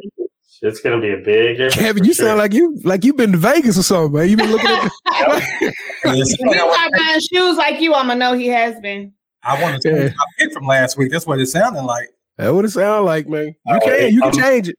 It's 0.62 0.80
going 0.80 1.00
to 1.00 1.06
be 1.06 1.14
a 1.14 1.18
big 1.18 1.58
difference. 1.58 1.76
Kevin, 1.76 2.06
you 2.06 2.14
sure. 2.14 2.26
sound 2.28 2.38
like 2.38 2.54
you 2.54 2.80
like 2.86 3.04
you've 3.04 3.18
been 3.18 3.34
to 3.34 3.38
Vegas 3.38 3.78
or 3.78 3.84
something, 3.84 4.14
man. 4.14 4.30
You've 4.30 4.40
been 4.40 4.52
looking 4.52 4.70
at 4.70 4.84
the, 4.84 5.74
It's 6.06 6.34
If 6.34 6.40
like 6.40 6.94
he 6.94 7.06
buying 7.06 7.20
shoes 7.20 7.58
like 7.58 7.82
you, 7.82 7.94
I'ma 7.94 8.14
know 8.14 8.34
he 8.34 8.48
has 8.48 8.80
been. 8.80 9.14
I 9.44 9.62
want 9.62 9.82
to 9.82 9.90
change 9.90 10.16
my 10.16 10.24
pick 10.40 10.54
from 10.54 10.66
last 10.66 10.98
week. 10.98 11.12
That's 11.12 11.28
what 11.28 11.40
it 11.40 11.48
sounded 11.48 11.82
like. 11.84 12.08
That 12.38 12.54
what 12.54 12.64
it 12.64 12.70
sound 12.70 13.06
like, 13.06 13.28
man. 13.28 13.48
You 13.48 13.74
All 13.74 13.80
can, 13.82 13.90
right, 13.92 14.12
you 14.14 14.22
can 14.22 14.30
um, 14.30 14.38
change 14.40 14.70
it. 14.70 14.76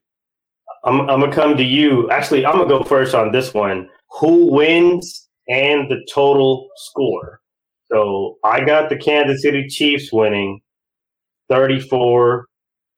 I'm, 0.84 1.00
I'm 1.02 1.20
going 1.20 1.30
to 1.30 1.36
come 1.36 1.56
to 1.56 1.62
you. 1.62 2.10
Actually, 2.10 2.46
I'm 2.46 2.56
going 2.56 2.68
to 2.68 2.78
go 2.78 2.82
first 2.84 3.14
on 3.14 3.30
this 3.30 3.52
one. 3.52 3.88
Who 4.20 4.50
wins 4.52 5.23
and 5.48 5.90
the 5.90 6.04
total 6.12 6.68
score? 6.76 7.40
So 7.90 8.38
I 8.44 8.64
got 8.64 8.88
the 8.88 8.96
Kansas 8.96 9.42
City 9.42 9.68
Chiefs 9.68 10.12
winning 10.12 10.60
34 11.50 12.46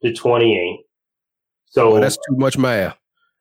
to 0.04 0.12
28. 0.12 0.80
So 1.66 1.96
Oh, 1.96 2.00
that's 2.00 2.16
too 2.16 2.36
much 2.36 2.56
math. 2.56 2.96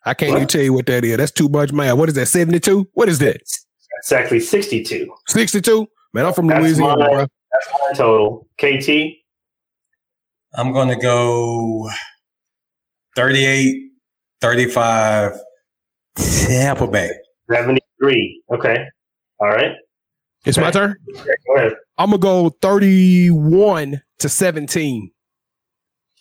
I 0.06 0.14
can't 0.14 0.36
even 0.36 0.48
tell 0.48 0.62
you 0.62 0.74
what 0.74 0.86
that 0.88 1.04
is. 1.04 1.18
That's 1.18 1.32
too 1.32 1.50
much 1.50 1.72
math. 1.72 1.98
What 1.98 2.10
is 2.10 2.16
that? 2.16 2.28
Seventy 2.28 2.60
two? 2.60 2.88
What 2.94 3.10
is 3.10 3.18
that? 3.20 3.38
that's 3.38 4.12
actually 4.12 4.40
62. 4.42 5.12
Sixty 5.28 5.62
two? 5.62 5.88
Man, 6.14 6.26
I'm 6.26 6.34
from 6.34 6.48
That's 6.48 6.62
Louisiana, 6.62 6.98
mine. 7.00 7.10
bro. 7.10 7.18
That's 7.52 7.68
my 7.90 7.94
total. 7.98 8.48
KT, 8.60 8.90
I'm 10.54 10.72
going 10.74 10.90
to 10.90 10.96
go 10.96 11.90
38, 13.16 13.90
35, 14.42 15.34
Tampa 16.18 16.88
Bay. 16.88 17.12
73. 17.52 18.44
Okay. 18.54 18.86
All 19.46 19.52
right. 19.52 19.74
It's 20.46 20.58
my 20.58 20.72
turn. 20.72 20.96
Go. 21.56 21.70
I'm 22.00 22.10
gonna 22.10 22.18
go 22.18 22.50
thirty 22.50 23.30
one 23.30 24.02
to 24.20 24.28
seventeen. 24.30 25.12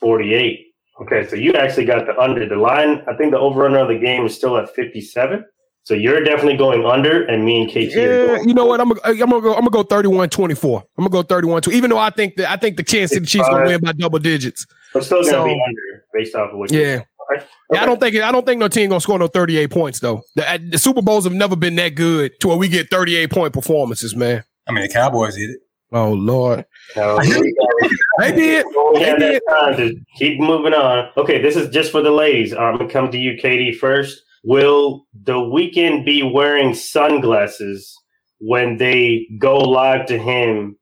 48. 0.00 0.66
Okay, 1.02 1.26
so 1.26 1.36
you 1.36 1.54
actually 1.54 1.86
got 1.86 2.04
the 2.06 2.18
under. 2.20 2.46
The 2.46 2.56
line, 2.56 3.02
I 3.08 3.14
think 3.16 3.32
the 3.32 3.38
over 3.38 3.64
under 3.64 3.78
of 3.78 3.88
the 3.88 3.98
game 3.98 4.26
is 4.26 4.34
still 4.34 4.58
at 4.58 4.72
57. 4.74 5.42
So 5.82 5.94
you're 5.94 6.22
definitely 6.22 6.56
going 6.58 6.84
under, 6.84 7.24
and 7.24 7.44
me 7.44 7.62
and 7.62 7.70
KT 7.70 7.76
are 7.76 7.80
Yeah, 7.80 8.26
going. 8.36 8.48
you 8.48 8.54
know 8.54 8.66
what? 8.66 8.80
I'm 8.80 8.88
gonna 8.90 9.00
I'm 9.04 9.16
gonna 9.30 9.40
go 9.40 9.54
I'm 9.54 9.66
gonna 9.66 9.70
go 9.70 9.84
31-24. 9.84 10.82
I'm 10.98 11.04
gonna 11.04 11.08
go 11.10 11.22
31 11.22 11.62
2 11.62 11.70
even 11.72 11.88
though 11.90 11.98
I 11.98 12.10
think 12.10 12.36
that 12.36 12.50
I 12.50 12.56
think 12.56 12.76
the 12.76 12.84
Kansas 12.84 13.14
City 13.14 13.24
Chiefs 13.26 13.48
gonna 13.48 13.64
win 13.66 13.80
by 13.80 13.92
double 13.92 14.18
digits. 14.18 14.66
We're 14.94 15.00
still 15.00 15.22
going 15.22 15.32
to 15.32 15.38
So- 15.38 15.44
be 15.44 15.50
under. 15.50 16.04
based 16.12 16.34
off 16.36 16.52
of 16.52 16.58
what. 16.58 16.70
Yeah. 16.70 17.02
Okay. 17.32 17.44
Yeah, 17.72 17.82
I 17.82 17.86
don't 17.86 18.00
think 18.00 18.16
I 18.16 18.32
don't 18.32 18.46
think 18.46 18.60
no 18.60 18.68
team 18.68 18.90
gonna 18.90 19.00
score 19.00 19.18
no 19.18 19.26
38 19.26 19.70
points 19.70 20.00
though. 20.00 20.22
The, 20.36 20.68
the, 20.70 20.78
Super 20.78 21.02
Bowls 21.02 21.24
have 21.24 21.32
never 21.32 21.56
been 21.56 21.76
that 21.76 21.90
good 21.90 22.32
to 22.40 22.48
where 22.48 22.56
we 22.56 22.68
get 22.68 22.90
38 22.90 23.30
point 23.30 23.52
performances, 23.52 24.14
man. 24.14 24.44
I 24.66 24.72
mean, 24.72 24.82
the 24.82 24.92
Cowboys 24.92 25.36
did 25.36 25.50
it. 25.50 25.60
Oh 25.92 26.12
Lord, 26.12 26.64
no, 26.96 27.18
they 27.20 28.32
did. 28.32 28.66
They 28.94 29.16
did. 29.16 29.42
To 29.48 29.94
keep 30.16 30.40
moving 30.40 30.74
on. 30.74 31.08
Okay, 31.16 31.40
this 31.40 31.56
is 31.56 31.68
just 31.70 31.92
for 31.92 32.02
the 32.02 32.10
ladies. 32.10 32.52
I'm 32.52 32.76
gonna 32.76 32.90
come 32.90 33.10
to 33.10 33.18
you, 33.18 33.36
Katie, 33.38 33.72
first. 33.72 34.20
Will 34.42 35.06
the 35.14 35.34
Weeknd 35.34 36.04
be 36.04 36.22
wearing 36.22 36.74
sunglasses 36.74 37.96
when 38.40 38.76
they 38.76 39.26
go 39.38 39.56
live 39.56 40.04
to 40.06 40.18
him 40.18 40.76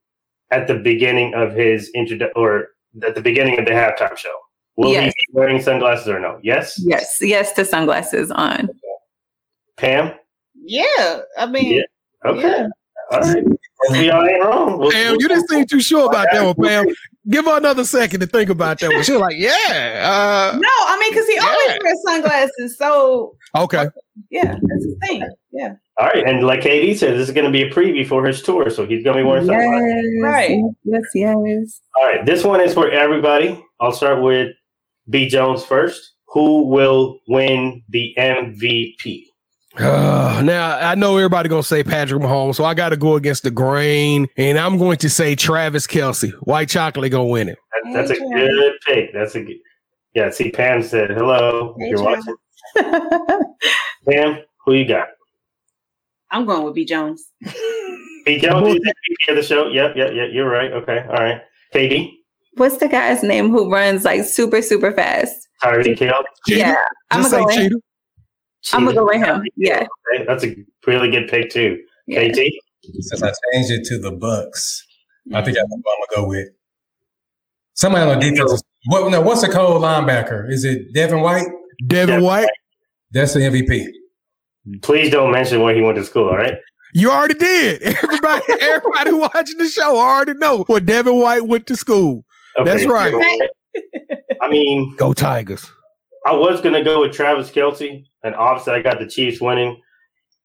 at 0.51 0.67
the 0.67 0.75
beginning 0.75 1.33
of 1.33 1.53
his 1.53 1.89
intro 1.95 2.27
or 2.35 2.67
at 3.01 3.15
the 3.15 3.21
beginning 3.21 3.57
of 3.59 3.65
the 3.65 3.71
halftime 3.71 4.17
show? 4.17 4.35
Will 4.75 4.91
yes. 4.91 5.05
he 5.05 5.31
be 5.31 5.39
wearing 5.39 5.61
sunglasses 5.61 6.07
or 6.07 6.19
no? 6.19 6.39
Yes. 6.41 6.81
Yes. 6.83 7.17
Yes 7.21 7.53
to 7.53 7.65
sunglasses 7.65 8.31
on. 8.31 8.69
Pam. 9.77 10.13
Yeah. 10.55 11.21
I 11.37 11.45
mean. 11.45 11.73
Yeah. 11.73 12.29
Okay. 12.29 12.41
Yeah. 12.41 12.67
All 13.11 13.19
right. 13.19 13.43
We 13.91 14.09
all 14.09 14.25
ain't 14.25 14.43
wrong. 14.43 14.77
We'll, 14.79 14.91
Pam, 14.91 15.11
we'll, 15.11 15.21
you 15.21 15.27
didn't 15.27 15.47
seem 15.49 15.65
too 15.65 15.81
sure 15.81 16.05
about 16.05 16.27
that 16.31 16.43
one, 16.43 16.55
Pam. 16.55 16.87
Give 17.29 17.45
her 17.45 17.57
another 17.57 17.85
second 17.85 18.19
to 18.21 18.27
think 18.27 18.49
about 18.49 18.79
that 18.79 18.91
one. 18.91 19.03
She's 19.03 19.15
like, 19.15 19.35
yeah. 19.37 19.51
Uh, 19.53 20.57
no, 20.57 20.69
I 20.69 20.97
mean, 20.99 21.11
because 21.11 21.27
he 21.27 21.35
yeah. 21.35 21.45
always 21.45 21.79
wears 21.81 22.03
sunglasses. 22.05 22.77
So 22.77 23.35
okay. 23.55 23.87
Yeah, 24.29 24.55
that's 24.61 24.85
the 24.85 24.97
thing. 25.07 25.29
Yeah. 25.51 25.75
All 25.99 26.07
right, 26.07 26.27
and 26.27 26.45
like 26.45 26.61
KD 26.61 26.97
said, 26.97 27.13
this 27.13 27.29
is 27.29 27.33
going 27.33 27.45
to 27.45 27.51
be 27.51 27.61
a 27.61 27.69
preview 27.69 28.07
for 28.07 28.25
his 28.25 28.41
tour, 28.41 28.69
so 28.69 28.85
he's 28.85 29.03
going 29.03 29.15
to 29.15 29.23
be 29.23 29.27
wearing 29.27 29.45
yes, 29.45 29.61
sunglasses. 29.61 30.21
Right. 30.21 30.61
Yes, 30.83 31.03
yes. 31.13 31.81
All 31.95 32.05
right, 32.05 32.25
this 32.25 32.43
one 32.43 32.59
is 32.61 32.73
for 32.73 32.89
everybody. 32.89 33.63
I'll 33.79 33.91
start 33.91 34.21
with 34.21 34.53
B. 35.09 35.27
Jones 35.27 35.63
first. 35.63 36.11
Who 36.27 36.63
will 36.67 37.19
win 37.27 37.83
the 37.89 38.13
MVP? 38.17 39.25
Uh, 39.77 40.41
now 40.43 40.77
I 40.77 40.93
know 40.93 41.17
everybody 41.17 41.49
gonna 41.49 41.63
say 41.63 41.83
Patrick 41.83 42.21
Mahomes, 42.21 42.55
so 42.55 42.63
I 42.63 42.75
got 42.75 42.89
to 42.89 42.97
go 42.97 43.15
against 43.15 43.41
the 43.41 43.49
grain, 43.49 44.27
and 44.37 44.59
I'm 44.59 44.77
going 44.77 44.97
to 44.97 45.09
say 45.09 45.35
Travis 45.35 45.87
Kelce. 45.87 46.31
White 46.41 46.69
chocolate 46.69 47.11
gonna 47.11 47.25
win 47.25 47.49
it. 47.49 47.57
That, 47.71 47.93
that's 47.93 48.11
hey, 48.11 48.23
a 48.23 48.29
good 48.29 48.73
pick. 48.85 49.13
That's 49.13 49.35
a 49.35 49.43
good. 49.43 49.57
Yeah. 50.13 50.29
See, 50.29 50.51
Pam 50.51 50.83
said 50.83 51.09
hello. 51.09 51.75
Hey, 51.79 51.89
you're 51.89 52.03
watching. 52.03 52.35
Pam, 54.07 54.39
who 54.65 54.73
you 54.73 54.87
got? 54.87 55.07
I'm 56.31 56.45
going 56.45 56.63
with 56.63 56.75
B 56.75 56.85
Jones. 56.85 57.25
B 58.25 58.39
Jones 58.39 58.75
is 58.75 58.81
MVP 58.81 59.29
of 59.29 59.35
the 59.35 59.43
show. 59.43 59.67
Yep, 59.67 59.95
yep, 59.95 60.11
yep. 60.13 60.29
You're 60.31 60.49
right. 60.49 60.71
Okay, 60.71 61.03
all 61.07 61.15
right. 61.15 61.41
Katie. 61.71 62.22
What's 62.55 62.77
the 62.77 62.87
guy's 62.87 63.23
name 63.23 63.49
who 63.49 63.71
runs 63.71 64.03
like 64.03 64.23
super, 64.23 64.61
super 64.61 64.91
fast? 64.91 65.47
Tyreek 65.63 65.97
Hill. 65.97 66.13
Yeah, 66.47 66.75
I'm 67.11 67.23
gonna 67.23 67.45
go. 67.45 67.79
I'm 68.71 68.85
gonna 68.85 68.95
go 68.95 69.05
with 69.05 69.17
him. 69.17 69.43
Yeah, 69.55 69.85
okay. 70.13 70.25
that's 70.25 70.43
a 70.43 70.55
really 70.85 71.09
good 71.09 71.27
pick 71.29 71.49
too. 71.49 71.79
Yeah. 72.07 72.27
KT. 72.27 72.39
Since 72.99 73.23
I 73.23 73.31
changed 73.53 73.71
it 73.71 73.85
to 73.85 73.99
the 73.99 74.11
Bucks, 74.11 74.85
I 75.33 75.41
think 75.41 75.57
I'm, 75.57 75.63
I'm 75.63 75.81
gonna 75.81 76.21
go 76.21 76.27
with 76.27 76.49
somebody 77.73 78.09
on 78.09 78.19
the 78.19 78.27
uh, 78.27 78.29
defense. 78.29 78.61
What 78.85 79.09
now? 79.09 79.21
What's 79.21 79.41
the 79.41 79.49
cold 79.49 79.81
linebacker? 79.81 80.49
Is 80.49 80.65
it 80.65 80.93
Devin 80.93 81.21
White? 81.21 81.47
Devin 81.87 82.21
White. 82.21 82.49
That's 83.11 83.33
the 83.33 83.41
MVP. 83.41 83.87
Please 84.81 85.11
don't 85.11 85.31
mention 85.31 85.61
where 85.61 85.75
he 85.75 85.81
went 85.81 85.97
to 85.97 86.03
school. 86.03 86.29
All 86.29 86.37
right. 86.37 86.55
You 86.93 87.09
already 87.09 87.33
did. 87.33 87.81
Everybody, 88.03 88.43
everybody 88.61 89.11
watching 89.13 89.57
the 89.57 89.67
show 89.67 89.97
already 89.97 90.35
know 90.35 90.63
where 90.67 90.79
Devin 90.79 91.19
White 91.19 91.47
went 91.47 91.65
to 91.67 91.75
school. 91.75 92.23
Okay. 92.59 92.69
That's 92.69 92.85
right. 92.85 93.13
I 94.41 94.49
mean, 94.49 94.95
go 94.97 95.13
Tigers. 95.13 95.71
I 96.25 96.33
was 96.33 96.61
gonna 96.61 96.83
go 96.83 97.01
with 97.01 97.11
Travis 97.11 97.49
Kelce, 97.49 98.03
and 98.23 98.35
obviously 98.35 98.73
I 98.73 98.81
got 98.81 98.99
the 98.99 99.07
Chiefs 99.07 99.41
winning. 99.41 99.81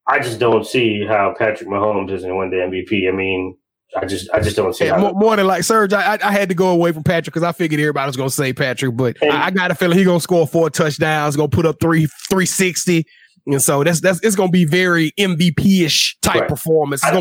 I 0.07 0.19
just 0.19 0.39
don't 0.39 0.67
see 0.67 1.05
how 1.07 1.35
Patrick 1.39 1.69
Mahomes 1.69 2.11
isn't 2.11 2.37
win 2.37 2.51
the 2.51 2.57
MVP. 2.57 3.09
I 3.09 3.13
mean, 3.13 3.57
I 3.97 4.07
just 4.07 4.29
I 4.33 4.41
just 4.41 4.57
don't 4.57 4.75
see. 4.75 4.87
Yeah, 4.87 4.99
more, 4.99 5.13
more, 5.13 5.37
than 5.37 5.47
like 5.47 5.65
Serge, 5.65 5.93
I, 5.93 6.19
I 6.23 6.33
had 6.33 6.49
to 6.49 6.55
go 6.55 6.71
away 6.71 6.93
from 6.93 7.05
Patrick 7.05 7.35
because 7.35 7.43
I 7.43 7.53
figured 7.53 7.81
everybody 7.81 8.07
was 8.07 8.17
gonna 8.17 8.31
say 8.31 8.53
Patrick, 8.53 8.97
but 8.97 9.17
and, 9.23 9.33
I, 9.33 9.47
I, 9.47 9.51
got 9.51 9.71
a 9.71 9.75
feeling 9.75 9.99
he 9.99 10.05
gonna 10.05 10.21
score 10.21 10.47
four 10.47 10.71
touchdowns, 10.71 11.37
gonna 11.37 11.49
put 11.49 11.67
up 11.67 11.77
three 11.81 12.09
three 12.29 12.47
sixty, 12.47 13.05
and 13.47 13.63
so 13.63 13.85
that's 13.85 14.01
that's 14.01 14.21
it's 14.23 14.37
gonna 14.37 14.51
be 14.51 14.65
very 14.65 15.13
MVP 15.19 15.85
ish 15.85 16.19
type 16.23 16.41
right. 16.43 16.49
performance. 16.49 17.03
It's 17.05 17.13
I 17.13 17.21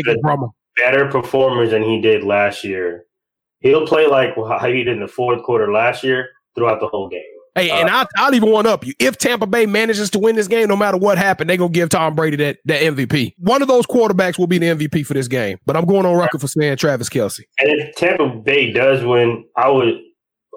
take 0.00 0.20
from 0.20 0.44
him. 0.44 0.50
Better 0.76 1.08
performers 1.08 1.70
than 1.70 1.82
he 1.82 2.00
did 2.00 2.24
last 2.24 2.64
year. 2.64 3.04
He'll 3.60 3.86
play 3.86 4.06
like 4.06 4.34
how 4.36 4.68
he 4.68 4.84
did 4.84 4.88
in 4.88 5.00
the 5.00 5.08
fourth 5.08 5.42
quarter 5.42 5.72
last 5.72 6.02
year 6.02 6.30
throughout 6.54 6.80
the 6.80 6.88
whole 6.88 7.08
game. 7.08 7.22
Hey, 7.54 7.70
and 7.70 7.88
uh, 7.88 7.92
I'll, 7.92 8.06
I'll 8.16 8.34
even 8.34 8.50
one 8.50 8.66
up 8.66 8.86
you. 8.86 8.94
If 8.98 9.18
Tampa 9.18 9.46
Bay 9.46 9.66
manages 9.66 10.08
to 10.10 10.18
win 10.18 10.36
this 10.36 10.46
game, 10.46 10.68
no 10.68 10.76
matter 10.76 10.96
what 10.96 11.18
happened, 11.18 11.50
they're 11.50 11.56
gonna 11.56 11.70
give 11.70 11.88
Tom 11.88 12.14
Brady 12.14 12.36
that 12.36 12.58
that 12.66 12.80
MVP. 12.80 13.34
One 13.38 13.60
of 13.60 13.68
those 13.68 13.86
quarterbacks 13.86 14.38
will 14.38 14.46
be 14.46 14.58
the 14.58 14.66
MVP 14.66 15.04
for 15.04 15.14
this 15.14 15.28
game. 15.28 15.58
But 15.66 15.76
I'm 15.76 15.84
going 15.84 16.06
on 16.06 16.16
record 16.16 16.40
for 16.40 16.48
saying 16.48 16.76
Travis 16.76 17.08
Kelce. 17.08 17.42
And 17.58 17.80
if 17.80 17.96
Tampa 17.96 18.28
Bay 18.28 18.72
does 18.72 19.04
win, 19.04 19.44
I 19.56 19.68
would 19.68 20.00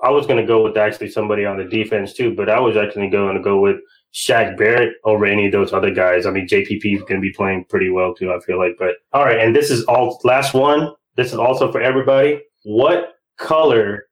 I 0.04 0.12
was 0.12 0.28
gonna 0.28 0.45
go 0.45 0.64
with 0.64 0.78
actually 0.78 1.10
somebody 1.10 1.45
on 1.45 1.58
the 1.58 1.66
defense 1.66 2.14
too, 2.14 2.36
but 2.36 2.49
I 2.49 2.60
was 2.60 2.78
actually 2.78 3.10
going 3.10 3.36
to 3.36 3.41
go 3.41 3.60
with 3.60 3.78
Shaq 4.14 4.58
Barrett 4.58 4.93
over 5.06 5.26
any 5.26 5.47
of 5.47 5.51
those 5.51 5.74
other 5.74 5.91
guys. 5.91 6.26
I 6.26 6.32
mean, 6.32 6.47
JPP 6.47 6.95
is 6.95 7.01
going 7.01 7.20
to 7.20 7.22
be 7.22 7.34
playing 7.34 7.66
pretty 7.70 7.89
well 7.89 8.14
too. 8.14 8.32
I 8.32 8.39
feel 8.41 8.60
like, 8.60 8.76
but 8.78 8.95
all 9.12 9.26
right. 9.26 9.39
And 9.39 9.56
this 9.56 9.72
is 9.72 9.84
all 9.86 10.20
last 10.24 10.54
one. 10.54 10.93
This 11.16 11.34
is 11.34 11.39
also 11.39 11.72
for 11.72 11.82
everybody. 11.82 12.39
What 12.64 13.14
color 13.39 14.05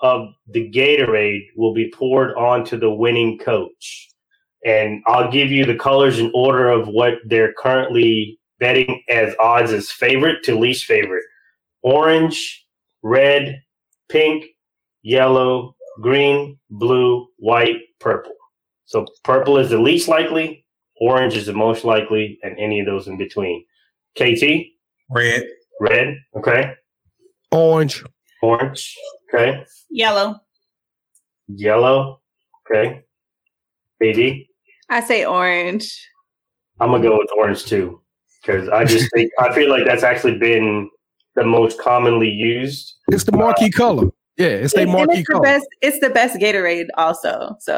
of 0.00 0.28
the 0.46 0.70
Gatorade 0.70 1.46
will 1.56 1.74
be 1.74 1.90
poured 1.90 2.34
onto 2.36 2.78
the 2.78 2.90
winning 2.90 3.38
coach. 3.38 4.08
And 4.64 5.02
I'll 5.06 5.30
give 5.30 5.50
you 5.50 5.64
the 5.64 5.76
colors 5.76 6.18
in 6.18 6.30
order 6.34 6.68
of 6.68 6.88
what 6.88 7.14
they're 7.26 7.54
currently 7.54 8.38
betting 8.58 9.02
as 9.08 9.34
odds 9.38 9.72
as 9.72 9.90
favorite 9.90 10.42
to 10.44 10.58
least 10.58 10.84
favorite 10.84 11.24
orange, 11.82 12.66
red, 13.02 13.62
pink, 14.08 14.46
yellow, 15.02 15.76
green, 16.00 16.58
blue, 16.70 17.26
white, 17.36 17.76
purple. 18.00 18.34
So 18.86 19.06
purple 19.22 19.58
is 19.58 19.70
the 19.70 19.78
least 19.78 20.08
likely, 20.08 20.64
orange 21.00 21.36
is 21.36 21.46
the 21.46 21.52
most 21.52 21.84
likely, 21.84 22.38
and 22.42 22.58
any 22.58 22.80
of 22.80 22.86
those 22.86 23.06
in 23.06 23.16
between. 23.16 23.64
KT? 24.16 24.66
Red. 25.10 25.44
Red. 25.80 26.16
Okay. 26.36 26.74
Orange. 27.50 28.04
Orange. 28.42 28.96
Okay. 29.32 29.64
Yellow. 29.90 30.36
Yellow. 31.48 32.20
Okay. 32.70 33.02
BD. 34.02 34.46
I 34.90 35.00
say 35.00 35.24
orange. 35.24 36.08
I'm 36.80 36.90
gonna 36.90 37.02
go 37.02 37.18
with 37.18 37.30
orange 37.36 37.64
too, 37.64 38.00
because 38.40 38.68
I 38.68 38.84
just 38.84 39.10
think 39.14 39.30
I 39.38 39.52
feel 39.52 39.68
like 39.70 39.84
that's 39.84 40.02
actually 40.02 40.38
been 40.38 40.88
the 41.34 41.44
most 41.44 41.80
commonly 41.80 42.28
used. 42.28 42.94
It's 43.08 43.24
the 43.24 43.32
marquee 43.32 43.70
uh, 43.74 43.76
color. 43.76 44.08
Yeah, 44.36 44.46
it's 44.46 44.74
the 44.74 44.86
marquee 44.86 45.18
it's 45.18 45.28
color. 45.28 45.40
The 45.40 45.44
best, 45.44 45.66
it's 45.82 46.00
the 46.00 46.10
best 46.10 46.38
Gatorade, 46.38 46.86
also. 46.96 47.56
So 47.60 47.76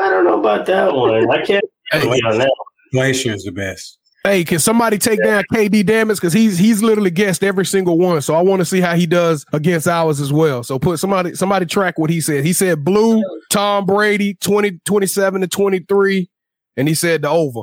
I 0.00 0.10
don't 0.10 0.24
know 0.24 0.40
about 0.40 0.66
that 0.66 0.92
one. 0.92 1.30
I 1.30 1.44
can't 1.44 1.64
hey, 1.92 2.00
on 2.02 2.38
that. 2.38 2.52
Glacier 2.92 3.34
is 3.34 3.44
the 3.44 3.52
best. 3.52 3.98
Hey, 4.28 4.44
can 4.44 4.58
somebody 4.58 4.98
take 4.98 5.24
down 5.24 5.42
KD 5.50 5.86
Damage? 5.86 6.18
Because 6.18 6.34
he's 6.34 6.58
he's 6.58 6.82
literally 6.82 7.10
guessed 7.10 7.42
every 7.42 7.64
single 7.64 7.96
one. 7.96 8.20
So 8.20 8.34
I 8.34 8.42
want 8.42 8.60
to 8.60 8.66
see 8.66 8.78
how 8.78 8.94
he 8.94 9.06
does 9.06 9.46
against 9.54 9.88
ours 9.88 10.20
as 10.20 10.30
well. 10.30 10.62
So 10.62 10.78
put 10.78 10.98
somebody 10.98 11.34
somebody 11.34 11.64
track 11.64 11.98
what 11.98 12.10
he 12.10 12.20
said. 12.20 12.44
He 12.44 12.52
said 12.52 12.84
blue, 12.84 13.22
Tom 13.50 13.86
Brady, 13.86 14.34
20, 14.34 14.80
27 14.84 15.40
to 15.40 15.48
23. 15.48 16.28
And 16.76 16.86
he 16.86 16.94
said 16.94 17.22
the 17.22 17.30
over. 17.30 17.62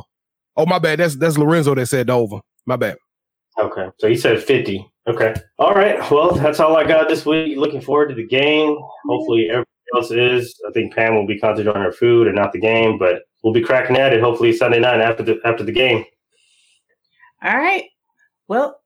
Oh, 0.57 0.66
my 0.66 0.80
bad. 0.80 0.97
That's 0.97 1.16
that's 1.16 1.38
Lorenzo 1.38 1.76
that 1.76 1.86
said 1.86 2.07
the 2.07 2.13
over. 2.13 2.39
My 2.66 2.78
bad. 2.78 2.97
Okay. 3.59 3.89
So 3.99 4.07
he 4.07 4.18
said 4.18 4.41
50. 4.41 4.91
Okay. 5.07 5.36
All 5.59 5.76
right. 5.76 5.99
Well, 6.09 6.34
that's 6.34 6.59
all 6.59 6.76
I 6.76 6.84
got 6.84 7.09
this 7.09 7.28
week. 7.28 7.57
Looking 7.57 7.82
forward 7.82 8.09
to 8.09 8.16
the 8.16 8.26
game. 8.26 8.76
Hopefully 9.07 9.49
everybody 9.49 9.70
else 9.93 10.09
is. 10.09 10.59
I 10.68 10.72
think 10.72 10.95
Pam 10.95 11.13
will 11.13 11.28
be 11.28 11.38
concentrating 11.38 11.80
on 11.80 11.86
her 11.86 11.91
food 11.91 12.26
and 12.26 12.36
not 12.36 12.53
the 12.53 12.59
game, 12.59 12.97
but 12.97 13.22
we'll 13.43 13.53
be 13.53 13.61
cracking 13.61 13.97
at 13.97 14.13
it 14.13 14.20
hopefully 14.20 14.51
Sunday 14.51 14.80
night 14.80 14.99
after 14.99 15.22
the 15.22 15.39
after 15.45 15.63
the 15.63 15.72
game. 15.72 16.03
All 17.46 17.56
right. 17.56 17.84
Well, 18.48 18.80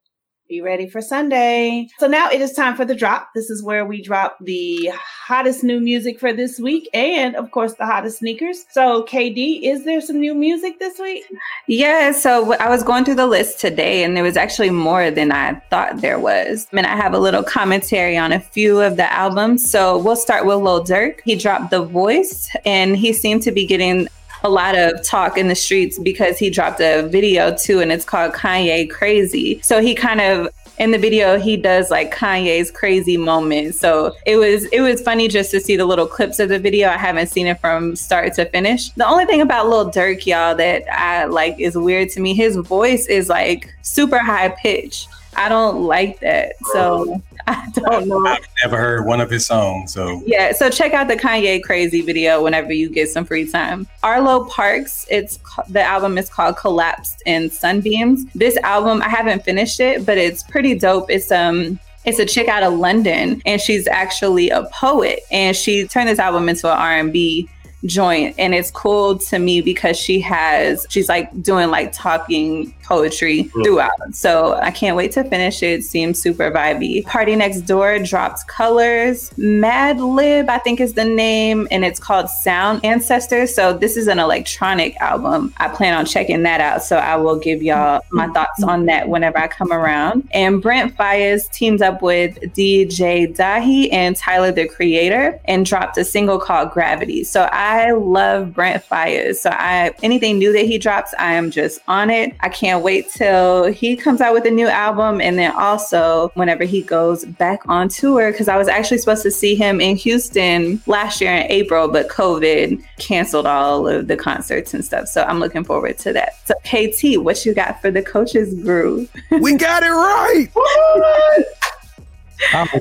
be 0.50 0.60
ready 0.60 0.90
for 0.90 1.00
Sunday. 1.00 1.88
So 2.00 2.08
now 2.08 2.30
it 2.30 2.42
is 2.42 2.52
time 2.52 2.76
for 2.76 2.84
the 2.84 2.96
drop. 2.96 3.30
This 3.34 3.50
is 3.50 3.64
where 3.64 3.86
we 3.86 4.02
drop 4.02 4.36
the 4.42 4.92
hottest 4.96 5.64
new 5.64 5.80
music 5.80 6.20
for 6.20 6.34
this 6.34 6.60
week 6.60 6.90
and, 6.94 7.38
of 7.38 7.52
course, 7.52 7.76
the 7.76 7.86
hottest 7.86 8.20
sneakers. 8.20 8.66
So, 8.72 9.04
KD, 9.04 9.62
is 9.62 9.86
there 9.86 10.02
some 10.02 10.20
new 10.20 10.36
music 10.36 10.80
this 10.80 11.00
week? 11.00 11.24
Yeah. 11.68 12.12
So 12.12 12.54
I 12.56 12.68
was 12.68 12.84
going 12.84 13.06
through 13.06 13.16
the 13.16 13.28
list 13.28 13.62
today 13.62 14.04
and 14.04 14.18
there 14.18 14.24
was 14.24 14.36
actually 14.36 14.72
more 14.72 15.10
than 15.10 15.32
I 15.32 15.54
thought 15.70 16.02
there 16.02 16.20
was. 16.20 16.68
I 16.74 16.76
mean, 16.76 16.86
I 16.86 16.98
have 16.98 17.14
a 17.14 17.20
little 17.20 17.44
commentary 17.44 18.18
on 18.18 18.34
a 18.34 18.42
few 18.42 18.82
of 18.82 18.98
the 18.98 19.10
albums. 19.14 19.70
So 19.70 20.00
we'll 20.00 20.18
start 20.18 20.46
with 20.46 20.58
Lil 20.58 20.84
Durk. 20.84 21.22
He 21.24 21.36
dropped 21.36 21.70
The 21.70 21.84
Voice 21.84 22.50
and 22.66 22.98
he 22.98 23.14
seemed 23.14 23.44
to 23.44 23.54
be 23.54 23.66
getting 23.66 24.10
a 24.44 24.50
lot 24.50 24.78
of 24.78 25.04
talk 25.04 25.38
in 25.38 25.48
the 25.48 25.56
streets 25.56 26.00
because 26.00 26.38
he 26.38 26.50
dropped 26.50 26.80
a 26.80 27.04
video 27.04 27.56
too, 27.56 27.80
and 27.80 27.92
it's 27.92 28.06
called 28.06 28.34
Kanye 28.34 28.90
Crazy. 28.90 29.62
So 29.62 29.82
he 29.82 29.96
kind 29.96 30.22
of 30.22 30.50
in 30.80 30.92
the 30.92 30.98
video 30.98 31.38
he 31.38 31.58
does 31.58 31.92
like 31.92 32.14
Kanye's 32.14 32.72
crazy 32.72 33.18
moment. 33.18 33.76
So 33.76 34.16
it 34.26 34.38
was 34.38 34.66
it 34.66 34.82
was 34.82 35.02
funny 35.02 35.28
just 35.28 35.52
to 35.52 35.60
see 35.60 35.76
the 35.76 35.86
little 35.86 36.08
clips 36.08 36.40
of 36.40 36.50
the 36.50 36.58
video. 36.58 36.90
I 36.90 36.98
haven't 36.98 37.28
seen 37.28 37.48
it 37.48 37.60
from 37.60 37.96
start 37.96 38.34
to 38.36 38.46
finish. 38.46 38.90
The 38.92 39.06
only 39.06 39.26
thing 39.26 39.42
about 39.42 39.68
Lil 39.68 39.92
Durk, 39.92 40.26
y'all, 40.26 40.56
that 40.56 40.84
I 40.92 41.26
like 41.26 41.60
is 41.60 41.78
weird 41.78 42.10
to 42.12 42.22
me. 42.22 42.34
His 42.34 42.56
voice 42.56 43.08
is 43.08 43.30
like 43.30 43.74
super 43.82 44.20
high 44.20 44.50
pitch. 44.50 45.08
I 45.36 45.50
don't 45.50 45.84
like 45.84 46.20
that. 46.20 46.54
So 46.74 47.22
I 47.48 47.68
don't 47.74 48.08
know. 48.08 48.26
I've 48.26 48.46
never 48.64 48.78
heard 48.78 49.06
one 49.06 49.22
of 49.22 49.30
his 49.30 49.46
songs. 49.46 49.94
So 49.94 50.22
yeah, 50.26 50.52
so 50.52 50.70
check 50.70 50.94
out 50.94 51.08
the 51.08 51.16
Kanye 51.16 51.64
Crazy 51.64 52.02
video 52.02 52.44
whenever 52.44 52.74
you 52.74 52.90
get 52.90 53.10
some 53.10 53.26
free 53.26 53.50
time. 53.50 53.88
Arlo 54.04 54.46
Parks, 54.46 55.06
it's 55.10 55.40
the 55.70 55.82
album 55.82 56.18
is 56.18 56.30
called 56.30 56.58
Collapsed 56.58 57.24
in 57.26 57.50
Sunbeams. 57.50 58.26
This 58.34 58.58
album 58.58 59.02
I 59.02 59.10
haven't 59.10 59.44
finished 59.44 59.80
it, 59.80 60.06
but 60.06 60.18
it's 60.18 60.44
pretty 60.44 60.78
dope. 60.78 61.10
It's 61.10 61.32
um 61.32 61.80
it's 62.06 62.20
a 62.20 62.26
chick 62.26 62.48
out 62.48 62.64
of 62.64 62.74
London 62.74 63.42
and 63.46 63.60
she's 63.62 63.88
actually 63.88 64.50
a 64.50 64.64
poet 64.74 65.20
and 65.32 65.56
she 65.56 65.88
turned 65.88 66.08
this 66.08 66.20
album 66.20 66.48
into 66.48 66.72
an 66.72 66.78
R&B 66.78 67.50
joint. 67.86 68.36
And 68.38 68.54
it's 68.54 68.72
cool 68.72 69.18
to 69.18 69.40
me 69.40 69.62
because 69.62 69.98
she 69.98 70.20
has 70.22 70.86
she's 70.90 71.10
like 71.10 71.30
doing 71.42 71.70
like 71.70 71.92
talking 71.92 72.74
poetry 72.84 73.44
throughout. 73.64 73.92
So 74.14 74.56
i 74.56 74.72
can't 74.72 74.98
wait 74.98 75.12
to 75.14 75.24
finish 75.24 75.62
it, 75.62 75.84
seems 75.84 76.20
super 76.20 76.52
vibey. 76.52 77.04
PartyNextDoor 77.06 78.08
dropped 78.08 78.48
colors. 78.48 79.30
Madlib 79.38 80.50
i 80.50 80.58
think 80.58 80.80
is 80.80 80.94
the 80.94 81.06
name 81.06 81.68
and 81.72 81.86
it's 81.86 82.00
called 82.00 82.30
sound 82.30 82.84
ancestors. 82.84 83.54
So 83.54 83.74
this 83.74 83.96
is 83.96 84.08
an 84.08 84.20
electronic 84.20 85.00
album. 85.02 85.54
I 85.58 85.70
plan 85.70 85.94
on 85.94 86.06
checking 86.06 86.44
that 86.44 86.62
out. 86.62 86.84
So 86.84 86.98
i 86.98 87.16
will 87.16 87.38
give 87.38 87.62
y'all 87.62 88.02
my 88.12 88.24
mm-hmm. 88.24 88.34
thoughts 88.34 88.64
on 88.64 88.86
that 88.88 89.08
whenever 89.08 89.38
i 89.38 89.48
come 89.48 89.72
around. 89.72 90.28
And 90.32 90.62
brent 90.62 90.98
faiyaz 90.98 91.50
teamed 91.52 91.82
up 91.82 92.02
with 92.02 92.40
dj 92.56 93.36
dahi 93.36 93.94
and 93.94 94.16
tyler 94.16 94.52
the 94.52 94.68
creator 94.68 95.40
and 95.46 95.66
dropped 95.66 95.98
a 95.98 96.04
single 96.04 96.40
called 96.40 96.72
gravity. 96.72 97.24
So 97.24 97.48
i 97.52 97.69
I 97.70 97.92
love 97.92 98.56
Brent 98.56 98.84
Faiyaz. 98.84 99.36
So 99.36 99.52
I 99.52 99.94
anything 100.02 100.40
new 100.40 100.52
that 100.54 100.66
he 100.66 100.80
drops, 100.80 101.14
I 101.20 101.34
am 101.34 101.52
just 101.52 101.82
on 101.88 102.10
it. 102.10 102.36
I 102.40 102.50
can't 102.50 102.84
wait 102.84 103.12
till 103.12 103.66
he 103.66 103.96
comes 103.96 104.22
out 104.22 104.34
with 104.34 104.46
a 104.46 104.50
new 104.50 104.68
album 104.68 105.22
and 105.22 105.38
then 105.38 105.52
also 105.52 106.32
whenever 106.34 106.64
he 106.64 106.82
goes 106.82 107.26
back 107.26 107.62
on 107.68 107.88
tour 107.88 108.32
because 108.32 108.48
I 108.48 108.58
was 108.58 108.68
actually 108.68 108.98
supposed 108.98 109.22
to 109.22 109.30
see 109.30 109.54
him 109.54 109.80
in 109.80 109.98
Houston 109.98 110.82
last 110.88 111.22
year 111.22 111.32
in 111.32 111.44
April, 111.52 111.88
but 111.88 112.10
COVID 112.10 112.84
canceled 112.98 113.46
all 113.46 113.88
of 113.88 114.08
the 114.08 114.18
concerts 114.18 114.74
and 114.74 114.84
stuff. 114.84 115.08
So 115.08 115.22
I'm 115.22 115.40
looking 115.40 115.64
forward 115.64 116.00
to 116.00 116.14
that. 116.14 116.40
So 116.46 116.56
KT, 116.66 117.24
what 117.24 117.46
you 117.46 117.54
got 117.54 117.80
for 117.82 117.92
the 117.92 118.02
coaches 118.02 118.56
group? 118.64 119.12
we 119.30 119.56
got 119.56 119.84
it 119.84 119.92
right. 119.92 121.46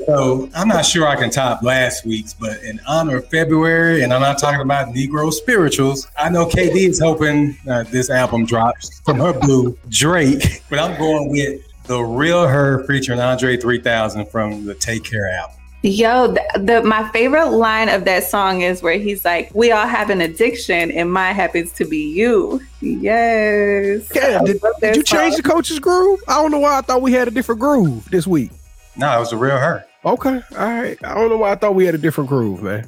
so 0.07 0.49
I'm 0.55 0.69
not 0.69 0.87
sure 0.87 1.07
I 1.07 1.17
can 1.17 1.31
top 1.31 1.63
last 1.63 2.05
week's, 2.05 2.35
but 2.35 2.63
in 2.63 2.81
honor 2.87 3.17
of 3.17 3.29
February, 3.29 4.03
and 4.03 4.13
I'm 4.13 4.21
not 4.21 4.39
talking 4.39 4.61
about 4.61 4.95
Negro 4.95 5.33
spirituals, 5.33 6.09
I 6.17 6.29
know 6.31 6.47
KD 6.47 6.89
is 6.89 7.01
hoping 7.01 7.57
uh, 7.69 7.85
this 7.85 8.11
album 8.11 8.47
drops 8.47 9.01
from 9.01 9.19
her 9.19 9.33
blue 9.33 9.77
Drake, 9.89 10.63
but 10.71 10.79
I'm 10.79 10.99
going 10.99 11.31
with 11.31 11.63
the 11.85 12.01
real 12.01 12.47
her 12.47 12.85
featuring 12.85 13.19
Andre 13.19 13.57
3000 13.57 14.29
from 14.29 14.65
the 14.65 14.75
Take 14.75 15.05
Care 15.05 15.29
album. 15.31 15.57
Yo, 15.83 16.27
the, 16.27 16.43
the, 16.57 16.83
my 16.83 17.09
favorite 17.11 17.51
line 17.51 17.89
of 17.89 18.05
that 18.05 18.25
song 18.25 18.63
is 18.63 18.83
where 18.83 18.99
he's 18.99 19.25
like, 19.25 19.49
"We 19.55 19.71
all 19.71 19.87
have 19.87 20.11
an 20.11 20.21
addiction, 20.21 20.91
and 20.91 21.13
mine 21.13 21.37
happens 21.37 21.73
to 21.75 21.85
be 21.85 22.13
you." 22.13 22.61
Yes. 22.81 24.11
Yeah, 24.13 24.41
did, 24.45 24.61
did 24.81 24.97
you 24.97 25.03
change 25.05 25.37
the 25.37 25.43
coach's 25.43 25.79
groove? 25.79 26.21
I 26.27 26.43
don't 26.43 26.51
know 26.51 26.59
why 26.59 26.79
I 26.79 26.81
thought 26.81 27.01
we 27.01 27.13
had 27.13 27.29
a 27.29 27.31
different 27.31 27.61
groove 27.61 28.11
this 28.11 28.27
week. 28.27 28.51
No, 28.99 29.17
it 29.17 29.21
was 29.21 29.33
a 29.33 29.37
real 29.37 29.57
her. 29.57 29.85
Okay, 30.05 30.41
all 30.59 30.67
right. 30.67 30.99
I 31.05 31.15
don't 31.15 31.29
know 31.29 31.37
why 31.39 31.53
I 31.53 31.55
thought 31.55 31.75
we 31.75 31.87
had 31.87 31.95
a 31.95 31.99
different 31.99 32.29
groove, 32.29 32.63
man. 32.63 32.87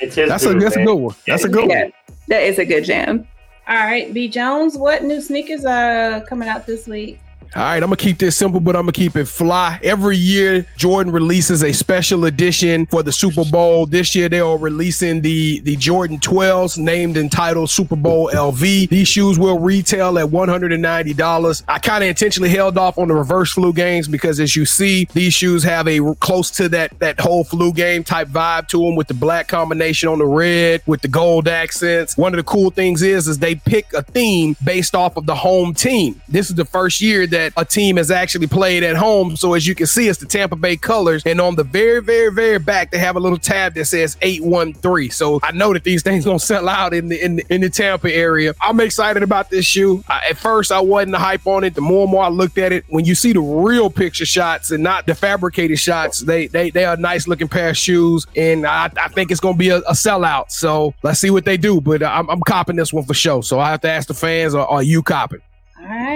It's 0.00 0.14
his 0.14 0.28
that's 0.28 0.44
groove, 0.44 0.56
a 0.56 0.60
that's 0.60 0.76
man. 0.76 0.82
a 0.84 0.86
good 0.86 0.94
one. 0.96 1.14
That's 1.26 1.44
a 1.44 1.48
good 1.48 1.68
Yeah, 1.70 1.82
one. 1.84 1.92
that 2.28 2.42
is 2.42 2.58
a 2.58 2.64
good 2.64 2.84
jam. 2.84 3.26
All 3.68 3.74
right, 3.76 4.12
B 4.12 4.28
Jones, 4.28 4.76
what 4.76 5.02
new 5.02 5.20
sneakers 5.20 5.64
are 5.64 6.20
coming 6.22 6.48
out 6.48 6.66
this 6.66 6.86
week? 6.86 7.18
All 7.56 7.62
right, 7.62 7.82
I'm 7.82 7.88
gonna 7.88 7.96
keep 7.96 8.18
this 8.18 8.36
simple, 8.36 8.60
but 8.60 8.76
I'm 8.76 8.82
gonna 8.82 8.92
keep 8.92 9.16
it 9.16 9.24
fly. 9.24 9.80
Every 9.82 10.18
year, 10.18 10.66
Jordan 10.76 11.10
releases 11.10 11.64
a 11.64 11.72
special 11.72 12.26
edition 12.26 12.84
for 12.84 13.02
the 13.02 13.12
Super 13.12 13.46
Bowl. 13.46 13.86
This 13.86 14.14
year, 14.14 14.28
they 14.28 14.40
are 14.40 14.58
releasing 14.58 15.22
the 15.22 15.60
the 15.60 15.74
Jordan 15.76 16.18
12s, 16.18 16.76
named 16.76 17.16
and 17.16 17.32
titled 17.32 17.70
Super 17.70 17.96
Bowl 17.96 18.30
LV. 18.30 18.90
These 18.90 19.08
shoes 19.08 19.38
will 19.38 19.58
retail 19.58 20.18
at 20.18 20.30
190 20.30 21.14
dollars. 21.14 21.62
I 21.66 21.78
kind 21.78 22.04
of 22.04 22.10
intentionally 22.10 22.50
held 22.50 22.76
off 22.76 22.98
on 22.98 23.08
the 23.08 23.14
reverse 23.14 23.52
flu 23.52 23.72
games 23.72 24.06
because, 24.06 24.38
as 24.38 24.54
you 24.54 24.66
see, 24.66 25.08
these 25.14 25.32
shoes 25.32 25.62
have 25.62 25.88
a 25.88 26.14
close 26.16 26.50
to 26.50 26.68
that 26.68 26.98
that 26.98 27.18
whole 27.18 27.42
flu 27.42 27.72
game 27.72 28.04
type 28.04 28.28
vibe 28.28 28.68
to 28.68 28.82
them 28.82 28.96
with 28.96 29.08
the 29.08 29.14
black 29.14 29.48
combination 29.48 30.10
on 30.10 30.18
the 30.18 30.26
red 30.26 30.82
with 30.84 31.00
the 31.00 31.08
gold 31.08 31.48
accents. 31.48 32.18
One 32.18 32.34
of 32.34 32.36
the 32.36 32.44
cool 32.44 32.68
things 32.68 33.00
is 33.00 33.28
is 33.28 33.38
they 33.38 33.54
pick 33.54 33.94
a 33.94 34.02
theme 34.02 34.56
based 34.62 34.94
off 34.94 35.16
of 35.16 35.24
the 35.24 35.36
home 35.36 35.72
team. 35.72 36.20
This 36.28 36.50
is 36.50 36.54
the 36.54 36.66
first 36.66 37.00
year 37.00 37.26
that 37.28 37.45
a 37.56 37.64
team 37.64 37.96
has 37.96 38.10
actually 38.10 38.46
played 38.46 38.82
at 38.82 38.96
home. 38.96 39.36
So 39.36 39.54
as 39.54 39.66
you 39.66 39.74
can 39.74 39.86
see, 39.86 40.08
it's 40.08 40.18
the 40.18 40.26
Tampa 40.26 40.56
Bay 40.56 40.76
colors. 40.76 41.22
And 41.26 41.40
on 41.40 41.56
the 41.56 41.64
very, 41.64 42.00
very, 42.00 42.32
very 42.32 42.58
back, 42.58 42.90
they 42.90 42.98
have 42.98 43.16
a 43.16 43.20
little 43.20 43.38
tab 43.38 43.74
that 43.74 43.86
says 43.86 44.16
813. 44.22 45.10
So 45.10 45.40
I 45.42 45.52
know 45.52 45.72
that 45.72 45.84
these 45.84 46.02
things 46.06 46.24
gonna 46.24 46.38
sell 46.38 46.68
out 46.68 46.94
in 46.94 47.08
the 47.08 47.22
in 47.22 47.36
the, 47.36 47.44
in 47.50 47.60
the 47.60 47.70
Tampa 47.70 48.12
area. 48.12 48.54
I'm 48.60 48.80
excited 48.80 49.22
about 49.22 49.50
this 49.50 49.66
shoe. 49.66 50.04
I, 50.08 50.28
at 50.30 50.38
first, 50.38 50.72
I 50.72 50.80
wasn't 50.80 51.12
the 51.12 51.18
hype 51.18 51.46
on 51.46 51.64
it. 51.64 51.74
The 51.74 51.80
more 51.80 52.02
and 52.02 52.10
more 52.10 52.24
I 52.24 52.28
looked 52.28 52.58
at 52.58 52.72
it, 52.72 52.84
when 52.88 53.04
you 53.04 53.14
see 53.14 53.32
the 53.32 53.40
real 53.40 53.90
picture 53.90 54.26
shots 54.26 54.70
and 54.70 54.82
not 54.82 55.06
the 55.06 55.14
fabricated 55.14 55.78
shots, 55.78 56.20
they 56.20 56.46
they 56.46 56.70
they 56.70 56.84
are 56.84 56.96
nice 56.96 57.28
looking 57.28 57.48
pair 57.48 57.70
of 57.70 57.76
shoes. 57.76 58.26
And 58.36 58.66
I, 58.66 58.90
I 58.96 59.08
think 59.08 59.30
it's 59.30 59.40
gonna 59.40 59.56
be 59.56 59.70
a, 59.70 59.78
a 59.78 59.92
sellout. 59.92 60.50
So 60.50 60.94
let's 61.02 61.20
see 61.20 61.30
what 61.30 61.44
they 61.44 61.56
do. 61.56 61.80
But 61.80 62.02
I'm, 62.02 62.28
I'm 62.28 62.40
copping 62.40 62.76
this 62.76 62.92
one 62.92 63.04
for 63.04 63.14
sure. 63.14 63.42
So 63.42 63.60
I 63.60 63.70
have 63.70 63.80
to 63.82 63.90
ask 63.90 64.08
the 64.08 64.14
fans, 64.14 64.54
are, 64.54 64.66
are 64.66 64.82
you 64.82 65.02
copping? 65.02 65.40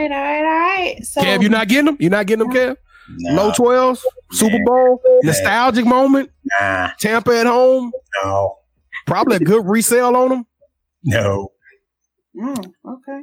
All 0.02 0.08
right, 0.08 0.12
all 0.12 0.22
right, 0.22 0.38
all 0.38 0.94
right. 0.94 1.04
So 1.04 1.20
Kev, 1.22 1.42
you 1.42 1.48
not 1.48 1.68
getting 1.68 1.86
them? 1.86 1.96
You're 2.00 2.10
not 2.10 2.26
getting 2.26 2.46
them, 2.48 2.54
Kev? 2.56 2.76
No, 3.18 3.34
Low 3.46 3.50
12s, 3.50 4.02
Super 4.30 4.58
Bowl, 4.64 5.00
nostalgic 5.24 5.84
moment, 5.84 6.30
nah, 6.60 6.90
Tampa 7.00 7.32
at 7.40 7.46
home, 7.46 7.90
no, 8.22 8.56
probably 9.06 9.36
a 9.36 9.40
good 9.40 9.66
resale 9.66 10.14
on 10.16 10.28
them. 10.28 10.46
no. 11.02 11.50
Mm, 12.40 12.72
okay. 12.86 13.22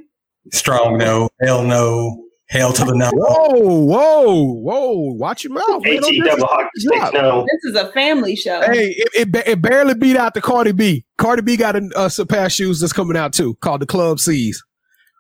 Strong 0.51 0.97
no, 0.97 1.29
hell 1.41 1.63
no, 1.63 2.25
hell 2.49 2.73
to 2.73 2.83
the 2.83 2.93
no. 2.93 3.09
Whoa, 3.13 3.85
whoa, 3.85 4.43
whoa! 4.55 4.91
Watch 5.13 5.45
your 5.45 5.53
mouth. 5.53 5.81
man. 5.83 5.95
AT 5.97 6.01
double 6.01 6.35
dis- 6.35 6.43
hockey 6.43 6.69
stick. 6.75 6.99
drop. 6.99 7.13
No, 7.13 7.45
This 7.49 7.71
is 7.73 7.75
a 7.81 7.89
family 7.93 8.35
show. 8.35 8.59
Hey, 8.61 8.89
it, 8.97 9.29
it, 9.33 9.47
it 9.47 9.61
barely 9.61 9.93
beat 9.93 10.17
out 10.17 10.33
the 10.33 10.41
Cardi 10.41 10.73
B. 10.73 11.05
Cardi 11.17 11.41
B 11.41 11.55
got 11.55 11.77
a 11.77 11.89
uh, 11.95 12.09
surpass 12.09 12.51
shoes 12.51 12.81
that's 12.81 12.91
coming 12.91 13.15
out 13.15 13.31
too, 13.31 13.55
called 13.61 13.81
the 13.81 13.85
Club 13.85 14.19
C's. 14.19 14.61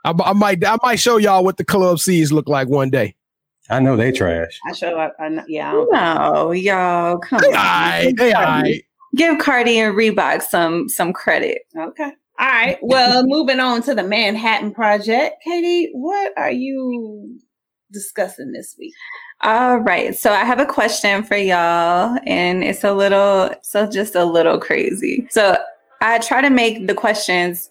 I, 0.07 0.29
I 0.29 0.33
might, 0.33 0.65
I 0.65 0.77
might 0.83 0.99
show 0.99 1.17
y'all 1.17 1.43
what 1.43 1.57
the 1.57 1.65
Club 1.65 1.99
C's 1.99 2.31
look 2.31 2.47
like 2.47 2.67
one 2.69 2.89
day. 2.89 3.15
I 3.69 3.79
know 3.79 3.97
they 3.97 4.11
trash. 4.13 4.59
I 4.67 4.71
show 4.73 4.97
up. 4.97 5.15
I, 5.19 5.43
yeah. 5.47 5.69
I 5.69 5.71
don't- 5.73 5.91
No, 5.91 6.51
y'all, 6.51 7.17
come 7.17 7.39
They 7.41 7.47
on. 7.49 7.55
alright, 7.55 8.15
they 8.17 8.33
alright. 8.33 8.83
Give 9.15 9.37
Cardi 9.39 9.79
and 9.79 9.95
Reebok 9.95 10.41
some 10.43 10.87
some 10.89 11.11
credit. 11.11 11.63
Okay. 11.77 12.11
All 12.39 12.47
right. 12.47 12.77
Well, 12.81 13.23
moving 13.27 13.59
on 13.59 13.81
to 13.83 13.95
the 13.95 14.03
Manhattan 14.03 14.73
Project. 14.73 15.43
Katie, 15.43 15.89
what 15.93 16.33
are 16.37 16.51
you 16.51 17.39
discussing 17.91 18.51
this 18.51 18.75
week? 18.77 18.93
All 19.41 19.77
right. 19.77 20.15
So 20.15 20.31
I 20.31 20.43
have 20.45 20.59
a 20.59 20.65
question 20.65 21.23
for 21.23 21.35
y'all, 21.37 22.17
and 22.25 22.63
it's 22.63 22.83
a 22.83 22.93
little, 22.93 23.49
so 23.63 23.89
just 23.89 24.15
a 24.15 24.25
little 24.25 24.59
crazy. 24.59 25.27
So 25.31 25.57
I 26.01 26.19
try 26.19 26.41
to 26.41 26.49
make 26.49 26.85
the 26.87 26.93
questions 26.93 27.69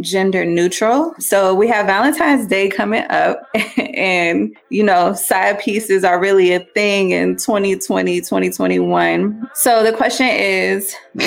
gender 0.00 0.44
neutral. 0.44 1.14
So 1.18 1.54
we 1.54 1.66
have 1.68 1.86
Valentine's 1.86 2.46
Day 2.46 2.68
coming 2.68 3.04
up, 3.10 3.40
and 3.94 4.54
you 4.70 4.82
know, 4.82 5.12
side 5.14 5.58
pieces 5.60 6.04
are 6.04 6.20
really 6.20 6.52
a 6.52 6.60
thing 6.60 7.10
in 7.10 7.36
2020, 7.36 8.20
2021. 8.20 9.50
So 9.54 9.82
the 9.82 9.92
question 9.92 10.26
is 10.28 10.94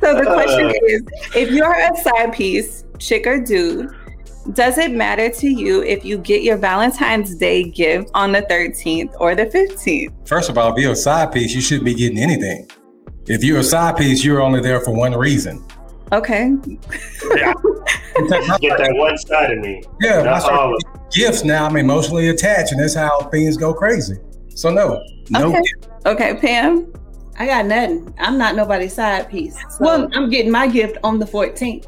So 0.00 0.16
the 0.16 0.24
question 0.24 0.66
Uh. 0.66 0.72
is 0.86 1.02
if 1.36 1.50
you're 1.52 1.72
a 1.72 1.96
side 1.96 2.32
piece, 2.32 2.84
chick 2.98 3.24
or 3.26 3.38
dude, 3.40 3.88
does 4.52 4.76
it 4.76 4.90
matter 4.90 5.30
to 5.30 5.48
you 5.48 5.82
if 5.84 6.04
you 6.04 6.18
get 6.18 6.42
your 6.42 6.56
Valentine's 6.56 7.36
Day 7.36 7.62
gift 7.62 8.10
on 8.12 8.32
the 8.32 8.42
13th 8.42 9.14
or 9.20 9.36
the 9.36 9.46
15th? 9.46 10.12
First 10.26 10.50
of 10.50 10.58
all, 10.58 10.72
if 10.74 10.82
you're 10.82 10.92
a 10.92 10.96
side 10.96 11.30
piece, 11.32 11.54
you 11.54 11.60
shouldn't 11.60 11.84
be 11.84 11.94
getting 11.94 12.18
anything. 12.18 12.68
If 13.26 13.44
you're 13.44 13.58
a 13.58 13.64
side 13.64 13.96
piece, 13.96 14.24
you're 14.24 14.42
only 14.42 14.60
there 14.60 14.80
for 14.80 14.92
one 14.92 15.14
reason. 15.14 15.64
Okay. 16.12 16.52
yeah, 17.36 17.54
get 18.60 18.76
that 18.78 18.92
one 18.94 19.16
side 19.16 19.52
of 19.52 19.58
me. 19.60 19.82
Yeah, 20.00 20.16
when 20.18 20.26
Not 20.26 20.50
all 20.50 20.74
of 20.74 20.82
getting 20.82 21.10
gifts 21.10 21.44
now, 21.44 21.66
I'm 21.66 21.76
emotionally 21.76 22.28
attached, 22.28 22.72
and 22.72 22.80
that's 22.80 22.94
how 22.94 23.22
things 23.30 23.56
go 23.56 23.72
crazy. 23.72 24.18
So 24.50 24.70
no, 24.70 25.02
no. 25.30 25.48
Okay. 25.48 25.62
gift. 25.62 25.88
Okay, 26.04 26.34
Pam. 26.36 26.92
I 27.38 27.46
got 27.46 27.64
nothing. 27.64 28.14
I'm 28.18 28.36
not 28.36 28.56
nobody's 28.56 28.94
side 28.94 29.30
piece. 29.30 29.56
So 29.70 29.76
Well- 29.80 30.08
I'm 30.12 30.28
getting 30.28 30.52
my 30.52 30.66
gift 30.66 30.98
on 31.02 31.18
the 31.18 31.24
14th. 31.24 31.86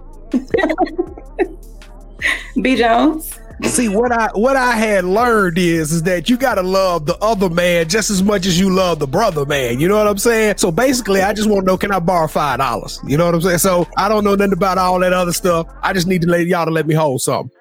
B. 2.63 2.77
Jones. 2.77 3.39
See 3.63 3.89
what 3.89 4.11
I 4.11 4.29
what 4.35 4.57
I 4.57 4.73
had 4.73 5.05
learned 5.05 5.59
is 5.59 5.93
is 5.93 6.03
that 6.03 6.29
you 6.29 6.37
gotta 6.37 6.63
love 6.63 7.07
the 7.07 7.17
other 7.19 7.49
man 7.49 7.89
just 7.89 8.11
as 8.11 8.23
much 8.23 8.47
as 8.47 8.59
you 8.59 8.71
love 8.71 8.99
the 8.99 9.07
brother 9.07 9.47
man. 9.47 9.79
You 9.79 9.87
know 9.89 9.97
what 9.97 10.09
I'm 10.09 10.19
saying? 10.19 10.57
So 10.59 10.73
basically, 10.73 11.23
I 11.23 11.33
just 11.33 11.49
want 11.49 11.63
to 11.63 11.67
know 11.67 11.79
can 11.79 11.93
I 11.93 12.01
borrow 12.01 12.27
five 12.27 12.59
dollars? 12.59 13.01
You 13.07 13.17
know 13.17 13.27
what 13.27 13.35
I'm 13.35 13.41
saying? 13.41 13.59
So 13.59 13.89
I 13.97 14.09
don't 14.09 14.25
know 14.25 14.35
nothing 14.35 14.53
about 14.53 14.79
all 14.79 14.99
that 15.01 15.13
other 15.13 15.33
stuff. 15.33 15.69
I 15.83 15.93
just 15.93 16.07
need 16.07 16.23
to 16.23 16.29
let 16.29 16.47
y'all 16.47 16.65
to 16.65 16.71
let 16.71 16.87
me 16.87 16.95
hold 16.95 17.23
something. 17.23 17.57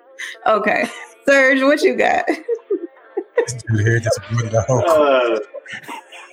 Okay, 0.47 0.89
Serge, 1.27 1.61
what 1.61 1.81
you 1.81 1.95
got? 1.95 2.25
uh, 4.69 5.39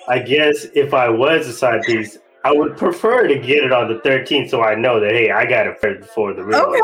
I 0.08 0.18
guess 0.18 0.66
if 0.74 0.94
I 0.94 1.08
was 1.08 1.46
a 1.46 1.52
side 1.52 1.82
piece, 1.82 2.18
I 2.44 2.52
would 2.52 2.76
prefer 2.76 3.26
to 3.28 3.38
get 3.38 3.64
it 3.64 3.72
on 3.72 3.88
the 3.88 4.00
13th 4.00 4.50
so 4.50 4.62
I 4.62 4.74
know 4.74 5.00
that 5.00 5.12
hey, 5.12 5.30
I 5.30 5.44
got 5.44 5.66
it 5.66 5.80
before 6.00 6.32
the 6.32 6.44
real. 6.44 6.60
Okay. 6.60 6.80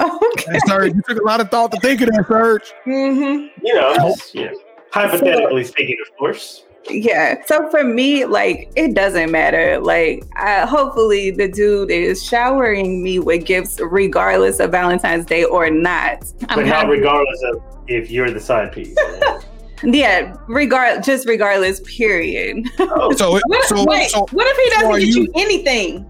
Okay. 0.00 0.52
Hey, 0.52 0.58
Serge, 0.66 0.94
you 0.94 1.02
took 1.08 1.20
a 1.20 1.24
lot 1.24 1.40
of 1.40 1.50
thought 1.50 1.72
to 1.72 1.80
think 1.80 2.00
of 2.00 2.08
that, 2.10 2.26
Serge. 2.28 2.72
Mm-hmm. 2.86 3.64
You 3.66 3.74
know, 3.74 3.94
just, 3.96 4.34
you 4.34 4.46
know, 4.46 4.58
hypothetically 4.92 5.64
speaking, 5.64 5.96
of 6.06 6.16
course. 6.16 6.64
Yeah. 6.88 7.42
So 7.46 7.68
for 7.70 7.84
me, 7.84 8.24
like 8.24 8.72
it 8.74 8.94
doesn't 8.94 9.30
matter. 9.30 9.78
Like 9.78 10.24
I, 10.36 10.60
hopefully 10.66 11.30
the 11.30 11.46
dude 11.46 11.90
is 11.90 12.24
showering 12.24 13.02
me 13.02 13.18
with 13.18 13.44
gifts 13.44 13.78
regardless 13.80 14.60
of 14.60 14.70
Valentine's 14.70 15.26
Day 15.26 15.44
or 15.44 15.68
not. 15.70 16.24
But 16.48 16.64
not 16.66 16.88
regardless 16.88 17.42
of 17.52 17.62
if 17.86 18.10
you're 18.10 18.30
the 18.30 18.40
side 18.40 18.72
piece. 18.72 18.96
yeah, 19.84 20.34
regard 20.48 21.02
just 21.04 21.28
regardless. 21.28 21.80
Period. 21.80 22.66
Oh, 22.78 23.12
So, 23.12 23.36
it- 23.36 23.42
What, 23.46 23.64
so, 23.68 23.84
wait, 23.88 24.08
so 24.10 24.26
what 24.32 24.46
if 24.46 24.56
he 24.56 24.70
doesn't 24.70 24.90
are 24.90 24.98
get 24.98 25.08
you, 25.08 25.22
you- 25.22 25.32
anything? 25.36 26.09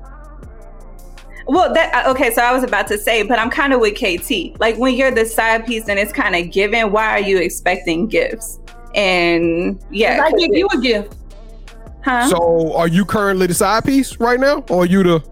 Well, 1.50 1.74
that 1.74 2.06
uh, 2.06 2.10
okay. 2.12 2.32
So 2.32 2.42
I 2.42 2.52
was 2.52 2.62
about 2.62 2.86
to 2.88 2.96
say, 2.98 3.24
but 3.24 3.38
I'm 3.40 3.50
kind 3.50 3.72
of 3.72 3.80
with 3.80 3.94
KT. 3.96 4.60
Like 4.60 4.76
when 4.76 4.94
you're 4.94 5.10
the 5.10 5.26
side 5.26 5.66
piece 5.66 5.88
and 5.88 5.98
it's 5.98 6.12
kind 6.12 6.36
of 6.36 6.52
given, 6.52 6.92
why 6.92 7.08
are 7.08 7.20
you 7.20 7.38
expecting 7.38 8.06
gifts? 8.06 8.60
And 8.94 9.82
yeah, 9.90 10.22
I 10.24 10.30
give 10.32 10.50
you 10.52 10.68
a 10.72 10.80
gift. 10.80 11.16
huh? 12.04 12.28
so 12.28 12.72
are 12.76 12.86
you 12.88 13.04
currently 13.04 13.46
the 13.48 13.54
side 13.54 13.84
piece 13.84 14.18
right 14.20 14.38
now, 14.38 14.64
or 14.70 14.82
are 14.84 14.86
you 14.86 15.02
the? 15.02 15.24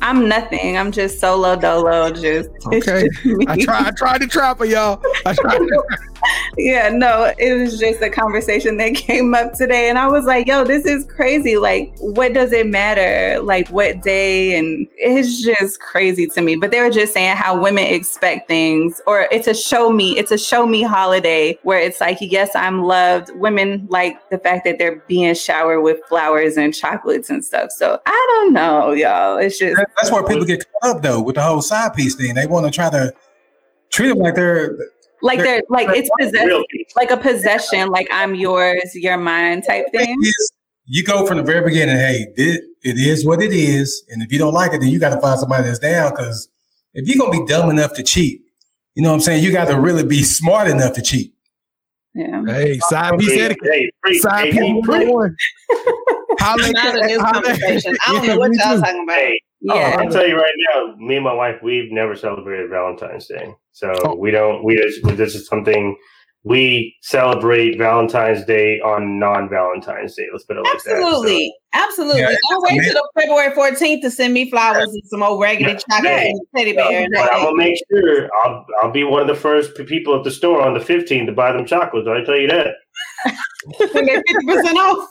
I'm 0.00 0.28
nothing. 0.28 0.76
I'm 0.76 0.92
just 0.92 1.18
solo 1.18 1.56
dolo. 1.56 2.10
Just 2.10 2.50
it's 2.70 2.88
Okay. 2.88 3.08
just. 3.22 3.48
I 3.48 3.56
tried. 3.56 3.86
I 3.86 3.90
tried 3.92 4.20
to 4.20 4.26
trap 4.28 4.58
her, 4.58 4.64
y'all. 4.66 5.02
I 5.26 5.32
tried. 5.34 5.58
To, 5.58 5.84
yeah, 6.56 6.88
no, 6.88 7.32
it 7.38 7.60
was 7.60 7.78
just 7.78 8.00
a 8.02 8.10
conversation 8.10 8.76
that 8.78 8.94
came 8.94 9.34
up 9.34 9.52
today. 9.52 9.88
And 9.88 9.98
I 9.98 10.08
was 10.08 10.24
like, 10.24 10.46
yo, 10.46 10.64
this 10.64 10.84
is 10.84 11.04
crazy. 11.04 11.56
Like, 11.56 11.94
what 11.98 12.34
does 12.34 12.52
it 12.52 12.66
matter? 12.66 13.40
Like, 13.42 13.68
what 13.68 14.02
day? 14.02 14.58
And 14.58 14.86
it's 14.96 15.42
just 15.42 15.80
crazy 15.80 16.26
to 16.28 16.40
me. 16.40 16.56
But 16.56 16.70
they 16.70 16.80
were 16.80 16.90
just 16.90 17.12
saying 17.12 17.36
how 17.36 17.60
women 17.60 17.84
expect 17.84 18.48
things, 18.48 19.00
or 19.06 19.28
it's 19.30 19.46
a 19.46 19.54
show 19.54 19.90
me, 19.90 20.18
it's 20.18 20.30
a 20.30 20.38
show 20.38 20.66
me 20.66 20.82
holiday 20.82 21.58
where 21.62 21.78
it's 21.78 22.00
like, 22.00 22.18
yes, 22.20 22.54
I'm 22.54 22.82
loved. 22.82 23.30
Women 23.34 23.86
like 23.90 24.28
the 24.30 24.38
fact 24.38 24.64
that 24.64 24.78
they're 24.78 25.02
being 25.06 25.34
showered 25.34 25.82
with 25.82 26.00
flowers 26.08 26.56
and 26.56 26.74
chocolates 26.74 27.30
and 27.30 27.44
stuff. 27.44 27.70
So 27.70 28.00
I 28.06 28.26
don't 28.30 28.52
know, 28.52 28.92
y'all. 28.92 29.38
It's 29.38 29.58
just, 29.58 29.80
That's 29.96 30.10
where 30.10 30.24
people 30.24 30.44
get 30.44 30.64
caught 30.80 30.96
up 30.96 31.02
though 31.02 31.20
with 31.20 31.36
the 31.36 31.42
whole 31.42 31.62
side 31.62 31.94
piece 31.94 32.14
thing. 32.14 32.34
They 32.34 32.46
want 32.46 32.66
to 32.66 32.72
try 32.72 32.90
to 32.90 33.12
treat 33.90 34.08
them 34.08 34.18
like 34.18 34.34
they're 34.34 34.76
like 35.22 35.38
they're 35.40 35.62
like 35.68 35.88
it's 35.90 36.10
possession, 36.18 36.64
like 36.96 37.10
a 37.10 37.16
possession, 37.16 37.88
like 37.88 38.08
I'm 38.10 38.34
yours, 38.34 38.90
you're 38.94 39.16
mine 39.18 39.62
type 39.62 39.86
thing. 39.92 40.16
Is- 40.22 40.52
You 40.86 41.04
go 41.04 41.26
from 41.26 41.36
the 41.38 41.42
very 41.42 41.62
beginning. 41.64 41.96
Hey, 41.96 42.26
it, 42.36 42.62
it 42.82 42.96
is 42.98 43.26
what 43.26 43.42
it 43.42 43.52
is, 43.52 44.04
and 44.10 44.22
if 44.22 44.32
you 44.32 44.38
don't 44.38 44.54
like 44.54 44.72
it, 44.72 44.80
then 44.80 44.88
you 44.88 44.98
got 44.98 45.14
to 45.14 45.20
find 45.20 45.38
somebody 45.38 45.64
that's 45.64 45.78
down. 45.78 46.10
Because 46.12 46.48
if 46.94 47.06
you're 47.08 47.18
gonna 47.18 47.38
be 47.38 47.46
dumb 47.50 47.68
enough 47.70 47.92
to 47.94 48.02
cheat, 48.02 48.40
you 48.94 49.02
know 49.02 49.10
what 49.10 49.16
I'm 49.16 49.20
saying. 49.20 49.44
You 49.44 49.52
got 49.52 49.66
to 49.68 49.78
really 49.80 50.04
be 50.04 50.22
smart 50.22 50.68
enough 50.68 50.94
to 50.94 51.02
cheat. 51.02 51.34
Yeah. 52.14 52.42
hey, 52.46 52.78
side 52.78 53.18
piece 53.18 53.30
Hey, 53.32 53.40
etiquette. 53.42 53.68
hey, 53.72 53.90
freak, 54.02 54.22
Side 54.22 54.44
hey, 54.46 54.50
piece 54.52 54.60
hey, 54.60 54.82
freak. 54.84 55.08
one. 55.14 55.36
Holla 56.40 56.62
I'm 56.64 56.72
not 56.72 56.94
holla- 57.20 57.32
conversation. 57.42 57.96
I 58.06 58.12
don't 58.12 58.26
know 58.28 58.38
what 58.38 58.50
y'all 58.54 58.80
talking 58.80 59.02
about. 59.04 59.16
Hey, 59.16 59.40
Oh, 59.70 59.74
yeah. 59.74 59.96
I'll 59.98 60.08
tell 60.10 60.26
you 60.26 60.36
right 60.36 60.54
now, 60.74 60.94
me 60.98 61.16
and 61.16 61.24
my 61.24 61.32
wife, 61.34 61.56
we've 61.62 61.90
never 61.90 62.14
celebrated 62.14 62.70
Valentine's 62.70 63.26
Day. 63.26 63.52
So 63.72 63.92
Oh. 64.04 64.14
we 64.16 64.30
don't, 64.30 64.62
we 64.64 64.76
just, 64.76 65.02
this 65.16 65.34
is 65.34 65.46
something 65.48 65.96
we 66.44 66.94
celebrate 67.02 67.76
Valentine's 67.76 68.44
Day 68.44 68.78
on 68.80 69.18
non 69.18 69.48
Valentine's 69.50 70.14
Day. 70.14 70.26
Let's 70.32 70.44
put 70.44 70.56
it 70.56 70.60
like 70.64 70.80
that. 70.84 70.96
Absolutely. 70.96 71.52
Absolutely. 71.74 72.20
Yeah, 72.20 72.36
Don't 72.50 72.62
wait 72.62 72.78
it's 72.78 72.92
till 72.92 73.02
February 73.18 73.50
14th 73.54 74.00
to 74.02 74.10
send 74.10 74.32
me 74.32 74.48
flowers 74.48 74.88
and 74.88 75.02
some 75.06 75.22
old 75.24 75.40
raggedy 75.42 75.72
Yeah. 75.72 75.78
chocolate 75.90 76.04
Yeah. 76.04 76.20
and 76.28 76.40
teddy 76.56 76.72
bear. 76.74 77.02
So, 77.02 77.08
but 77.22 77.32
I'm 77.34 77.42
gonna 77.44 77.56
make 77.56 77.76
sure 77.90 78.28
I'll, 78.44 78.64
I'll 78.82 78.90
be 78.92 79.02
one 79.02 79.20
of 79.22 79.26
the 79.28 79.34
first 79.34 79.74
people 79.86 80.16
at 80.16 80.22
the 80.22 80.30
store 80.30 80.62
on 80.62 80.72
the 80.74 80.80
15th 80.80 81.26
to 81.26 81.32
buy 81.32 81.50
them 81.52 81.66
chocolates. 81.66 82.08
I 82.08 82.24
tell 82.24 82.38
you 82.38 82.46
that. 82.48 82.74
and 83.94 84.06
get 84.06 84.22
50% 84.46 84.74
off. 84.76 85.08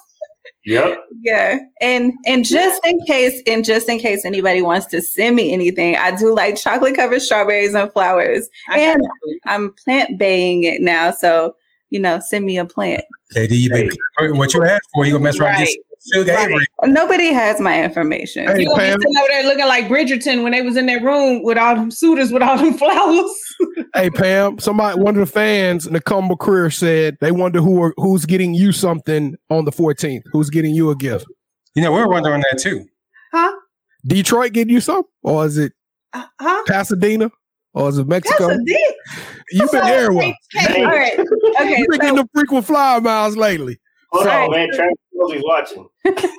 Yep. 0.68 1.00
Yeah. 1.22 1.60
And 1.80 2.12
and 2.26 2.44
just 2.44 2.86
in 2.86 3.00
case, 3.06 3.42
and 3.48 3.64
just 3.64 3.88
in 3.88 4.00
case 4.00 4.26
anybody 4.26 4.62
wants 4.62 4.86
to 4.88 5.02
send 5.02 5.38
me 5.38 5.54
anything, 5.54 5.96
I 5.96 6.14
do 6.14 6.36
like 6.36 6.58
chocolate 6.58 6.94
covered 6.94 7.22
strawberries 7.22 7.74
and 7.74 7.92
flowers. 7.94 8.50
I 8.68 8.80
And. 8.80 9.02
I'm 9.46 9.74
plant 9.74 10.20
baying 10.20 10.64
it 10.64 10.82
now. 10.82 11.12
So, 11.12 11.56
you 11.90 12.02
know, 12.02 12.20
send 12.20 12.46
me 12.46 12.58
a 12.58 12.66
plant. 12.66 13.06
KD, 13.34 13.52
you 13.52 13.70
been 13.70 14.38
what 14.38 14.54
you 14.54 14.64
asked 14.66 14.90
for. 14.94 15.06
You 15.06 15.14
gonna 15.14 15.24
mess 15.24 15.40
around 15.40 15.54
Right. 15.54 15.78
Get 16.14 16.20
Sugar 16.20 16.34
Right. 16.34 16.50
Avery. 16.50 16.66
Nobody 16.86 17.34
has 17.34 17.60
my 17.60 17.84
information. 17.84 18.48
Hey, 18.48 18.62
You 18.62 18.68
gonna 18.70 18.82
be 18.84 18.90
Pam. 18.90 19.00
sitting 19.02 19.18
over 19.18 19.28
there 19.30 19.44
looking 19.44 19.66
like 19.68 19.88
Bridgerton 19.88 20.44
when 20.44 20.52
they 20.52 20.62
was 20.62 20.78
in 20.78 20.86
that 20.88 21.02
room 21.04 21.44
with 21.44 21.58
all 21.58 21.76
them 21.76 21.92
suitors 21.92 22.32
with 22.32 22.42
all 22.44 22.58
them 22.58 22.74
flowers. 22.78 23.32
Hey 23.96 24.10
Pam, 24.10 24.60
somebody, 24.60 25.00
one 25.00 25.16
of 25.16 25.20
the 25.20 25.32
fans, 25.32 25.88
Nakamba 25.88 26.38
Career 26.40 26.70
said 26.70 27.18
they 27.22 27.32
wonder 27.32 27.60
who 27.62 27.82
are, 27.82 27.94
who's 27.98 28.26
getting 28.26 28.54
you 28.54 28.72
something 28.72 29.36
on 29.50 29.66
the 29.66 29.72
14th. 29.72 30.22
Who's 30.32 30.50
getting 30.50 30.74
you 30.76 30.90
a 30.92 30.96
gift? 30.96 31.26
You 31.76 31.82
know, 31.84 31.92
we're 31.92 32.08
wondering 32.08 32.44
that 32.52 32.60
too. 32.60 32.86
Huh? 33.34 33.52
Detroit 34.06 34.54
getting 34.54 34.74
you 34.74 34.80
something, 34.82 35.10
or 35.24 35.46
is 35.46 35.58
it 35.58 35.74
Uh, 36.14 36.26
huh? 36.40 36.64
Pasadena, 36.68 37.30
or 37.74 37.90
is 37.90 37.98
it 37.98 38.08
Mexico? 38.08 38.50
a 38.50 38.58
dick. 38.64 38.96
You've 39.52 39.72
been 39.72 39.82
there. 39.86 40.12
Hey, 40.12 40.36
All 40.84 40.86
right. 40.92 41.14
Okay. 41.62 41.80
You've 41.80 41.88
been 41.88 41.96
So, 42.00 42.02
getting 42.02 42.16
the 42.18 42.30
frequent 42.34 42.66
flyer 42.66 43.02
miles 43.02 43.36
lately. 43.36 43.80
Hold 44.12 44.26
Sorry. 44.26 44.46
on, 44.46 44.52
man. 44.52 44.70
Travis 44.74 44.96
Kelce's 45.16 45.44
watching. 45.46 45.88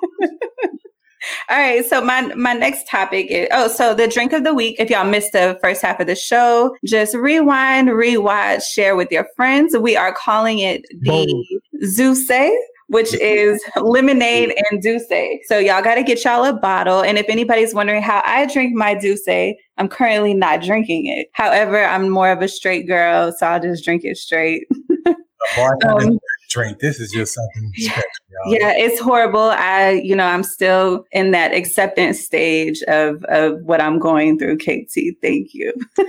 all 1.50 1.58
right. 1.58 1.84
So 1.84 2.00
my 2.00 2.22
my 2.34 2.54
next 2.54 2.88
topic 2.88 3.26
is 3.30 3.48
oh, 3.52 3.68
so 3.68 3.94
the 3.94 4.08
drink 4.08 4.32
of 4.32 4.44
the 4.44 4.54
week. 4.54 4.76
If 4.78 4.90
y'all 4.90 5.04
missed 5.04 5.32
the 5.32 5.58
first 5.62 5.82
half 5.82 6.00
of 6.00 6.06
the 6.06 6.14
show, 6.14 6.74
just 6.84 7.14
rewind, 7.14 7.88
rewatch, 7.88 8.62
share 8.62 8.96
with 8.96 9.10
your 9.10 9.26
friends. 9.36 9.76
We 9.76 9.96
are 9.96 10.12
calling 10.12 10.60
it 10.60 10.82
the 11.02 11.60
Zeus, 11.84 12.30
which 12.88 13.12
is 13.14 13.62
lemonade 13.76 14.54
and 14.70 14.82
D'usse. 14.82 15.40
So 15.46 15.58
y'all 15.58 15.82
got 15.82 15.96
to 15.96 16.02
get 16.02 16.24
y'all 16.24 16.44
a 16.44 16.54
bottle. 16.54 17.02
And 17.02 17.18
if 17.18 17.26
anybody's 17.28 17.74
wondering 17.74 18.02
how 18.02 18.22
I 18.24 18.46
drink 18.46 18.74
my 18.74 18.94
D'usse, 18.94 19.54
I'm 19.76 19.88
currently 19.88 20.32
not 20.32 20.62
drinking 20.62 21.06
it. 21.06 21.28
However, 21.32 21.84
I'm 21.84 22.08
more 22.08 22.30
of 22.30 22.40
a 22.40 22.48
straight 22.48 22.86
girl, 22.86 23.32
so 23.36 23.46
I'll 23.46 23.60
just 23.60 23.84
drink 23.84 24.04
it 24.04 24.16
straight. 24.16 24.66
Um, 25.86 26.18
drink. 26.48 26.78
This 26.78 27.00
is 27.00 27.10
just 27.12 27.34
something 27.34 27.72
special. 27.76 28.02
Yeah, 28.46 28.72
it's 28.76 29.00
horrible. 29.00 29.50
I, 29.50 30.00
you 30.02 30.16
know, 30.16 30.26
I'm 30.26 30.42
still 30.42 31.04
in 31.12 31.30
that 31.32 31.52
acceptance 31.52 32.20
stage 32.20 32.82
of 32.82 33.24
of 33.24 33.60
what 33.62 33.80
I'm 33.80 33.98
going 33.98 34.38
through. 34.38 34.58
KT, 34.58 35.16
thank 35.22 35.54
you. 35.54 35.72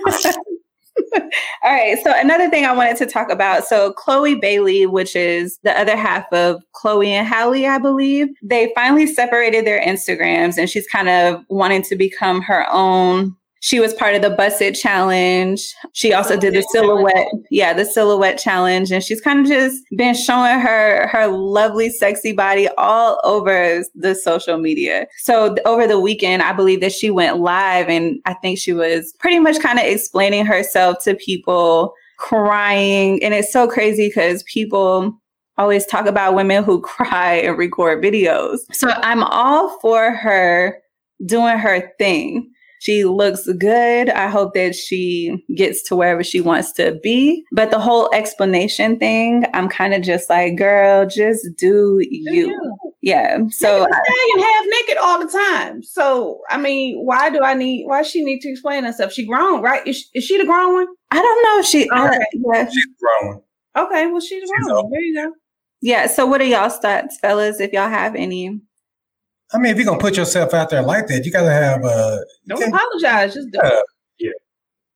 All 1.63 1.71
right. 1.71 1.97
So 2.03 2.13
another 2.15 2.49
thing 2.49 2.65
I 2.65 2.73
wanted 2.73 2.97
to 2.97 3.05
talk 3.05 3.31
about. 3.31 3.65
So 3.65 3.93
Chloe 3.93 4.35
Bailey, 4.35 4.85
which 4.85 5.15
is 5.15 5.57
the 5.63 5.77
other 5.79 5.95
half 5.95 6.31
of 6.33 6.61
Chloe 6.73 7.11
and 7.11 7.27
Halle, 7.27 7.65
I 7.65 7.77
believe, 7.77 8.27
they 8.43 8.71
finally 8.75 9.07
separated 9.07 9.65
their 9.65 9.81
Instagrams, 9.81 10.57
and 10.57 10.69
she's 10.69 10.87
kind 10.87 11.09
of 11.09 11.43
wanting 11.49 11.83
to 11.83 11.95
become 11.95 12.41
her 12.41 12.65
own. 12.71 13.35
She 13.61 13.79
was 13.79 13.93
part 13.93 14.15
of 14.15 14.21
the 14.21 14.29
Bust 14.29 14.61
It 14.61 14.75
Challenge. 14.75 15.61
She 15.93 16.13
also 16.13 16.37
did 16.37 16.53
the 16.53 16.61
silhouette, 16.71 17.27
yeah, 17.51 17.73
the 17.73 17.85
silhouette 17.85 18.39
challenge, 18.39 18.91
and 18.91 19.03
she's 19.03 19.19
kind 19.19 19.39
of 19.39 19.47
just 19.47 19.83
been 19.97 20.15
showing 20.15 20.59
her 20.59 21.07
her 21.07 21.27
lovely, 21.27 21.89
sexy 21.89 22.31
body 22.31 22.69
all 22.77 23.19
over 23.23 23.83
the 23.95 24.15
social 24.15 24.57
media. 24.57 25.07
So 25.17 25.55
over 25.65 25.87
the 25.87 25.99
weekend, 25.99 26.41
I 26.41 26.53
believe 26.53 26.79
that 26.81 26.93
she 26.93 27.09
went 27.09 27.39
live, 27.39 27.89
and 27.89 28.19
I 28.25 28.33
think 28.35 28.59
she 28.59 28.73
was 28.73 29.13
pretty 29.19 29.39
much 29.39 29.59
kind 29.59 29.77
of 29.77 29.85
explaining 29.85 30.45
herself 30.45 31.03
to 31.03 31.15
people, 31.15 31.93
crying, 32.17 33.21
and 33.23 33.33
it's 33.33 33.51
so 33.51 33.67
crazy 33.67 34.07
because 34.07 34.43
people 34.43 35.19
always 35.57 35.85
talk 35.85 36.05
about 36.05 36.33
women 36.33 36.63
who 36.63 36.81
cry 36.81 37.33
and 37.33 37.57
record 37.57 38.01
videos. 38.01 38.59
So 38.71 38.89
I'm 38.89 39.23
all 39.23 39.77
for 39.79 40.11
her 40.11 40.81
doing 41.25 41.57
her 41.57 41.91
thing. 41.97 42.49
She 42.79 43.03
looks 43.05 43.45
good. 43.57 44.09
I 44.09 44.27
hope 44.29 44.53
that 44.53 44.73
she 44.75 45.43
gets 45.55 45.83
to 45.89 45.95
wherever 45.95 46.23
she 46.23 46.41
wants 46.41 46.71
to 46.73 46.99
be. 47.03 47.43
But 47.51 47.71
the 47.71 47.79
whole 47.79 48.09
explanation 48.13 48.97
thing, 48.97 49.45
I'm 49.53 49.67
kind 49.69 49.93
of 49.93 50.01
just 50.01 50.29
like, 50.29 50.55
girl, 50.57 51.05
just 51.05 51.47
do 51.57 51.99
you. 52.01 52.77
Yeah. 53.01 53.37
So 53.49 53.67
hanging 53.67 54.43
half 54.45 54.65
naked 54.65 54.97
all 54.97 55.19
the 55.19 55.31
time. 55.31 55.83
So 55.83 56.41
I 56.49 56.57
mean, 56.57 57.05
why 57.05 57.29
do 57.29 57.41
I 57.43 57.53
need? 57.53 57.85
Why 57.85 58.01
she 58.01 58.23
need 58.23 58.39
to 58.41 58.49
explain 58.49 58.83
herself? 58.83 59.13
She 59.13 59.25
grown, 59.25 59.61
right? 59.61 59.85
Is 59.87 59.97
she, 59.97 60.05
is 60.15 60.23
she 60.25 60.37
the 60.37 60.45
grown 60.45 60.73
one? 60.73 60.87
I 61.11 61.21
don't 61.21 61.43
know. 61.43 61.61
She. 61.63 61.83
Okay. 61.83 61.93
I, 61.93 62.19
yeah. 62.33 62.69
She's 62.69 62.87
grown. 62.99 63.41
Okay, 63.77 64.07
well 64.07 64.19
she's 64.19 64.41
the 64.41 64.53
She's 64.57 64.65
grown. 64.67 64.77
old. 64.77 64.91
There 64.91 65.01
you 65.01 65.15
go. 65.15 65.31
Yeah. 65.81 66.07
So 66.07 66.25
what 66.25 66.41
are 66.41 66.45
y'all 66.45 66.69
thoughts, 66.69 67.17
fellas? 67.19 67.59
If 67.59 67.71
y'all 67.71 67.89
have 67.89 68.15
any. 68.15 68.59
I 69.53 69.57
mean, 69.57 69.71
if 69.71 69.77
you're 69.77 69.85
gonna 69.85 69.99
put 69.99 70.15
yourself 70.17 70.53
out 70.53 70.69
there 70.69 70.81
like 70.83 71.07
that, 71.07 71.25
you 71.25 71.31
gotta 71.31 71.51
have 71.51 71.83
uh 71.83 72.17
Don't 72.47 72.61
Okay. 72.61 72.71
apologize. 72.71 73.33
Just 73.33 73.49
do 73.51 73.59
Yeah. 73.63 73.81
Yeah. 74.19 74.31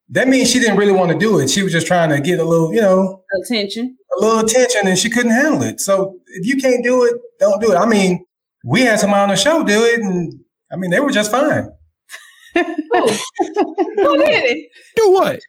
that 0.10 0.28
means 0.28 0.50
she 0.52 0.60
didn't 0.60 0.78
really 0.78 0.92
want 0.92 1.12
to 1.12 1.18
do 1.18 1.40
it. 1.40 1.50
She 1.50 1.64
was 1.64 1.72
just 1.72 1.88
trying 1.88 2.10
to 2.10 2.20
get 2.22 2.40
a 2.40 2.44
little, 2.44 2.74
you 2.74 2.82
know, 2.82 3.24
attention. 3.44 3.98
a 4.18 4.22
little 4.22 4.40
attention 4.40 4.88
and 4.88 4.98
she 4.98 5.10
couldn't 5.10 5.32
handle 5.32 5.64
it. 5.64 5.80
So 5.82 6.18
if 6.28 6.46
you 6.46 6.58
can't 6.58 6.84
do 6.84 7.04
it, 7.06 7.16
don't 7.40 7.60
do 7.62 7.72
it. 7.72 7.76
I 7.76 7.86
mean, 7.86 8.26
we 8.64 8.82
had 8.82 9.00
somebody 9.00 9.22
on 9.24 9.30
the 9.30 9.36
show 9.36 9.64
do 9.64 9.84
it 9.86 10.02
and 10.02 10.34
I 10.72 10.76
mean 10.76 10.92
they 10.92 11.00
were 11.00 11.12
just 11.12 11.32
fine. 11.32 11.70
Who 12.56 12.64
did 12.64 14.46
it? 14.46 14.70
Do 14.96 15.12
what? 15.12 15.40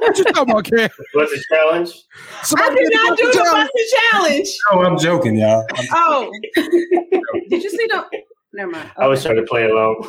What 0.00 0.18
you 0.18 0.24
talking 0.24 0.50
about, 0.50 0.64
Cam? 0.64 0.88
What's 1.14 1.32
the 1.32 1.44
challenge? 1.54 1.90
I 2.40 2.44
Somebody 2.44 2.76
did 2.76 2.90
did 2.90 2.94
not 2.94 3.18
do 3.18 3.24
the 3.26 3.32
the 3.32 3.38
challenge. 3.38 3.58
Bust 3.58 3.70
It 3.74 3.98
challenge. 4.12 4.48
Oh, 4.72 4.80
I'm 4.84 4.98
joking, 4.98 5.36
y'all. 5.36 5.64
I'm- 5.74 5.86
Oh, 5.92 6.30
did 7.50 7.62
you 7.62 7.70
see 7.70 7.86
the? 7.88 8.04
Never 8.54 8.70
mind. 8.70 8.90
I 8.96 9.06
was 9.06 9.22
trying 9.22 9.36
to 9.36 9.42
play 9.42 9.64
along. 9.68 10.08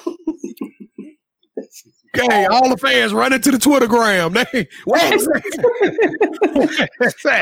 Okay, 2.18 2.46
all 2.46 2.68
the 2.70 2.78
fans 2.78 3.14
running 3.14 3.40
to 3.42 3.52
the 3.52 3.58
Twittergram. 3.58 4.34
They, 4.52 4.68
wait 4.88 5.14
a 5.14 5.20
second. 5.20 5.66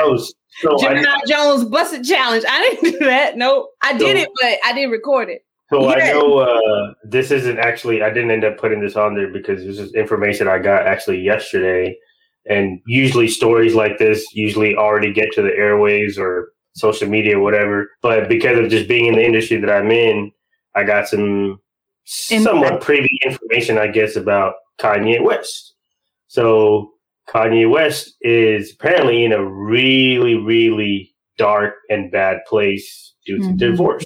Oh, 0.04 0.18
so 0.60 0.88
I, 0.88 1.22
Jones 1.28 1.66
Bust 1.66 1.94
It 1.94 2.04
challenge. 2.04 2.44
I 2.50 2.62
didn't 2.62 2.92
do 3.00 3.06
that. 3.06 3.38
Nope. 3.38 3.70
I 3.82 3.98
did 3.98 4.18
it, 4.18 4.28
but 4.42 4.58
I 4.66 4.74
didn't 4.74 4.92
record 4.92 5.30
it. 5.30 5.44
So 5.70 5.90
I 5.90 6.12
know 6.12 6.40
uh, 6.40 6.94
this 7.04 7.32
isn't 7.32 7.60
actually. 7.60 8.02
I 8.02 8.10
didn't 8.10 8.32
end 8.32 8.44
up 8.46 8.58
putting 8.58 8.82
this 8.82 8.96
on 8.96 9.16
there 9.16 9.32
because 9.32 9.64
this 9.64 9.78
is 9.80 9.94
information 9.94 10.48
I 10.48 10.60
got 10.60 10.86
actually 10.86 11.22
yesterday. 11.22 11.98
And 12.50 12.80
usually 12.88 13.28
stories 13.28 13.76
like 13.76 13.98
this 13.98 14.26
usually 14.34 14.76
already 14.76 15.12
get 15.12 15.34
to 15.34 15.42
the 15.42 15.50
airwaves 15.50 16.18
or 16.18 16.54
social 16.76 17.10
media, 17.10 17.38
or 17.38 17.42
whatever. 17.42 17.90
But 18.02 18.30
because 18.30 18.58
of 18.58 18.70
just 18.70 18.88
being 18.88 19.08
in 19.08 19.16
the 19.16 19.26
industry 19.26 19.58
that 19.58 19.70
I'm 19.70 19.92
in, 19.92 20.32
I 20.76 20.84
got 20.84 21.08
some 21.10 21.60
somewhat 22.06 22.74
Insight. 22.74 22.82
privy 22.82 23.20
information, 23.26 23.78
I 23.78 23.88
guess, 23.88 24.16
about 24.16 24.54
Kanye 24.80 25.22
West. 25.22 25.74
So 26.28 26.92
Kanye 27.30 27.70
West 27.70 28.16
is 28.22 28.74
apparently 28.74 29.26
in 29.26 29.34
a 29.34 29.44
really, 29.44 30.36
really 30.36 31.14
dark 31.38 31.74
and 31.90 32.10
bad 32.12 32.38
place 32.48 33.14
due 33.26 33.40
to 33.40 33.44
Mhm. 33.44 33.58
divorce. 33.58 34.06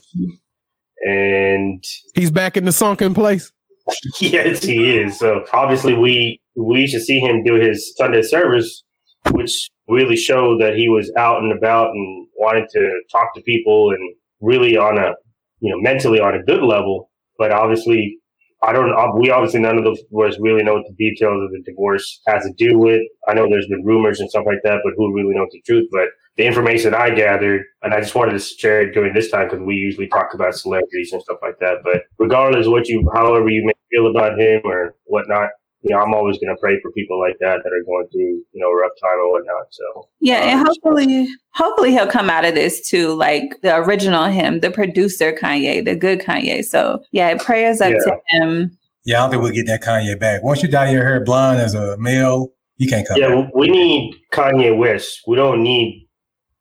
And 1.03 1.83
He's 2.15 2.31
back 2.31 2.57
in 2.57 2.65
the 2.65 2.71
sunken 2.71 3.13
place. 3.13 3.51
yes, 4.21 4.63
he 4.63 4.97
is. 4.97 5.17
So 5.17 5.43
obviously, 5.53 5.93
we 5.95 6.39
we 6.55 6.87
should 6.87 7.01
see 7.01 7.19
him 7.19 7.43
do 7.43 7.55
his 7.55 7.93
Sunday 7.97 8.21
service, 8.21 8.83
which 9.31 9.69
really 9.87 10.15
showed 10.15 10.61
that 10.61 10.75
he 10.75 10.89
was 10.89 11.11
out 11.17 11.41
and 11.41 11.51
about 11.51 11.89
and 11.89 12.27
wanted 12.35 12.67
to 12.73 13.01
talk 13.11 13.33
to 13.35 13.41
people 13.41 13.89
and 13.91 14.15
really 14.39 14.77
on 14.77 14.97
a 14.97 15.13
you 15.59 15.71
know 15.71 15.79
mentally 15.81 16.19
on 16.19 16.35
a 16.35 16.43
good 16.43 16.61
level. 16.61 17.09
But 17.39 17.51
obviously, 17.51 18.19
I 18.61 18.71
don't. 18.71 18.93
uh, 18.93 19.11
We 19.15 19.31
obviously 19.31 19.61
none 19.61 19.79
of 19.79 19.85
us 19.87 20.37
really 20.39 20.63
know 20.63 20.75
what 20.75 20.85
the 20.87 20.93
details 21.09 21.43
of 21.43 21.49
the 21.51 21.63
divorce 21.65 22.21
has 22.27 22.43
to 22.43 22.53
do 22.57 22.77
with. 22.77 23.01
I 23.27 23.33
know 23.33 23.49
there's 23.49 23.67
been 23.67 23.83
rumors 23.83 24.19
and 24.19 24.29
stuff 24.29 24.45
like 24.45 24.59
that, 24.63 24.81
but 24.83 24.93
who 24.95 25.13
really 25.15 25.33
knows 25.33 25.49
the 25.51 25.61
truth? 25.65 25.87
But 25.91 26.09
the 26.37 26.45
information 26.45 26.93
I 26.93 27.09
gathered, 27.13 27.63
and 27.81 27.93
I 27.93 27.99
just 27.99 28.15
wanted 28.15 28.31
to 28.33 28.39
share 28.39 28.81
it 28.81 28.93
during 28.93 29.13
this 29.13 29.29
time 29.29 29.47
because 29.49 29.59
we 29.65 29.75
usually 29.75 30.07
talk 30.07 30.33
about 30.33 30.55
celebrities 30.55 31.11
and 31.11 31.21
stuff 31.21 31.37
like 31.41 31.59
that. 31.59 31.79
But 31.83 32.03
regardless 32.17 32.65
of 32.67 32.71
what 32.71 32.87
you, 32.87 33.09
however 33.13 33.49
you 33.49 33.65
may 33.65 33.73
feel 33.91 34.07
about 34.09 34.39
him 34.39 34.61
or 34.63 34.95
whatnot, 35.05 35.49
you 35.83 35.93
know, 35.93 35.99
I'm 36.01 36.13
always 36.13 36.37
going 36.37 36.55
to 36.55 36.59
pray 36.61 36.79
for 36.81 36.91
people 36.91 37.19
like 37.19 37.37
that 37.39 37.57
that 37.63 37.69
are 37.73 37.83
going 37.85 38.07
through, 38.11 38.21
you 38.53 38.61
know, 38.61 38.67
a 38.69 38.75
rough 38.75 38.91
time 39.01 39.17
or 39.19 39.31
whatnot. 39.31 39.65
So 39.71 40.07
Yeah, 40.19 40.37
and 40.51 40.59
Um, 40.59 40.65
hopefully, 40.67 41.27
hopefully 41.55 41.91
he'll 41.91 42.05
come 42.07 42.29
out 42.29 42.45
of 42.45 42.53
this 42.53 42.87
too, 42.87 43.13
like 43.15 43.59
the 43.63 43.75
original 43.77 44.25
him, 44.25 44.59
the 44.59 44.69
producer 44.71 45.33
Kanye, 45.33 45.83
the 45.83 45.95
good 45.95 46.19
Kanye. 46.21 46.63
So 46.63 47.01
yeah, 47.11 47.35
prayers 47.43 47.81
up 47.81 47.91
Yeah. 47.91 47.97
to 47.97 48.17
him. 48.27 48.77
yeah, 49.05 49.17
I 49.17 49.21
don't 49.23 49.31
think 49.31 49.41
we'll 49.43 49.51
get 49.53 49.65
that 49.65 49.81
Kanye 49.81 50.19
back. 50.19 50.43
Once 50.43 50.61
you 50.61 50.69
dye 50.69 50.91
your 50.91 51.03
hair 51.03 51.23
blonde 51.23 51.59
as 51.59 51.73
a 51.73 51.97
male, 51.97 52.53
you 52.77 52.87
can't 52.87 53.07
come 53.07 53.17
yeah, 53.17 53.29
back. 53.41 53.49
we 53.55 53.67
need 53.67 54.13
Kanye 54.31 54.77
West. 54.77 55.21
We 55.27 55.35
don't 55.35 55.63
need 55.63 56.07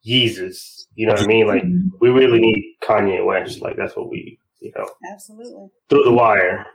Jesus. 0.05 0.86
You 0.94 1.07
know 1.07 1.12
what 1.14 1.22
I 1.22 1.26
mean? 1.26 1.46
Like 1.46 1.64
we 2.01 2.11
really 2.11 2.40
need 2.40 2.76
Kanye 2.82 3.24
West. 3.24 3.61
Like 3.61 3.76
that's 3.76 3.96
what 3.96 4.11
we, 4.11 4.38
you 4.61 4.72
know, 4.76 4.88
Absolutely. 5.12 5.68
through 5.88 6.05
the 6.05 6.12
wire. 6.12 6.66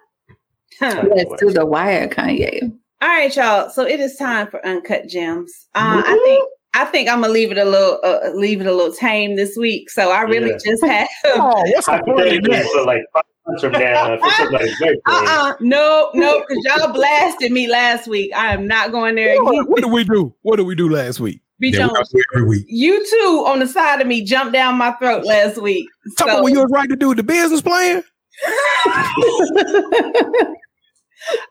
Huh. 0.80 1.03
Yes, 1.15 1.28
through 1.39 1.53
the 1.53 1.65
wire, 1.65 2.07
Kanye. 2.07 2.71
All 3.01 3.09
right, 3.09 3.36
y'all. 3.36 3.69
So 3.69 3.86
it 3.86 3.99
is 3.99 4.15
time 4.17 4.47
for 4.47 4.65
uncut 4.65 5.07
gems. 5.07 5.51
Uh, 5.76 6.01
I 6.05 6.19
think 6.23 6.43
I 6.73 6.86
think 6.86 7.09
I'm 7.09 7.21
gonna 7.21 7.32
leave 7.32 7.51
it 7.51 7.57
a 7.57 7.65
little 7.65 7.99
uh, 8.03 8.32
leave 8.34 8.61
it 8.61 8.67
a 8.67 8.73
little 8.73 8.93
tame 8.93 9.36
this 9.36 9.55
week. 9.57 9.89
So 9.89 10.11
I 10.11 10.21
really 10.21 10.51
Yeah. 10.51 10.57
just 10.65 10.84
have. 10.86 11.07
Oh, 11.28 11.63
what's 11.71 11.86
the 11.86 11.91
point 11.91 12.01
of 12.01 12.07
Hypothetically, 12.15 12.49
that? 12.55 12.65
for 12.71 12.84
like 12.86 13.01
five 13.13 13.23
months 13.47 13.61
from 13.63 13.71
now, 13.73 14.17
for 14.17 14.30
somebody's 14.32 14.80
birthday. 14.80 14.99
Uh-uh. 15.07 15.53
No, 15.59 16.09
no, 16.13 16.41
because 16.47 16.63
y'all 16.65 16.91
blasted 16.93 17.51
me 17.51 17.67
last 17.67 18.07
week. 18.07 18.32
I 18.36 18.53
am 18.53 18.67
not 18.67 18.91
going 18.91 19.15
there 19.15 19.32
again. 19.34 19.43
What, 19.43 19.69
what 19.69 19.82
did 19.82 19.91
we 19.91 20.03
do? 20.03 20.34
What 20.41 20.55
did 20.57 20.65
we 20.65 20.76
do 20.76 20.89
last 20.89 21.19
week? 21.19 21.41
B. 21.59 21.69
Yeah, 21.69 21.87
we 21.87 21.93
Jones, 21.93 22.13
every 22.35 22.47
week. 22.47 22.65
you 22.67 23.05
two 23.09 23.43
on 23.47 23.59
the 23.59 23.67
side 23.67 24.01
of 24.01 24.07
me 24.07 24.23
jumped 24.23 24.53
down 24.53 24.75
my 24.75 24.91
throat 24.93 25.23
last 25.25 25.57
week. 25.61 25.87
Talking 26.17 26.31
So- 26.31 26.33
about 26.35 26.43
when 26.43 26.53
you 26.53 26.59
was 26.59 26.71
right 26.71 26.89
to 26.89 26.95
do 26.95 27.07
with 27.09 27.17
the 27.17 27.23
business 27.23 27.61
plan? 27.61 28.03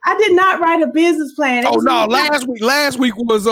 I 0.05 0.17
did 0.19 0.33
not 0.37 0.61
write 0.61 0.83
a 0.83 0.87
business 0.87 1.33
plan. 1.35 1.65
Oh 1.67 1.77
no, 1.77 2.07
me- 2.07 2.13
last 2.13 2.47
week. 2.47 2.63
Last 2.63 2.99
week 2.99 3.17
was 3.17 3.47
uh 3.47 3.51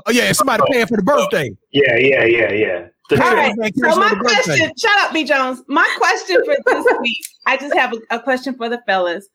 oh, 0.00 0.02
yeah, 0.12 0.30
somebody 0.32 0.62
paying 0.70 0.86
for 0.86 0.96
the 0.96 1.02
birthday. 1.02 1.50
Yeah, 1.72 1.96
yeah, 1.96 2.24
yeah, 2.24 2.52
yeah. 2.52 2.86
The- 3.10 3.22
All 3.22 3.34
right. 3.34 3.54
So 3.76 3.96
my 3.96 4.10
for 4.10 4.16
birthday. 4.16 4.42
question, 4.44 4.72
shut 4.78 4.98
up, 5.00 5.12
B. 5.12 5.24
Jones. 5.24 5.62
My 5.68 5.88
question 5.98 6.42
for 6.44 6.56
this 6.64 6.86
week, 7.00 7.18
I 7.46 7.56
just 7.56 7.74
have 7.74 7.92
a, 7.92 8.16
a 8.16 8.20
question 8.20 8.54
for 8.54 8.68
the 8.68 8.80
fellas. 8.86 9.26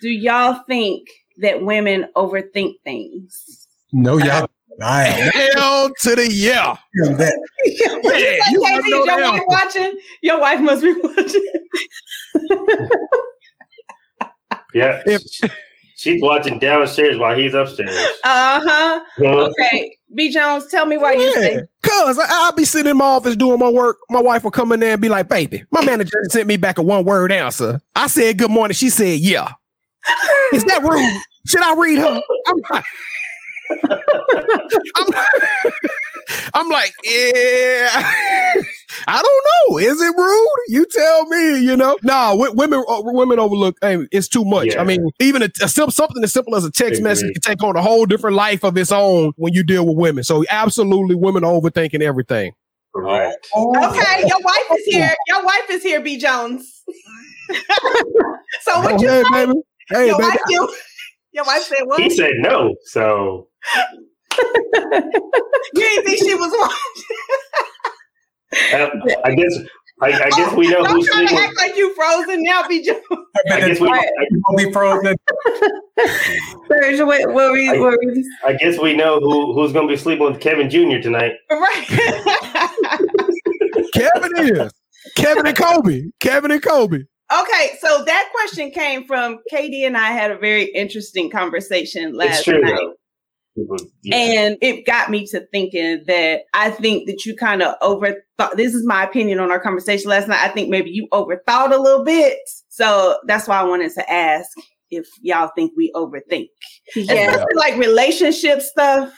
Do 0.00 0.08
y'all 0.08 0.62
think 0.68 1.06
that 1.38 1.62
women 1.62 2.06
overthink 2.16 2.74
things? 2.84 3.68
No, 3.92 4.18
y'all. 4.18 4.48
I 4.82 5.06
am 5.06 5.32
Hell 5.32 5.90
to 6.02 6.14
the 6.16 6.30
yeah. 6.32 6.76
that. 6.94 7.48
Yeah, 7.64 7.92
you 7.92 7.98
Okay, 7.98 8.38
wanna 8.60 8.82
know 8.88 9.04
your 9.04 9.32
wife 9.32 9.42
watching? 9.46 9.92
Your 10.22 10.40
wife 10.40 10.60
must 10.60 10.82
be 10.82 10.92
watching. 11.02 11.46
yeah. 14.74 15.02
If- 15.06 15.22
She's 15.96 16.22
watching 16.22 16.60
downstairs 16.60 17.18
while 17.18 17.36
he's 17.36 17.54
upstairs. 17.54 17.90
Uh 18.22 18.60
huh. 18.62 19.00
Huh? 19.16 19.50
Okay, 19.60 19.96
B. 20.14 20.30
Jones, 20.32 20.68
tell 20.68 20.86
me 20.86 20.96
why 20.96 21.14
you 21.14 21.22
Yeah, 21.22 21.32
say. 21.32 21.62
cause 21.82 22.16
I, 22.20 22.24
I'll 22.28 22.52
be 22.52 22.64
sitting 22.64 22.92
in 22.92 22.96
my 22.98 23.04
office 23.04 23.34
doing 23.34 23.58
my 23.58 23.68
work. 23.68 23.96
My 24.08 24.22
wife 24.22 24.44
will 24.44 24.52
come 24.52 24.70
in 24.70 24.78
there 24.78 24.92
and 24.92 25.02
be 25.02 25.08
like, 25.08 25.28
"Baby, 25.28 25.64
my 25.72 25.84
manager 25.84 26.20
sent 26.28 26.46
me 26.46 26.56
back 26.56 26.78
a 26.78 26.82
one 26.82 27.04
word 27.04 27.32
answer." 27.32 27.80
I 27.96 28.06
said, 28.06 28.38
"Good 28.38 28.48
morning." 28.52 28.76
She 28.76 28.90
said, 28.90 29.18
"Yeah." 29.18 29.50
Is 30.52 30.62
that 30.66 30.82
rude? 30.84 31.20
Should 31.48 31.62
I 31.62 31.74
read 31.74 31.98
her? 31.98 32.22
I'm 32.46 32.56
like, 32.70 32.84
I'm, 34.96 35.06
I'm 36.54 36.68
like, 36.68 36.94
yeah. 37.04 37.88
I 39.06 39.22
don't 39.22 39.70
know. 39.72 39.78
Is 39.78 40.00
it 40.00 40.14
rude? 40.16 40.48
You 40.68 40.86
tell 40.86 41.26
me. 41.26 41.60
You 41.60 41.76
know, 41.76 41.98
nah. 42.02 42.30
w- 42.30 42.52
women, 42.52 42.84
uh, 42.88 43.02
women 43.04 43.38
overlook. 43.38 43.76
Hey, 43.80 44.06
it's 44.12 44.28
too 44.28 44.44
much. 44.44 44.68
Yeah. 44.68 44.80
I 44.80 44.84
mean, 44.84 45.08
even 45.20 45.42
a, 45.42 45.50
a 45.62 45.68
something 45.68 46.22
as 46.22 46.32
simple 46.32 46.56
as 46.56 46.64
a 46.64 46.70
text 46.70 47.00
Agree. 47.00 47.10
message 47.10 47.32
can 47.34 47.42
take 47.42 47.62
on 47.62 47.76
a 47.76 47.82
whole 47.82 48.06
different 48.06 48.36
life 48.36 48.64
of 48.64 48.76
its 48.76 48.92
own 48.92 49.32
when 49.36 49.54
you 49.54 49.62
deal 49.62 49.86
with 49.86 49.96
women. 49.96 50.24
So, 50.24 50.44
absolutely, 50.50 51.14
women 51.14 51.44
are 51.44 51.52
overthinking 51.52 52.02
everything. 52.02 52.52
Correct. 52.94 53.46
Okay, 53.54 54.26
your 54.26 54.40
wife 54.40 54.70
is 54.72 54.84
here. 54.86 55.14
Your 55.28 55.44
wife 55.44 55.70
is 55.70 55.82
here, 55.82 56.00
B. 56.00 56.18
Jones. 56.18 56.82
so 58.62 58.80
what 58.80 59.00
you 59.00 59.08
hey, 59.08 59.22
say? 59.22 59.46
baby. 59.46 59.52
Hey, 59.88 60.06
your 60.06 60.18
baby. 60.18 60.28
wife, 60.28 60.40
you, 60.48 60.74
your 61.32 61.44
wife 61.44 61.62
said 61.62 61.82
what? 61.84 62.00
He 62.00 62.10
said 62.10 62.32
no, 62.38 62.74
so 62.84 63.47
You 65.74 65.82
didn't 65.82 66.04
think 66.04 66.18
she 66.18 66.34
was 66.34 66.52
watching? 66.58 66.74
uh, 68.74 68.88
I 69.24 69.34
guess 69.34 69.58
I, 70.00 70.12
I 70.12 70.30
guess 70.30 70.52
we 70.54 70.68
know 70.68 70.84
Don't 70.84 70.94
who's 70.94 71.06
try 71.08 71.22
to 71.22 71.28
sleeping. 71.28 71.44
act 71.44 71.56
like 71.56 71.76
you 71.76 71.92
frozen 71.94 72.42
now, 72.44 72.66
B. 72.68 72.82
Jones. 72.84 73.00
I 73.50 73.60
guess 73.60 73.80
we, 73.80 73.88
I, 73.88 74.00
You 74.30 74.40
gonna 74.48 74.66
be 74.68 74.72
frozen. 74.72 75.16
Serge, 76.68 77.00
what, 77.00 77.32
what 77.34 77.50
were 77.50 77.58
you, 77.58 77.80
what 77.80 77.96
were 77.96 78.02
you 78.12 78.24
I 78.46 78.52
guess 78.54 78.78
we 78.78 78.94
know 78.94 79.18
who 79.18 79.52
who's 79.54 79.72
going 79.72 79.88
to 79.88 79.92
be 79.92 79.96
sleeping 79.98 80.24
with 80.24 80.38
Kevin 80.40 80.70
Jr. 80.70 81.00
tonight. 81.02 81.32
Right. 81.50 81.86
Kevin 83.94 84.32
is. 84.38 84.72
Kevin 85.16 85.46
and 85.46 85.56
Kobe. 85.56 86.02
Kevin 86.20 86.50
and 86.52 86.62
Kobe. 86.62 86.98
okay, 87.32 87.70
so 87.80 88.04
that 88.04 88.28
question 88.34 88.70
came 88.70 89.04
from 89.04 89.38
Katie 89.50 89.84
and 89.84 89.96
I 89.96 90.10
had 90.12 90.30
a 90.30 90.38
very 90.38 90.64
interesting 90.66 91.28
conversation 91.30 92.08
It's 92.10 92.16
last 92.16 92.44
true 92.44 92.60
night. 92.60 92.74
though. 92.76 92.92
Yeah. 94.02 94.16
And 94.16 94.58
it 94.60 94.86
got 94.86 95.10
me 95.10 95.26
to 95.28 95.46
thinking 95.52 96.04
that 96.06 96.42
I 96.54 96.70
think 96.70 97.06
that 97.06 97.24
you 97.24 97.36
kind 97.36 97.62
of 97.62 97.78
overthought. 97.80 98.56
This 98.56 98.74
is 98.74 98.86
my 98.86 99.04
opinion 99.04 99.40
on 99.40 99.50
our 99.50 99.60
conversation 99.60 100.10
last 100.10 100.28
night. 100.28 100.42
I 100.42 100.48
think 100.48 100.68
maybe 100.68 100.90
you 100.90 101.08
overthought 101.12 101.72
a 101.72 101.78
little 101.78 102.04
bit. 102.04 102.38
So 102.68 103.18
that's 103.26 103.48
why 103.48 103.58
I 103.58 103.64
wanted 103.64 103.92
to 103.94 104.10
ask 104.10 104.50
if 104.90 105.06
y'all 105.20 105.50
think 105.54 105.72
we 105.76 105.92
overthink. 105.94 106.48
Yeah. 106.94 107.30
Especially 107.30 107.54
like 107.56 107.76
relationship 107.76 108.62
stuff. 108.62 109.12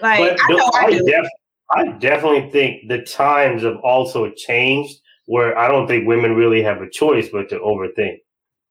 Like 0.00 0.36
but 0.36 0.38
I 0.40 0.52
know 0.52 0.70
I, 0.74 0.84
I, 0.84 0.90
def- 0.90 1.30
I 1.72 1.88
definitely 1.98 2.50
think 2.50 2.88
the 2.88 3.02
times 3.02 3.62
have 3.62 3.76
also 3.82 4.30
changed 4.30 4.96
where 5.26 5.56
I 5.56 5.68
don't 5.68 5.86
think 5.86 6.08
women 6.08 6.34
really 6.34 6.62
have 6.62 6.82
a 6.82 6.90
choice 6.90 7.28
but 7.28 7.48
to 7.50 7.58
overthink. 7.58 8.16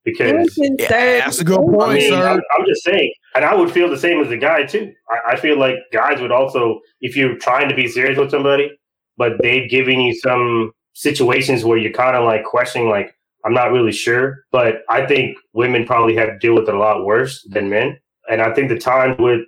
Because 0.04 0.58
yeah, 0.58 0.88
that's 0.90 1.40
a 1.40 1.44
good 1.44 1.60
point, 1.60 1.82
I 1.82 1.94
mean, 1.94 2.10
sir. 2.10 2.28
I'm, 2.28 2.42
I'm, 2.58 2.66
just 2.66 2.84
saying, 2.84 3.14
and 3.36 3.46
I 3.46 3.56
would 3.56 3.72
feel 3.72 3.90
the 3.90 3.98
same 3.98 4.22
as 4.22 4.32
a 4.32 4.38
guy 4.38 4.64
too. 4.64 4.94
I, 5.10 5.34
I 5.34 5.36
feel 5.36 5.58
like 5.58 5.76
guys 5.94 6.22
would 6.22 6.32
also, 6.32 6.80
if 7.02 7.16
you're 7.16 7.38
trying 7.38 7.70
to 7.70 7.76
be 7.76 7.88
serious 7.88 8.18
with 8.18 8.32
somebody, 8.32 8.72
but 9.18 9.42
they've 9.42 9.70
given 9.70 10.00
you 10.00 10.16
some 10.16 10.72
situations 10.94 11.64
where 11.64 11.78
you're 11.78 11.92
kind 11.92 12.16
of 12.16 12.26
like 12.26 12.44
questioning, 12.44 12.90
like, 12.90 13.16
I'm 13.46 13.54
not 13.54 13.72
really 13.72 13.92
sure, 13.92 14.44
but 14.52 14.82
I 14.90 15.06
think 15.06 15.38
women 15.54 15.86
probably 15.86 16.16
have 16.16 16.28
to 16.28 16.38
deal 16.40 16.56
with 16.56 16.68
it 16.68 16.76
a 16.76 16.78
lot 16.78 17.06
worse 17.06 17.46
than 17.50 17.70
men. 17.70 17.98
And 18.30 18.42
I 18.42 18.54
think 18.54 18.70
the 18.70 18.78
time 18.78 19.16
with 19.18 19.42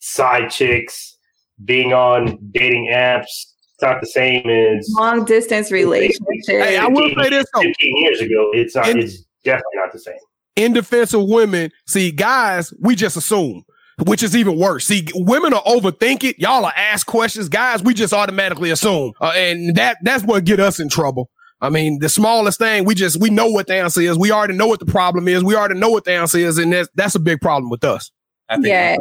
side 0.00 0.50
chicks 0.50 1.16
being 1.64 1.92
on 1.92 2.38
dating 2.52 2.90
apps, 2.92 3.24
it's 3.24 3.82
not 3.82 4.00
the 4.00 4.06
same 4.06 4.48
as 4.48 4.88
long 4.96 5.24
distance 5.24 5.70
relationship. 5.70 6.46
Hey, 6.46 6.76
I 6.76 6.86
will 6.86 7.10
say 7.14 7.30
this: 7.30 7.46
15 7.54 7.96
years 7.98 8.20
ago, 8.20 8.50
it's 8.52 8.74
not. 8.74 8.88
In, 8.88 8.98
it's 8.98 9.22
definitely 9.44 9.76
not 9.76 9.92
the 9.92 9.98
same. 9.98 10.14
In 10.56 10.72
defense 10.72 11.12
of 11.12 11.28
women, 11.28 11.70
see, 11.86 12.10
guys, 12.10 12.72
we 12.80 12.96
just 12.96 13.16
assume 13.16 13.64
which 14.04 14.22
is 14.22 14.36
even 14.36 14.58
worse. 14.58 14.86
See, 14.86 15.06
women 15.14 15.54
are 15.54 15.62
overthink 15.62 16.22
it. 16.22 16.38
Y'all 16.38 16.64
are 16.64 16.72
ask 16.76 17.06
questions. 17.06 17.48
Guys, 17.48 17.82
we 17.82 17.94
just 17.94 18.12
automatically 18.12 18.70
assume. 18.70 19.12
Uh, 19.20 19.32
and 19.34 19.74
that 19.76 19.98
that's 20.02 20.22
what 20.22 20.44
get 20.44 20.60
us 20.60 20.80
in 20.80 20.88
trouble. 20.88 21.30
I 21.60 21.70
mean, 21.70 22.00
the 22.00 22.10
smallest 22.10 22.58
thing, 22.58 22.84
we 22.84 22.94
just 22.94 23.18
we 23.18 23.30
know 23.30 23.46
what 23.46 23.66
the 23.66 23.76
answer 23.76 24.02
is. 24.02 24.18
We 24.18 24.30
already 24.30 24.54
know 24.54 24.66
what 24.66 24.80
the 24.80 24.86
problem 24.86 25.28
is. 25.28 25.42
We 25.42 25.56
already 25.56 25.78
know 25.78 25.88
what 25.88 26.04
the 26.04 26.12
answer 26.12 26.38
is, 26.38 26.58
and 26.58 26.72
that's 26.72 26.88
that's 26.94 27.14
a 27.14 27.20
big 27.20 27.40
problem 27.40 27.70
with 27.70 27.84
us. 27.84 28.10
I 28.48 28.56
think 28.56 28.66
yeah. 28.66 28.96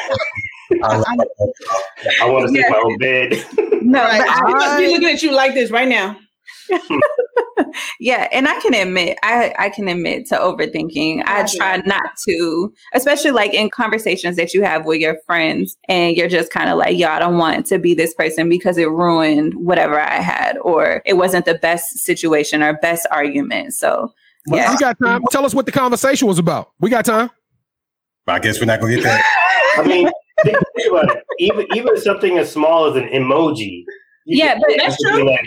I 0.81 2.29
want 2.29 2.47
to 2.47 2.53
see 2.53 2.59
yeah. 2.59 2.69
my 2.69 2.81
own 2.83 2.97
bed. 2.99 3.45
No, 3.81 4.01
right. 4.01 4.23
I 4.25 4.51
must 4.51 4.77
be 4.77 4.87
looking 4.87 5.09
at 5.09 5.21
you 5.21 5.31
like 5.31 5.53
this 5.53 5.71
right 5.71 5.87
now. 5.87 6.17
yeah, 7.99 8.27
and 8.31 8.47
I 8.47 8.59
can 8.59 8.73
admit, 8.73 9.17
I 9.23 9.53
I 9.57 9.69
can 9.69 9.87
admit 9.87 10.27
to 10.27 10.35
overthinking. 10.35 11.23
I 11.25 11.47
try 11.57 11.77
not 11.85 12.11
to, 12.27 12.73
especially 12.93 13.31
like 13.31 13.53
in 13.53 13.69
conversations 13.69 14.35
that 14.37 14.53
you 14.53 14.63
have 14.63 14.85
with 14.85 14.99
your 14.99 15.17
friends, 15.25 15.77
and 15.87 16.15
you're 16.15 16.29
just 16.29 16.51
kind 16.51 16.69
of 16.69 16.77
like, 16.77 16.97
"Yo, 16.97 17.07
I 17.07 17.19
don't 17.19 17.37
want 17.37 17.65
to 17.67 17.79
be 17.79 17.93
this 17.93 18.13
person 18.13 18.49
because 18.49 18.77
it 18.77 18.89
ruined 18.89 19.53
whatever 19.55 19.99
I 19.99 20.21
had, 20.21 20.57
or 20.59 21.01
it 21.05 21.13
wasn't 21.13 21.45
the 21.45 21.55
best 21.55 21.99
situation 21.99 22.63
or 22.63 22.73
best 22.73 23.07
argument." 23.11 23.73
So, 23.73 24.13
well, 24.47 24.59
yeah, 24.59 24.71
we 24.71 24.77
got 24.77 24.97
time. 24.99 25.23
Tell 25.31 25.45
us 25.45 25.53
what 25.53 25.65
the 25.65 25.71
conversation 25.71 26.27
was 26.27 26.39
about. 26.39 26.71
We 26.79 26.89
got 26.89 27.05
time. 27.05 27.29
I 28.27 28.39
guess 28.39 28.59
we're 28.59 28.65
not 28.65 28.79
gonna 28.79 28.95
get 28.95 29.03
that. 29.03 29.25
I 29.77 29.87
mean, 29.87 30.09
think, 30.43 30.57
about 30.89 31.15
it. 31.15 31.23
Even 31.39 31.65
even 31.75 31.97
something 31.99 32.37
as 32.37 32.51
small 32.51 32.85
as 32.85 32.95
an 32.95 33.09
emoji. 33.09 33.83
Yeah, 34.25 34.55
but 34.59 34.69
that's 34.77 34.97
true. 35.01 35.25
Like, 35.25 35.39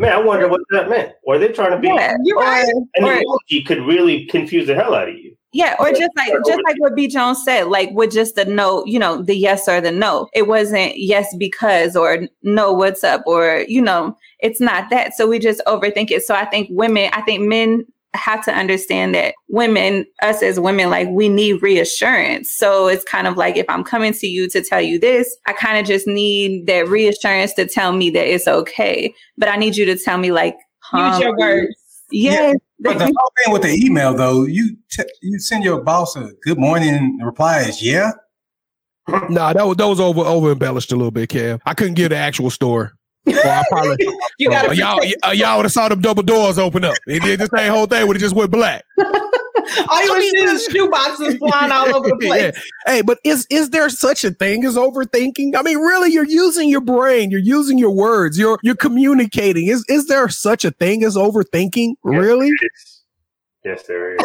Man, 0.00 0.12
I 0.12 0.18
wonder 0.18 0.48
what 0.48 0.62
that 0.70 0.88
meant. 0.88 1.12
Or 1.24 1.36
they 1.36 1.48
trying 1.48 1.72
to 1.72 1.78
be? 1.78 1.88
Yeah, 1.88 2.16
you're 2.24 2.38
right. 2.38 2.66
And 2.94 3.04
or, 3.04 3.12
emoji 3.12 3.66
could 3.66 3.82
really 3.82 4.24
confuse 4.26 4.66
the 4.66 4.74
hell 4.74 4.94
out 4.94 5.10
of 5.10 5.14
you. 5.14 5.36
Yeah, 5.52 5.76
or 5.78 5.90
just 5.90 6.10
like 6.16 6.32
just 6.46 6.60
like 6.64 6.76
what 6.78 6.94
B 6.94 7.06
Jones 7.06 7.44
said, 7.44 7.66
like 7.66 7.90
with 7.90 8.10
just 8.10 8.34
the 8.34 8.46
no, 8.46 8.82
you 8.86 8.98
know, 8.98 9.20
the 9.20 9.34
yes 9.34 9.68
or 9.68 9.78
the 9.78 9.92
no. 9.92 10.28
It 10.32 10.46
wasn't 10.46 10.96
yes 10.96 11.36
because 11.38 11.96
or 11.96 12.28
no 12.42 12.72
what's 12.72 13.04
up 13.04 13.22
or 13.26 13.66
you 13.68 13.82
know, 13.82 14.16
it's 14.38 14.60
not 14.60 14.88
that. 14.88 15.12
So 15.14 15.26
we 15.26 15.38
just 15.38 15.60
overthink 15.66 16.10
it. 16.10 16.22
So 16.22 16.34
I 16.34 16.46
think 16.46 16.68
women, 16.70 17.10
I 17.12 17.20
think 17.20 17.42
men 17.42 17.84
have 18.14 18.44
to 18.44 18.52
understand 18.52 19.14
that 19.14 19.34
women, 19.48 20.04
us 20.22 20.42
as 20.42 20.58
women, 20.58 20.90
like 20.90 21.08
we 21.08 21.28
need 21.28 21.62
reassurance. 21.62 22.52
So 22.52 22.88
it's 22.88 23.04
kind 23.04 23.26
of 23.26 23.36
like 23.36 23.56
if 23.56 23.66
I'm 23.68 23.84
coming 23.84 24.12
to 24.14 24.26
you 24.26 24.48
to 24.50 24.62
tell 24.62 24.80
you 24.80 24.98
this, 24.98 25.36
I 25.46 25.52
kind 25.52 25.78
of 25.78 25.86
just 25.86 26.06
need 26.06 26.66
that 26.66 26.88
reassurance 26.88 27.54
to 27.54 27.66
tell 27.66 27.92
me 27.92 28.10
that 28.10 28.26
it's 28.26 28.48
okay. 28.48 29.14
But 29.38 29.48
I 29.48 29.56
need 29.56 29.76
you 29.76 29.84
to 29.86 29.96
tell 29.96 30.18
me 30.18 30.32
like 30.32 30.56
use 30.92 31.18
your 31.20 31.36
words. 31.36 31.74
Yes. 32.10 32.54
Yeah. 32.78 32.92
But 32.92 32.98
the 32.98 33.04
whole 33.04 33.32
thing 33.44 33.52
with 33.52 33.62
the 33.62 33.86
email 33.86 34.14
though, 34.14 34.44
you 34.44 34.76
t- 34.90 35.04
you 35.22 35.38
send 35.38 35.62
your 35.62 35.82
boss 35.82 36.16
a 36.16 36.32
good 36.42 36.58
morning 36.58 37.18
reply 37.22 37.60
is 37.60 37.82
yeah. 37.82 38.12
nah, 39.28 39.52
that 39.52 39.66
was 39.66 39.76
that 39.76 39.86
was 39.86 40.00
over 40.00 40.20
over 40.20 40.52
embellished 40.52 40.90
a 40.90 40.96
little 40.96 41.10
bit, 41.10 41.30
Kev. 41.30 41.60
I 41.66 41.74
couldn't 41.74 41.94
give 41.94 42.10
the 42.10 42.16
actual 42.16 42.50
story. 42.50 42.88
Well, 43.26 43.60
I 43.60 43.62
probably 43.68 44.06
you 44.38 44.50
got 44.50 44.68
uh, 44.68 44.72
y'all 44.72 45.00
uh, 45.24 45.30
y'all 45.30 45.56
would 45.58 45.64
have 45.64 45.72
saw 45.72 45.88
them 45.88 46.00
double 46.00 46.22
doors 46.22 46.58
open 46.58 46.84
up. 46.84 46.96
It 47.06 47.22
did 47.22 47.40
this 47.40 47.50
whole 47.52 47.86
thing 47.86 48.06
would 48.06 48.16
have 48.16 48.22
just 48.22 48.34
went 48.34 48.50
black. 48.50 48.84
all 49.88 50.04
you 50.04 50.12
would 50.12 50.22
see 50.22 50.38
is 50.38 50.64
shoe 50.66 50.88
boxes 50.90 51.36
flying 51.38 51.72
all 51.72 51.94
over 51.94 52.08
the 52.08 52.16
place. 52.16 52.52
Yeah. 52.54 52.60
Hey, 52.86 53.02
but 53.02 53.18
is 53.24 53.46
is 53.50 53.70
there 53.70 53.88
such 53.88 54.24
a 54.24 54.30
thing 54.30 54.64
as 54.64 54.76
overthinking? 54.76 55.54
I 55.54 55.62
mean, 55.62 55.78
really, 55.78 56.12
you're 56.12 56.24
using 56.24 56.68
your 56.68 56.80
brain, 56.80 57.30
you're 57.30 57.40
using 57.40 57.78
your 57.78 57.90
words, 57.90 58.38
you're 58.38 58.58
you're 58.62 58.76
communicating. 58.76 59.66
Is 59.66 59.84
is 59.88 60.06
there 60.06 60.28
such 60.28 60.64
a 60.64 60.70
thing 60.70 61.04
as 61.04 61.16
overthinking? 61.16 61.94
Really? 62.02 62.48
Yes, 62.62 63.02
yes 63.64 63.82
there 63.86 64.16
is. 64.16 64.22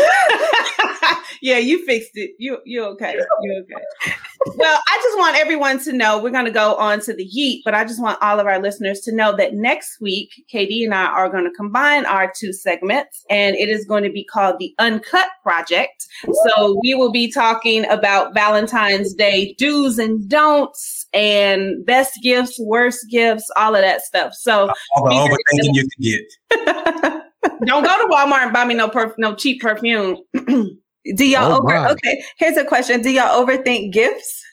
yeah, 1.42 1.58
you 1.58 1.86
fixed 1.86 2.12
it. 2.14 2.32
You 2.40 2.60
you 2.66 2.84
okay? 2.86 3.16
You 3.42 3.66
okay? 3.66 4.16
Well, 4.56 4.80
I 4.88 5.00
just 5.04 5.18
want 5.18 5.38
everyone 5.38 5.80
to 5.84 5.94
know 5.94 6.22
we're 6.22 6.32
going 6.32 6.46
to 6.46 6.52
go 6.52 6.76
on 6.76 7.00
to 7.02 7.14
the 7.14 7.28
Yeet, 7.28 7.62
but 7.64 7.74
I 7.74 7.84
just 7.84 8.02
want 8.02 8.22
all 8.22 8.40
of 8.40 8.48
our 8.48 8.60
listeners 8.60 9.02
to 9.02 9.16
know 9.16 9.36
that 9.36 9.54
next 9.54 10.00
week, 10.00 10.30
Katie 10.50 10.84
and 10.84 10.94
I 10.94 11.06
are 11.06 11.30
going 11.30 11.46
to 11.46 11.52
combine 11.52 12.06
our 12.06 12.32
two 12.36 12.54
segments, 12.54 13.24
and 13.30 13.56
it 13.56 13.70
is 13.70 13.86
going 13.86 14.04
to 14.04 14.12
be 14.12 14.24
called 14.24 14.58
the 14.60 14.74
Uncut 14.80 15.28
Project. 15.44 16.06
So 16.48 16.80
we 16.84 16.94
will 16.94 17.12
be 17.12 17.32
talking 17.32 17.86
about 17.90 18.34
Valentine's 18.34 19.14
Day 19.14 19.56
do's 19.58 19.98
and 19.98 20.28
don'ts, 20.30 21.08
and 21.14 21.86
best 21.86 22.20
gifts, 22.22 22.60
worst 22.60 23.06
gifts, 23.10 23.50
all 23.56 23.76
of 23.76 23.82
that 23.82 24.02
stuff. 24.02 24.34
So 24.34 24.70
all 24.96 25.06
the 25.06 25.12
overthinking 25.12 25.76
you 25.76 25.88
can 25.90 26.02
get. 26.02 27.22
Don't 27.66 27.84
go 27.84 28.08
to 28.08 28.14
Walmart 28.14 28.44
and 28.44 28.54
buy 28.54 28.66
me 28.66 28.74
no 28.74 28.90
perf- 28.90 29.14
no 29.18 29.36
cheap 29.36 29.62
perfume. 29.62 30.18
Do 31.16 31.28
y'all 31.28 31.52
oh, 31.52 31.58
over? 31.58 31.68
My. 31.68 31.92
Okay, 31.92 32.24
here's 32.38 32.58
a 32.58 32.66
question: 32.66 33.02
Do 33.02 33.10
y'all 33.10 33.46
overthink 33.46 33.94
gifts 33.94 34.44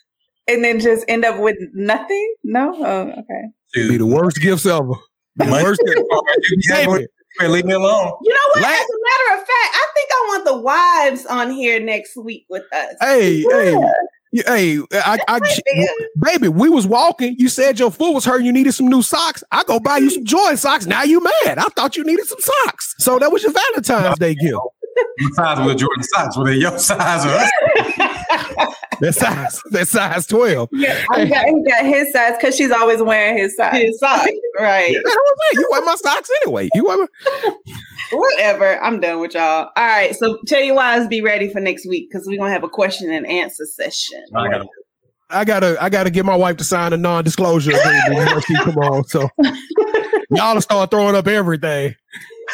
and 0.49 0.63
then 0.63 0.81
just 0.81 1.05
end 1.09 1.25
up 1.25 1.41
with 1.41 1.57
nothing? 1.73 2.35
No. 2.45 2.75
Oh, 2.79 3.11
okay. 3.11 3.49
Dude. 3.73 3.89
Be 3.91 3.97
the 3.97 4.07
worst 4.07 4.41
gifts 4.41 4.67
ever. 4.67 4.93
The 5.37 5.47
worst 5.47 5.81
gift. 5.87 7.09
leave 7.51 7.65
me 7.65 7.73
alone. 7.73 8.13
You 8.23 8.33
know 8.33 8.41
what? 8.51 8.65
As 8.65 8.65
a 8.65 9.01
matter 9.05 9.41
of 9.41 9.47
fact, 9.47 9.51
I 9.51 9.87
think 9.95 10.11
I 10.13 10.27
want 10.29 10.45
the 10.45 10.59
wives 10.59 11.27
on 11.27 11.51
here 11.51 11.81
next 11.81 12.17
week 12.17 12.45
with 12.51 12.65
us. 12.73 12.95
Hey, 13.01 13.45
yeah. 13.49 13.63
hey. 13.63 13.77
Hey, 14.47 14.79
I, 14.93 15.19
I, 15.29 15.41
baby, 16.19 16.49
we 16.49 16.71
was 16.71 16.87
walking. 16.87 17.37
You 17.39 17.51
said 17.51 17.79
your 17.79 17.91
foot 17.91 18.15
was 18.15 18.25
hurting. 18.25 18.47
You 18.47 18.53
needed 18.53 18.73
some 18.73 18.87
new 18.89 19.03
socks. 19.03 19.45
I 19.53 19.63
go 19.65 19.79
buy 19.79 19.99
you 19.99 20.09
some 20.09 20.25
joy 20.25 20.55
socks. 20.55 20.87
Now 20.87 21.03
you 21.03 21.23
mad? 21.23 21.59
I 21.59 21.65
thought 21.77 21.99
you 21.99 22.05
needed 22.05 22.27
some 22.27 22.41
socks. 22.41 22.95
So 22.97 23.19
that 23.19 23.31
was 23.31 23.43
your 23.43 23.53
Valentine's 23.53 24.19
Day 24.19 24.35
gift. 24.35 24.57
What 25.19 25.35
size 25.35 25.59
were 25.59 25.73
the 25.73 25.79
Jordan 25.79 26.03
socks? 26.03 26.37
Were 26.37 26.45
they 26.45 26.57
your 26.57 26.79
size 26.79 27.25
or 27.25 27.31
us? 27.31 27.51
that 29.01 29.15
size, 29.15 29.61
that 29.71 29.89
size 29.89 30.27
12. 30.27 30.69
Yeah, 30.73 31.05
I 31.11 31.25
got, 31.25 31.47
he 31.47 31.65
got 31.69 31.85
his 31.85 32.13
size 32.13 32.35
because 32.39 32.57
she's 32.57 32.71
always 32.71 33.03
wearing 33.03 33.37
his 33.37 33.57
size. 33.57 33.75
His 33.75 33.99
size, 33.99 34.29
right. 34.59 34.93
Yeah, 34.93 35.01
oh, 35.05 35.51
you 35.55 35.69
wear 35.71 35.83
my 35.83 35.97
socks 35.97 36.31
anyway. 36.43 36.69
You 36.75 36.85
wear 36.85 36.99
my... 36.99 37.55
Whatever. 38.13 38.83
I'm 38.83 39.01
done 39.01 39.21
with 39.21 39.35
y'all. 39.35 39.71
All 39.77 39.87
right. 39.87 40.15
So 40.15 40.39
tell 40.47 40.61
you 40.61 40.75
why 40.75 41.07
be 41.07 41.23
ready 41.23 41.49
for 41.49 41.61
next 41.61 41.87
week 41.87 42.11
because 42.11 42.27
we're 42.27 42.39
gonna 42.39 42.53
have 42.53 42.65
a 42.65 42.69
question 42.69 43.11
and 43.11 43.27
answer 43.27 43.65
session. 43.65 44.23
I 44.35 44.49
gotta, 44.49 44.67
I 45.31 45.45
gotta, 45.45 45.83
I 45.83 45.89
gotta 45.89 46.11
get 46.11 46.25
my 46.25 46.37
wife 46.37 46.59
to 46.59 46.65
sign 46.65 46.93
a 46.93 46.97
non-disclosure 46.97 47.73
agreement. 47.73 48.45
come 48.59 48.79
on, 48.79 49.05
so 49.05 49.29
y'all 50.31 50.61
start 50.61 50.91
throwing 50.91 51.17
up 51.17 51.27
everything. 51.27 51.95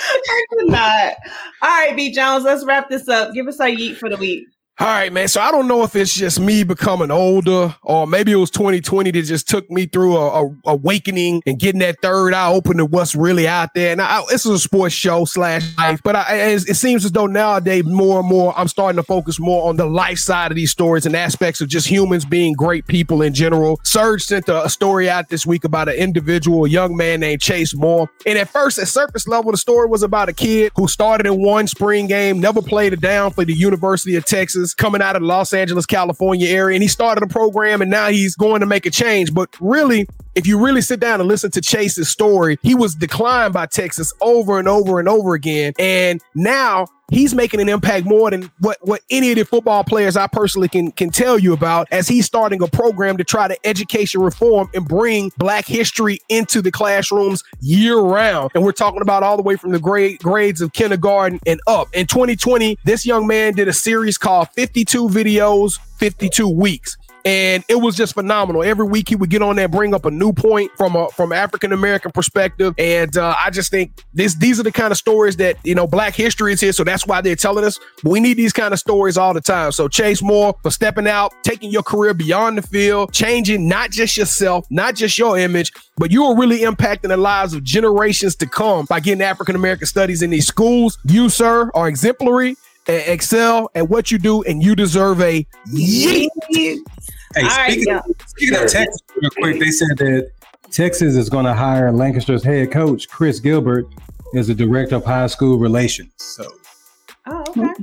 I 0.05 0.45
not. 0.65 1.15
All 1.63 1.71
right, 1.71 1.97
B 1.97 2.13
Jones, 2.13 2.45
let's 2.45 2.65
wrap 2.65 2.89
this 2.89 3.09
up. 3.09 3.35
Give 3.35 3.49
us 3.49 3.61
our 3.61 3.69
yeet 3.69 3.97
for 3.97 4.09
the 4.09 4.17
week. 4.17 4.45
All 4.81 4.87
right, 4.87 5.13
man. 5.13 5.27
So 5.27 5.41
I 5.41 5.51
don't 5.51 5.67
know 5.67 5.83
if 5.83 5.97
it's 5.97 6.15
just 6.15 6.39
me 6.39 6.63
becoming 6.63 7.11
older 7.11 7.75
or 7.83 8.07
maybe 8.07 8.31
it 8.31 8.37
was 8.37 8.53
2020 8.53 9.11
that 9.11 9.23
just 9.23 9.49
took 9.49 9.69
me 9.69 9.87
through 9.87 10.17
a, 10.17 10.45
a 10.45 10.57
awakening 10.67 11.43
and 11.47 11.59
getting 11.59 11.81
that 11.81 12.01
third 12.01 12.33
eye 12.33 12.49
open 12.49 12.77
to 12.77 12.85
what's 12.85 13.17
really 13.17 13.49
out 13.49 13.75
there. 13.75 13.91
And 13.91 14.01
I, 14.01 14.23
this 14.31 14.47
is 14.47 14.53
a 14.53 14.59
sports 14.61 14.95
show 14.95 15.25
slash 15.25 15.77
life, 15.77 16.01
but 16.05 16.15
I, 16.15 16.51
it, 16.51 16.77
seems 16.77 17.05
as 17.05 17.11
though 17.11 17.27
nowadays 17.27 17.83
more 17.87 18.21
and 18.21 18.29
more 18.29 18.57
I'm 18.57 18.69
starting 18.69 18.99
to 18.99 19.03
focus 19.03 19.41
more 19.41 19.69
on 19.69 19.75
the 19.75 19.85
life 19.85 20.21
side 20.21 20.53
of 20.53 20.57
these 20.57 20.71
stories 20.71 21.07
and 21.07 21.17
aspects 21.17 21.61
of 21.61 21.67
just 21.67 21.89
humans 21.89 22.25
being 22.25 22.53
great 22.53 22.87
people 22.87 23.21
in 23.21 23.35
general. 23.35 23.81
Surge 23.83 24.23
sent 24.23 24.49
a, 24.49 24.65
a 24.65 24.71
story 24.71 25.11
out 25.11 25.29
this 25.29 25.45
week 25.45 25.65
about 25.65 25.89
an 25.89 25.97
individual, 25.97 26.67
a 26.67 26.69
young 26.69 26.97
man 26.97 27.19
named 27.19 27.41
Chase 27.41 27.75
Moore. 27.75 28.09
And 28.27 28.39
at 28.39 28.49
first, 28.49 28.79
at 28.79 28.87
surface 28.87 29.27
level, 29.27 29.51
the 29.51 29.59
story 29.59 29.89
was 29.89 30.05
about 30.05 30.29
a 30.29 30.33
kid 30.33 30.71
who 30.77 30.87
started 30.87 31.27
in 31.27 31.43
one 31.43 31.67
spring 31.67 32.07
game, 32.07 32.39
never 32.39 32.63
played 32.63 32.93
it 32.93 33.01
down 33.01 33.33
for 33.33 33.45
the 33.45 33.55
University 33.55 34.15
of 34.15 34.25
Texas 34.25 34.68
Texas, 34.69 34.75
coming 34.75 35.03
out 35.03 35.17
of 35.17 35.23
the 35.23 35.29
Los 35.29 35.53
Angeles, 35.53 35.87
California 35.87 36.49
area, 36.49 36.75
and 36.75 36.83
he 36.83 36.89
started 36.89 37.23
a 37.23 37.27
program 37.27 37.83
and 37.83 37.91
now 37.91 38.09
he's 38.09 38.35
going 38.37 38.61
to 38.61 38.67
make 38.67 38.87
a 38.87 38.91
change. 38.91 39.33
But 39.33 39.51
really, 39.61 40.07
if 40.35 40.47
you 40.47 40.63
really 40.65 40.81
sit 40.81 41.01
down 41.01 41.21
and 41.21 41.29
listen 41.29 41.51
to 41.53 41.61
Chase's 41.61 42.09
story, 42.09 42.59
he 42.63 42.75
was 42.75 42.95
declined 42.95 43.53
by 43.53 43.67
Texas 43.67 44.13
over 44.21 44.59
and 44.59 44.69
over 44.69 44.99
and 44.99 45.09
over 45.09 45.35
again. 45.35 45.73
And 45.79 46.21
now 46.35 46.87
he's 47.11 47.35
making 47.35 47.61
an 47.61 47.69
impact 47.69 48.07
more 48.07 48.31
than 48.31 48.51
what, 48.61 48.77
what 48.83 49.01
any 49.11 49.31
of 49.31 49.39
the 49.39 49.45
football 49.45 49.83
players 49.85 50.17
I 50.17 50.27
personally 50.27 50.69
can 50.69 50.93
can 50.93 51.11
tell 51.11 51.39
you 51.39 51.53
about 51.53 51.89
as 51.91 52.09
he's 52.09 52.27
starting 52.27 52.63
a 52.63 52.67
program 52.67 53.17
to 53.17 53.25
try 53.25 53.49
to 53.49 53.57
education 53.67 54.21
reform 54.21 54.69
and 54.75 54.87
bring 54.87 55.33
black 55.39 55.67
history 55.67 56.21
into 56.29 56.63
the 56.63 56.71
classrooms 56.71 57.43
year 57.61 57.99
round. 57.99 58.51
And 58.55 58.63
we're 58.63 58.73
talking 58.73 59.03
about 59.03 59.23
all 59.23 59.37
the 59.37 59.43
way 59.43 59.57
from 59.57 59.73
the 59.73 59.81
grade 59.81 60.19
grades 60.21 60.61
of 60.61 60.73
kindergarten 60.73 61.41
and 61.47 61.61
up. 61.67 61.89
In 61.95 62.07
2020, 62.07 62.79
this 62.85 63.07
young 63.07 63.27
man 63.27 63.55
did 63.55 63.69
a 63.69 63.73
series 63.73 64.19
called 64.19 64.49
52 64.51 65.09
videos, 65.09 65.79
52 65.99 66.49
weeks 66.49 66.97
and 67.29 67.63
it 67.69 67.75
was 67.75 67.95
just 67.95 68.15
phenomenal. 68.15 68.63
Every 68.63 68.87
week 68.87 69.11
he 69.11 69.15
would 69.15 69.29
get 69.29 69.43
on 69.43 69.57
there, 69.57 69.69
bring 69.69 69.93
up 69.93 70.07
a 70.07 70.11
new 70.11 70.33
point 70.33 70.71
from 70.79 70.97
a 70.97 71.11
from 71.11 71.31
African 71.31 71.75
American 71.75 72.11
perspective, 72.11 72.73
and 72.79 73.15
uh, 73.19 73.37
I 73.39 73.51
just 73.51 73.71
think 73.71 74.03
this 74.15 74.35
these 74.37 74.59
are 74.59 74.63
the 74.63 74.73
kind 74.73 74.93
of 74.93 74.97
stories 74.97 75.37
that 75.37 75.59
you 75.63 75.75
know 75.75 75.87
Black 75.87 76.15
history 76.15 76.55
is 76.55 76.61
here, 76.63 76.73
so 76.73 76.85
that's 76.85 77.07
why 77.07 77.21
they're 77.21 77.37
telling 77.37 77.65
us. 77.65 77.79
we 78.03 78.19
need 78.19 78.39
these 78.39 78.55
kind 78.55 78.73
of 78.73 78.79
stories 78.79 79.19
all 79.19 79.35
the 79.35 79.43
time. 79.43 79.73
So 79.73 79.89
Chase 79.89 80.23
Moore 80.23 80.57
for 80.63 80.71
stepping 80.71 81.07
out, 81.07 81.35
taking 81.43 81.71
your 81.71 81.83
career 81.83 82.15
beyond 82.15 82.57
the 82.57 82.63
field, 82.63 83.13
changing 83.13 83.69
not 83.69 83.91
just 83.91 84.17
yourself, 84.17 84.67
not 84.71 84.95
just 84.95 85.19
your 85.19 85.39
image, 85.39 85.71
but 85.99 86.11
you 86.11 86.25
are 86.25 86.35
really 86.35 86.61
impacting 86.61 87.09
the 87.09 87.19
lives 87.19 87.53
of 87.53 87.63
generations 87.63 88.37
to 88.37 88.47
come 88.47 88.87
by 88.87 89.01
getting 89.01 89.21
African 89.21 89.55
American 89.55 89.87
studies 89.87 90.23
in 90.23 90.31
these 90.31 90.47
schools. 90.47 90.97
You, 91.05 91.29
sir, 91.29 91.71
are 91.75 91.89
exemplary 91.89 92.57
And 92.87 93.03
excel 93.07 93.71
at 93.75 93.91
what 93.91 94.11
you 94.11 94.17
do, 94.17 94.43
and 94.45 94.63
you 94.63 94.75
deserve 94.75 95.21
a 95.21 95.47
yeet. 95.75 96.79
Hey, 97.35 97.43
All 97.43 97.51
speaking, 97.51 97.95
right, 97.95 98.05
of, 98.05 98.17
speaking 98.27 98.57
of 98.57 98.71
Texas, 98.71 99.03
real 99.21 99.31
quick, 99.31 99.61
they 99.61 99.71
said 99.71 99.99
that 99.99 100.31
Texas 100.71 101.15
is 101.17 101.29
going 101.29 101.45
to 101.45 101.55
hire 101.55 101.93
Lancaster's 101.93 102.43
head 102.43 102.71
coach, 102.71 103.09
Chris 103.09 103.41
Gilbert, 103.41 103.87
as 104.35 104.49
the 104.49 104.55
director 104.55 104.97
of 104.97 105.05
high 105.05 105.27
school 105.27 105.59
relations. 105.59 106.13
So, 106.17 106.51
oh, 107.27 107.45
okay. 107.49 107.61
All 107.61 107.75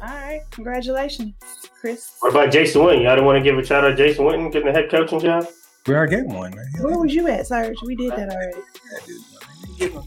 right. 0.00 0.40
Congratulations, 0.50 1.34
Chris. 1.80 2.16
What 2.20 2.30
about 2.30 2.52
Jason 2.52 2.82
Witten? 2.82 3.02
Y'all 3.02 3.16
don't 3.16 3.24
want 3.24 3.38
to 3.38 3.42
give 3.42 3.58
a 3.58 3.64
shout 3.64 3.84
out 3.84 3.90
to 3.90 3.96
Jason 3.96 4.24
Witten 4.24 4.52
getting 4.52 4.72
the 4.72 4.78
head 4.78 4.90
coaching 4.90 5.20
job? 5.20 5.46
We 5.86 5.94
already 5.94 6.16
get 6.16 6.26
one, 6.26 6.54
man. 6.54 6.66
Where 6.80 6.98
was 6.98 7.14
you 7.14 7.28
at, 7.28 7.46
Serge? 7.46 7.76
We 7.82 7.94
did 7.94 8.12
that 8.12 8.30
already. 8.30 8.60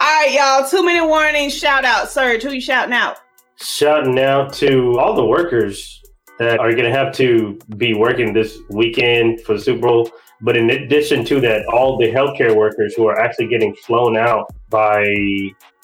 All 0.00 0.08
right, 0.08 0.32
y'all. 0.32 0.68
Two 0.68 0.84
minute 0.84 1.06
warning. 1.06 1.48
Shout 1.48 1.84
out, 1.84 2.10
Serge. 2.10 2.42
Who 2.42 2.52
you 2.52 2.60
shouting 2.60 2.92
out? 2.92 3.16
Shouting 3.62 4.18
out 4.18 4.52
to 4.54 4.98
all 4.98 5.14
the 5.14 5.24
workers 5.24 6.02
that 6.38 6.58
are 6.58 6.72
going 6.72 6.84
to 6.84 6.90
have 6.90 7.14
to 7.14 7.58
be 7.76 7.94
working 7.94 8.32
this 8.32 8.58
weekend 8.70 9.40
for 9.42 9.54
the 9.54 9.60
Super 9.60 9.86
Bowl. 9.86 10.10
But 10.40 10.56
in 10.56 10.70
addition 10.70 11.24
to 11.26 11.40
that, 11.42 11.64
all 11.66 11.96
the 11.96 12.10
healthcare 12.10 12.56
workers 12.56 12.94
who 12.94 13.06
are 13.06 13.20
actually 13.20 13.46
getting 13.46 13.74
flown 13.76 14.16
out 14.16 14.52
by 14.68 15.06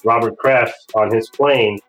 Robert 0.03 0.37
Kraft 0.37 0.75
on 0.95 1.13
his 1.13 1.29
plane. 1.29 1.79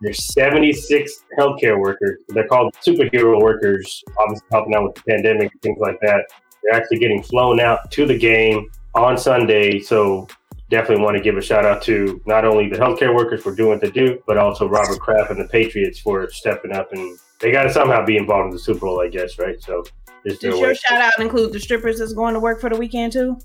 There's 0.00 0.32
76 0.32 1.24
healthcare 1.38 1.80
workers. 1.80 2.20
They're 2.28 2.46
called 2.46 2.74
superhero 2.86 3.40
workers, 3.40 4.04
obviously 4.18 4.46
helping 4.52 4.74
out 4.74 4.84
with 4.84 4.94
the 4.94 5.02
pandemic 5.08 5.52
and 5.52 5.62
things 5.62 5.78
like 5.80 5.98
that. 6.02 6.24
They're 6.62 6.80
actually 6.80 6.98
getting 6.98 7.22
flown 7.22 7.58
out 7.58 7.90
to 7.92 8.06
the 8.06 8.16
game 8.16 8.70
on 8.94 9.18
Sunday. 9.18 9.80
So 9.80 10.28
definitely 10.72 11.04
want 11.04 11.16
to 11.18 11.22
give 11.22 11.36
a 11.36 11.42
shout 11.42 11.66
out 11.66 11.82
to 11.82 12.20
not 12.24 12.46
only 12.46 12.66
the 12.66 12.76
healthcare 12.76 13.14
workers 13.14 13.42
for 13.42 13.54
doing 13.54 13.68
what 13.68 13.80
they 13.82 13.90
do, 13.90 14.20
but 14.26 14.38
also 14.38 14.66
Robert 14.66 14.98
Kraft 14.98 15.30
and 15.30 15.38
the 15.38 15.46
Patriots 15.46 16.00
for 16.00 16.28
stepping 16.30 16.72
up 16.72 16.92
and 16.92 17.18
they 17.40 17.52
got 17.52 17.64
to 17.64 17.72
somehow 17.72 18.04
be 18.04 18.16
involved 18.16 18.46
in 18.46 18.50
the 18.52 18.58
Super 18.58 18.80
Bowl, 18.80 19.00
I 19.00 19.08
guess, 19.08 19.38
right? 19.38 19.62
So 19.62 19.84
does 20.24 20.42
your 20.42 20.74
shout 20.74 21.02
out 21.02 21.20
include 21.20 21.52
the 21.52 21.60
strippers 21.60 21.98
that's 21.98 22.14
going 22.14 22.32
to 22.34 22.40
work 22.40 22.60
for 22.60 22.70
the 22.70 22.76
weekend 22.76 23.12
too? 23.12 23.36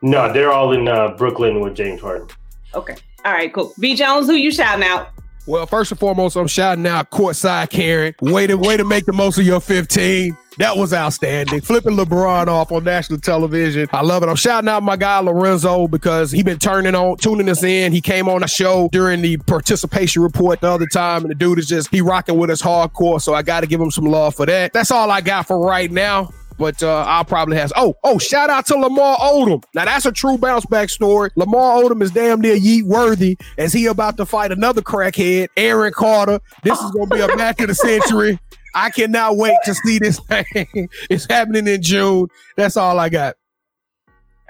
No, 0.00 0.32
they're 0.32 0.52
all 0.52 0.72
in 0.72 0.88
uh, 0.88 1.08
Brooklyn 1.16 1.60
with 1.60 1.74
James 1.74 2.00
Harden. 2.00 2.28
Okay. 2.74 2.96
All 3.24 3.32
right, 3.32 3.52
cool. 3.52 3.74
B 3.78 3.94
Jones, 3.94 4.26
who 4.26 4.34
you 4.34 4.50
shouting 4.50 4.84
out? 4.84 5.10
Well, 5.44 5.66
first 5.66 5.90
and 5.90 5.98
foremost, 5.98 6.36
I'm 6.36 6.46
shouting 6.46 6.86
out 6.86 7.10
courtside 7.10 7.70
Karen. 7.70 8.14
Way 8.20 8.46
to 8.46 8.54
way 8.54 8.76
to 8.76 8.84
make 8.84 9.06
the 9.06 9.12
most 9.12 9.38
of 9.38 9.44
your 9.44 9.60
15. 9.60 10.36
That 10.58 10.76
was 10.76 10.92
outstanding. 10.92 11.62
Flipping 11.62 11.96
LeBron 11.96 12.46
off 12.46 12.70
on 12.70 12.84
national 12.84 13.18
television. 13.18 13.88
I 13.92 14.02
love 14.02 14.22
it. 14.22 14.28
I'm 14.28 14.36
shouting 14.36 14.68
out 14.68 14.82
my 14.82 14.96
guy 14.96 15.18
Lorenzo 15.18 15.88
because 15.88 16.30
he 16.30 16.42
been 16.42 16.58
turning 16.58 16.94
on, 16.94 17.16
tuning 17.16 17.48
us 17.48 17.64
in. 17.64 17.92
He 17.92 18.00
came 18.00 18.28
on 18.28 18.44
a 18.44 18.48
show 18.48 18.88
during 18.92 19.22
the 19.22 19.38
participation 19.38 20.22
report 20.22 20.60
the 20.60 20.68
other 20.68 20.86
time, 20.86 21.22
and 21.22 21.30
the 21.30 21.34
dude 21.34 21.58
is 21.58 21.66
just 21.66 21.88
he 21.88 22.02
rocking 22.02 22.38
with 22.38 22.50
us 22.50 22.62
hardcore. 22.62 23.20
So 23.20 23.34
I 23.34 23.42
got 23.42 23.60
to 23.60 23.66
give 23.66 23.80
him 23.80 23.90
some 23.90 24.04
love 24.04 24.36
for 24.36 24.46
that. 24.46 24.72
That's 24.72 24.90
all 24.90 25.10
I 25.10 25.22
got 25.22 25.46
for 25.48 25.58
right 25.58 25.90
now 25.90 26.30
but 26.58 26.82
uh, 26.82 27.04
I'll 27.06 27.24
probably 27.24 27.56
have. 27.56 27.72
Oh, 27.76 27.94
oh, 28.04 28.18
shout 28.18 28.50
out 28.50 28.66
to 28.66 28.76
Lamar 28.76 29.16
Odom. 29.18 29.62
Now 29.74 29.84
that's 29.84 30.06
a 30.06 30.12
true 30.12 30.38
bounce 30.38 30.66
back 30.66 30.90
story. 30.90 31.30
Lamar 31.36 31.82
Odom 31.82 32.02
is 32.02 32.10
damn 32.10 32.40
near 32.40 32.56
yeet 32.56 32.84
worthy 32.84 33.36
as 33.58 33.72
he 33.72 33.86
about 33.86 34.16
to 34.18 34.26
fight 34.26 34.52
another 34.52 34.82
crackhead, 34.82 35.48
Aaron 35.56 35.92
Carter. 35.92 36.40
This 36.62 36.78
is 36.78 36.90
gonna 36.92 37.06
be 37.06 37.20
a 37.20 37.36
match 37.36 37.60
of 37.60 37.68
the 37.68 37.74
century. 37.74 38.38
I 38.74 38.90
cannot 38.90 39.36
wait 39.36 39.56
to 39.64 39.74
see 39.74 39.98
this 39.98 40.18
thing. 40.20 40.66
it's 41.10 41.26
happening 41.28 41.66
in 41.66 41.82
June. 41.82 42.28
That's 42.56 42.76
all 42.76 42.98
I 42.98 43.08
got. 43.08 43.36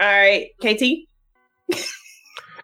All 0.01 0.07
right, 0.07 0.49
KT. 0.61 1.09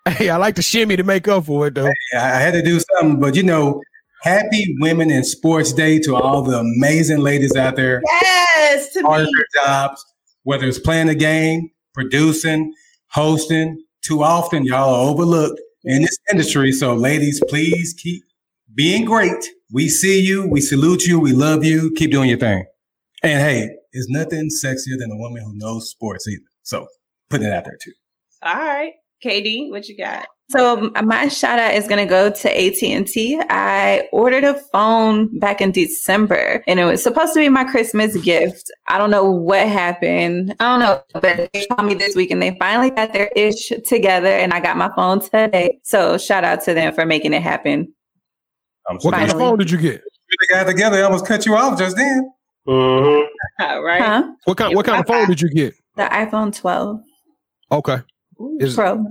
hey, 0.09 0.30
I 0.30 0.36
like 0.36 0.55
to 0.57 0.62
shimmy 0.62 0.97
to 0.97 1.05
make 1.05 1.28
up 1.28 1.47
for 1.47 1.68
it 1.68 1.74
though. 1.74 1.93
Hey, 2.12 2.18
I 2.18 2.39
had 2.39 2.53
to 2.55 2.62
do 2.62 2.80
something, 2.80 3.20
but 3.20 3.34
you 3.34 3.43
know, 3.43 3.80
Happy 4.22 4.76
Women 4.80 5.10
in 5.10 5.22
Sports 5.22 5.72
Day 5.72 5.98
to 6.00 6.16
all 6.16 6.42
the 6.42 6.58
amazing 6.58 7.18
ladies 7.18 7.54
out 7.54 7.76
there. 7.76 8.02
Yes, 8.04 8.92
to 8.94 9.02
part 9.02 9.22
me. 9.24 9.32
their 9.32 9.64
jobs, 9.64 10.04
whether 10.42 10.66
it's 10.66 10.78
playing 10.78 11.08
a 11.08 11.14
game, 11.14 11.70
producing, 11.94 12.72
hosting. 13.10 13.80
Too 14.02 14.22
often, 14.22 14.64
y'all 14.64 14.94
are 14.94 15.10
overlooked 15.10 15.60
in 15.84 16.02
this 16.02 16.18
industry. 16.30 16.72
So, 16.72 16.94
ladies, 16.94 17.40
please 17.48 17.94
keep 17.94 18.22
being 18.74 19.04
great. 19.04 19.44
We 19.72 19.88
see 19.88 20.20
you, 20.20 20.48
we 20.48 20.60
salute 20.60 21.04
you, 21.04 21.20
we 21.20 21.32
love 21.32 21.64
you. 21.64 21.92
Keep 21.96 22.10
doing 22.10 22.28
your 22.28 22.38
thing. 22.38 22.64
And 23.22 23.40
hey, 23.40 23.70
there's 23.92 24.08
nothing 24.08 24.48
sexier 24.48 24.98
than 24.98 25.10
a 25.12 25.16
woman 25.16 25.42
who 25.42 25.52
knows 25.54 25.90
sports 25.90 26.26
either. 26.26 26.42
So, 26.62 26.88
putting 27.30 27.46
it 27.46 27.52
out 27.52 27.64
there 27.64 27.78
too. 27.80 27.92
All 28.42 28.54
right, 28.54 28.94
KD, 29.24 29.70
what 29.70 29.88
you 29.88 29.96
got? 29.96 30.26
So 30.51 30.90
my 31.05 31.28
shout 31.28 31.59
out 31.59 31.74
is 31.74 31.86
going 31.86 32.03
to 32.03 32.09
go 32.09 32.30
to 32.30 32.49
AT&T. 32.49 33.40
I 33.51 34.09
ordered 34.12 34.44
a 34.44 34.55
phone 34.55 35.38
back 35.38 35.61
in 35.61 35.72
December 35.72 36.64
and 36.66 36.80
it 36.80 36.86
was 36.86 37.03
supposed 37.03 37.34
to 37.34 37.40
be 37.40 37.51
my 37.51 37.64
Christmas 37.64 38.16
gift. 38.16 38.70
I 38.86 38.96
don't 38.96 39.11
know 39.11 39.30
what 39.30 39.68
happened. 39.68 40.57
I 40.59 40.64
don't 40.64 40.80
know, 40.80 41.03
but 41.20 41.51
they 41.53 41.66
called 41.66 41.86
me 41.86 41.92
this 41.92 42.16
week 42.16 42.30
and 42.30 42.40
they 42.40 42.57
finally 42.59 42.88
got 42.90 43.12
their 43.12 43.28
ish 43.36 43.70
together 43.86 44.28
and 44.28 44.55
I 44.55 44.61
got 44.61 44.78
my 44.78 44.90
phone 44.96 45.20
today. 45.20 45.80
So 45.82 46.16
shout 46.16 46.44
out 46.44 46.62
to 46.64 46.72
them 46.72 46.94
for 46.94 47.05
making 47.05 47.34
it 47.34 47.42
happen. 47.42 47.92
what 49.03 49.12
kind 49.12 49.30
of 49.30 49.36
phone 49.36 49.59
did 49.59 49.70
you 49.70 49.76
get? 49.76 50.03
We 50.40 50.46
got 50.49 50.64
together. 50.64 50.96
I 50.96 51.03
almost 51.03 51.26
cut 51.26 51.44
you 51.44 51.57
off 51.57 51.78
just 51.78 51.94
then. 51.96 52.30
Mm-hmm. 52.66 53.84
right. 53.84 54.01
Huh? 54.01 54.32
What 54.44 54.57
kind, 54.57 54.74
what 54.74 54.86
kind 54.86 55.01
of 55.01 55.07
phone 55.07 55.28
did 55.28 55.42
you 55.42 55.51
get? 55.51 55.74
The 55.96 56.05
iPhone 56.05 56.57
12. 56.57 57.01
Okay. 57.70 57.99
Ooh, 58.40 58.57
Is, 58.61 58.74
Pro. 58.74 59.05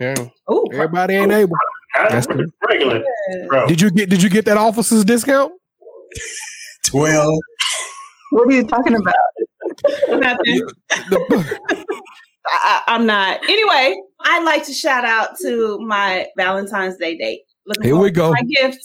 Yeah. 0.00 0.14
Oh, 0.48 0.66
everybody 0.72 1.14
ain't 1.14 1.30
able. 1.30 1.56
That's 1.94 2.26
regular. 2.66 3.04
Bro. 3.48 3.66
Did 3.66 3.80
you 3.80 3.90
get 3.90 4.08
Did 4.08 4.22
you 4.22 4.30
get 4.30 4.46
that 4.46 4.56
officer's 4.56 5.04
discount? 5.04 5.52
Twelve. 6.86 7.38
What 8.30 8.48
are 8.48 8.52
you 8.52 8.64
talking 8.66 8.94
about? 8.94 9.14
Nothing. 10.08 10.62
I, 12.46 12.82
am 12.88 13.06
not. 13.06 13.40
Anyway, 13.44 14.00
I'd 14.24 14.44
like 14.44 14.64
to 14.66 14.72
shout 14.72 15.04
out 15.04 15.38
to 15.42 15.78
my 15.80 16.26
Valentine's 16.36 16.96
Day 16.96 17.16
date. 17.18 17.42
Looking 17.66 17.84
Here 17.84 17.96
we 17.96 18.10
go. 18.10 18.32
My 18.32 18.42
gift 18.42 18.82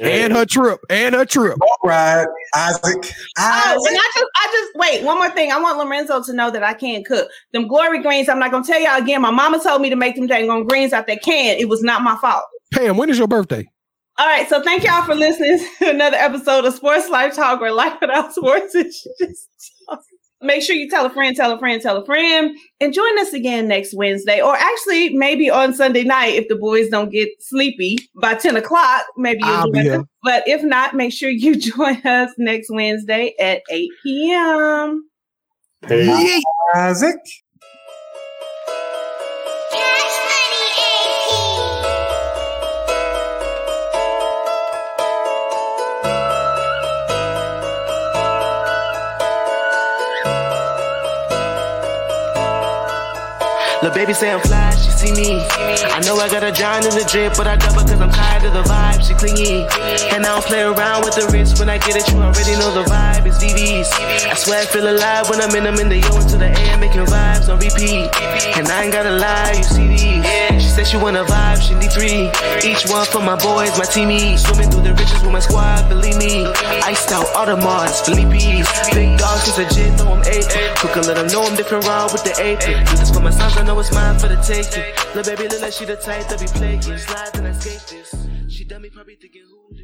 and 0.00 0.32
her 0.32 0.44
trip, 0.44 0.80
and 0.88 1.14
her 1.14 1.24
trip. 1.24 1.58
All 1.60 1.88
right, 1.88 2.26
Isaac. 2.54 2.82
Isaac. 2.84 3.14
Oh, 3.38 3.86
and 3.86 3.96
I 3.96 4.10
just, 4.14 4.26
I 4.36 4.48
just 4.52 4.74
wait. 4.76 5.04
One 5.04 5.18
more 5.18 5.30
thing. 5.30 5.52
I 5.52 5.60
want 5.60 5.78
Lorenzo 5.78 6.22
to 6.22 6.32
know 6.32 6.50
that 6.50 6.62
I 6.62 6.74
can't 6.74 7.04
cook 7.06 7.28
them 7.52 7.68
glory 7.68 8.02
greens. 8.02 8.28
I'm 8.28 8.38
not 8.38 8.50
gonna 8.50 8.64
tell 8.64 8.80
y'all 8.80 9.00
again. 9.00 9.22
My 9.22 9.30
mama 9.30 9.60
told 9.62 9.82
me 9.82 9.90
to 9.90 9.96
make 9.96 10.16
them 10.16 10.26
dang 10.26 10.50
on 10.50 10.66
greens 10.66 10.92
out 10.92 11.06
that 11.06 11.22
can. 11.22 11.58
It 11.58 11.68
was 11.68 11.82
not 11.82 12.02
my 12.02 12.16
fault. 12.16 12.44
Pam, 12.72 12.96
when 12.96 13.10
is 13.10 13.18
your 13.18 13.28
birthday? 13.28 13.68
All 14.18 14.26
right, 14.26 14.46
so 14.48 14.62
thank 14.62 14.84
y'all 14.84 15.02
for 15.04 15.14
listening 15.14 15.66
to 15.78 15.90
another 15.90 16.16
episode 16.16 16.64
of 16.66 16.74
Sports 16.74 17.08
Life 17.08 17.34
Talk, 17.34 17.60
where 17.60 17.72
life 17.72 17.94
without 18.00 18.34
sports 18.34 18.74
is 18.74 19.06
just 19.18 19.48
Make 20.42 20.62
sure 20.62 20.74
you 20.74 20.88
tell 20.88 21.04
a 21.04 21.10
friend, 21.10 21.36
tell 21.36 21.52
a 21.52 21.58
friend, 21.58 21.82
tell 21.82 21.98
a 21.98 22.04
friend, 22.04 22.56
and 22.80 22.94
join 22.94 23.18
us 23.18 23.34
again 23.34 23.68
next 23.68 23.94
Wednesday, 23.94 24.40
or 24.40 24.56
actually 24.56 25.10
maybe 25.10 25.50
on 25.50 25.74
Sunday 25.74 26.02
night 26.02 26.34
if 26.34 26.48
the 26.48 26.56
boys 26.56 26.88
don't 26.88 27.10
get 27.10 27.28
sleepy 27.40 27.98
by 28.20 28.34
10 28.34 28.56
o'clock. 28.56 29.02
Maybe 29.18 29.40
you'll 29.44 29.72
join 29.72 29.88
us. 29.88 30.06
But 30.22 30.44
if 30.46 30.62
not, 30.62 30.94
make 30.94 31.12
sure 31.12 31.28
you 31.28 31.56
join 31.76 32.00
us 32.06 32.30
next 32.38 32.70
Wednesday 32.70 33.34
at 33.38 33.62
8 33.70 33.90
p.m. 34.02 35.10
Hey, 35.86 36.40
Isaac. 36.74 37.16
Lil' 53.82 53.94
baby 53.94 54.12
say 54.12 54.30
I'm 54.30 54.40
fly, 54.40 54.70
she 54.74 54.90
see 54.90 55.12
me. 55.12 55.59
I 55.70 56.00
know 56.02 56.16
I 56.16 56.28
got 56.28 56.42
a 56.42 56.52
giant 56.52 56.86
in 56.86 56.94
the 56.94 57.06
drip, 57.06 57.34
but 57.36 57.46
I 57.46 57.56
double 57.56 57.86
cause 57.86 58.00
I'm 58.00 58.10
tired 58.10 58.44
of 58.44 58.52
the 58.54 58.62
vibe, 58.62 59.00
she 59.06 59.14
clingy. 59.14 59.66
And 60.10 60.26
I 60.26 60.34
don't 60.34 60.44
play 60.44 60.62
around 60.62 61.04
with 61.04 61.14
the 61.14 61.28
wrist, 61.30 61.58
when 61.58 61.68
I 61.68 61.78
get 61.78 61.96
it, 61.96 62.10
you 62.10 62.18
already 62.18 62.58
know 62.58 62.74
the 62.74 62.84
vibe, 62.90 63.26
it's 63.26 63.38
VVs. 63.38 63.90
I 64.26 64.34
swear 64.34 64.62
I 64.62 64.66
feel 64.66 64.88
alive 64.88 65.30
when 65.30 65.40
I'm 65.40 65.54
in 65.54 65.64
them 65.64 65.78
in 65.78 65.88
the 65.88 65.98
yo 65.98 66.10
into 66.18 66.36
the 66.36 66.50
AM, 66.50 66.80
making 66.80 67.06
vibes 67.06 67.46
on 67.48 67.58
repeat. 67.58 68.10
And 68.58 68.66
I 68.68 68.84
ain't 68.84 68.92
gotta 68.92 69.14
lie, 69.14 69.54
you 69.56 69.62
see 69.62 69.86
these. 69.86 70.24
She 70.62 70.68
said 70.68 70.86
she 70.86 70.96
wanna 70.96 71.24
vibe, 71.24 71.62
she 71.62 71.74
need 71.74 71.92
three. 71.92 72.26
Each 72.66 72.88
one 72.90 73.06
for 73.06 73.22
my 73.22 73.36
boys, 73.36 73.76
my 73.78 73.86
teamies. 73.86 74.40
Swimming 74.40 74.70
through 74.70 74.82
the 74.82 74.94
riches 74.94 75.22
with 75.22 75.32
my 75.32 75.40
squad, 75.40 75.88
believe 75.88 76.16
me. 76.16 76.46
Iced 76.82 77.12
out 77.12 77.26
Audemars, 77.38 78.04
Philippe's. 78.04 78.90
Big 78.94 79.18
dogs, 79.18 79.58
a 79.58 79.64
jit, 79.70 79.94
throw 79.98 80.18
them 80.18 80.22
eight. 80.26 80.48
Cook 80.80 80.96
let 81.06 81.16
them 81.16 81.28
know 81.28 81.42
I'm 81.44 81.56
different 81.56 81.86
raw 81.86 82.08
with 82.10 82.24
the 82.24 82.34
eight. 82.40 82.60
Do 82.60 82.96
this 82.96 83.10
for 83.10 83.20
my 83.20 83.30
sons, 83.30 83.56
I 83.56 83.62
know 83.62 83.78
it's 83.78 83.92
mine 83.92 84.18
for 84.18 84.28
the 84.28 84.36
taking. 84.42 84.84
Little 85.14 85.36
baby, 85.36 85.48
look 85.48 85.59
like 85.60 85.72
she 85.72 85.84
the 85.84 85.96
type 85.96 86.26
that 86.28 86.40
be 86.40 86.46
playing 86.46 86.80
slides 86.80 87.38
and 87.38 87.46
escape 87.46 87.82
this. 87.90 88.28
She 88.48 88.64
done 88.64 88.82
me 88.82 88.90
probably 88.90 89.16
thinking 89.16 89.42
who. 89.48 89.79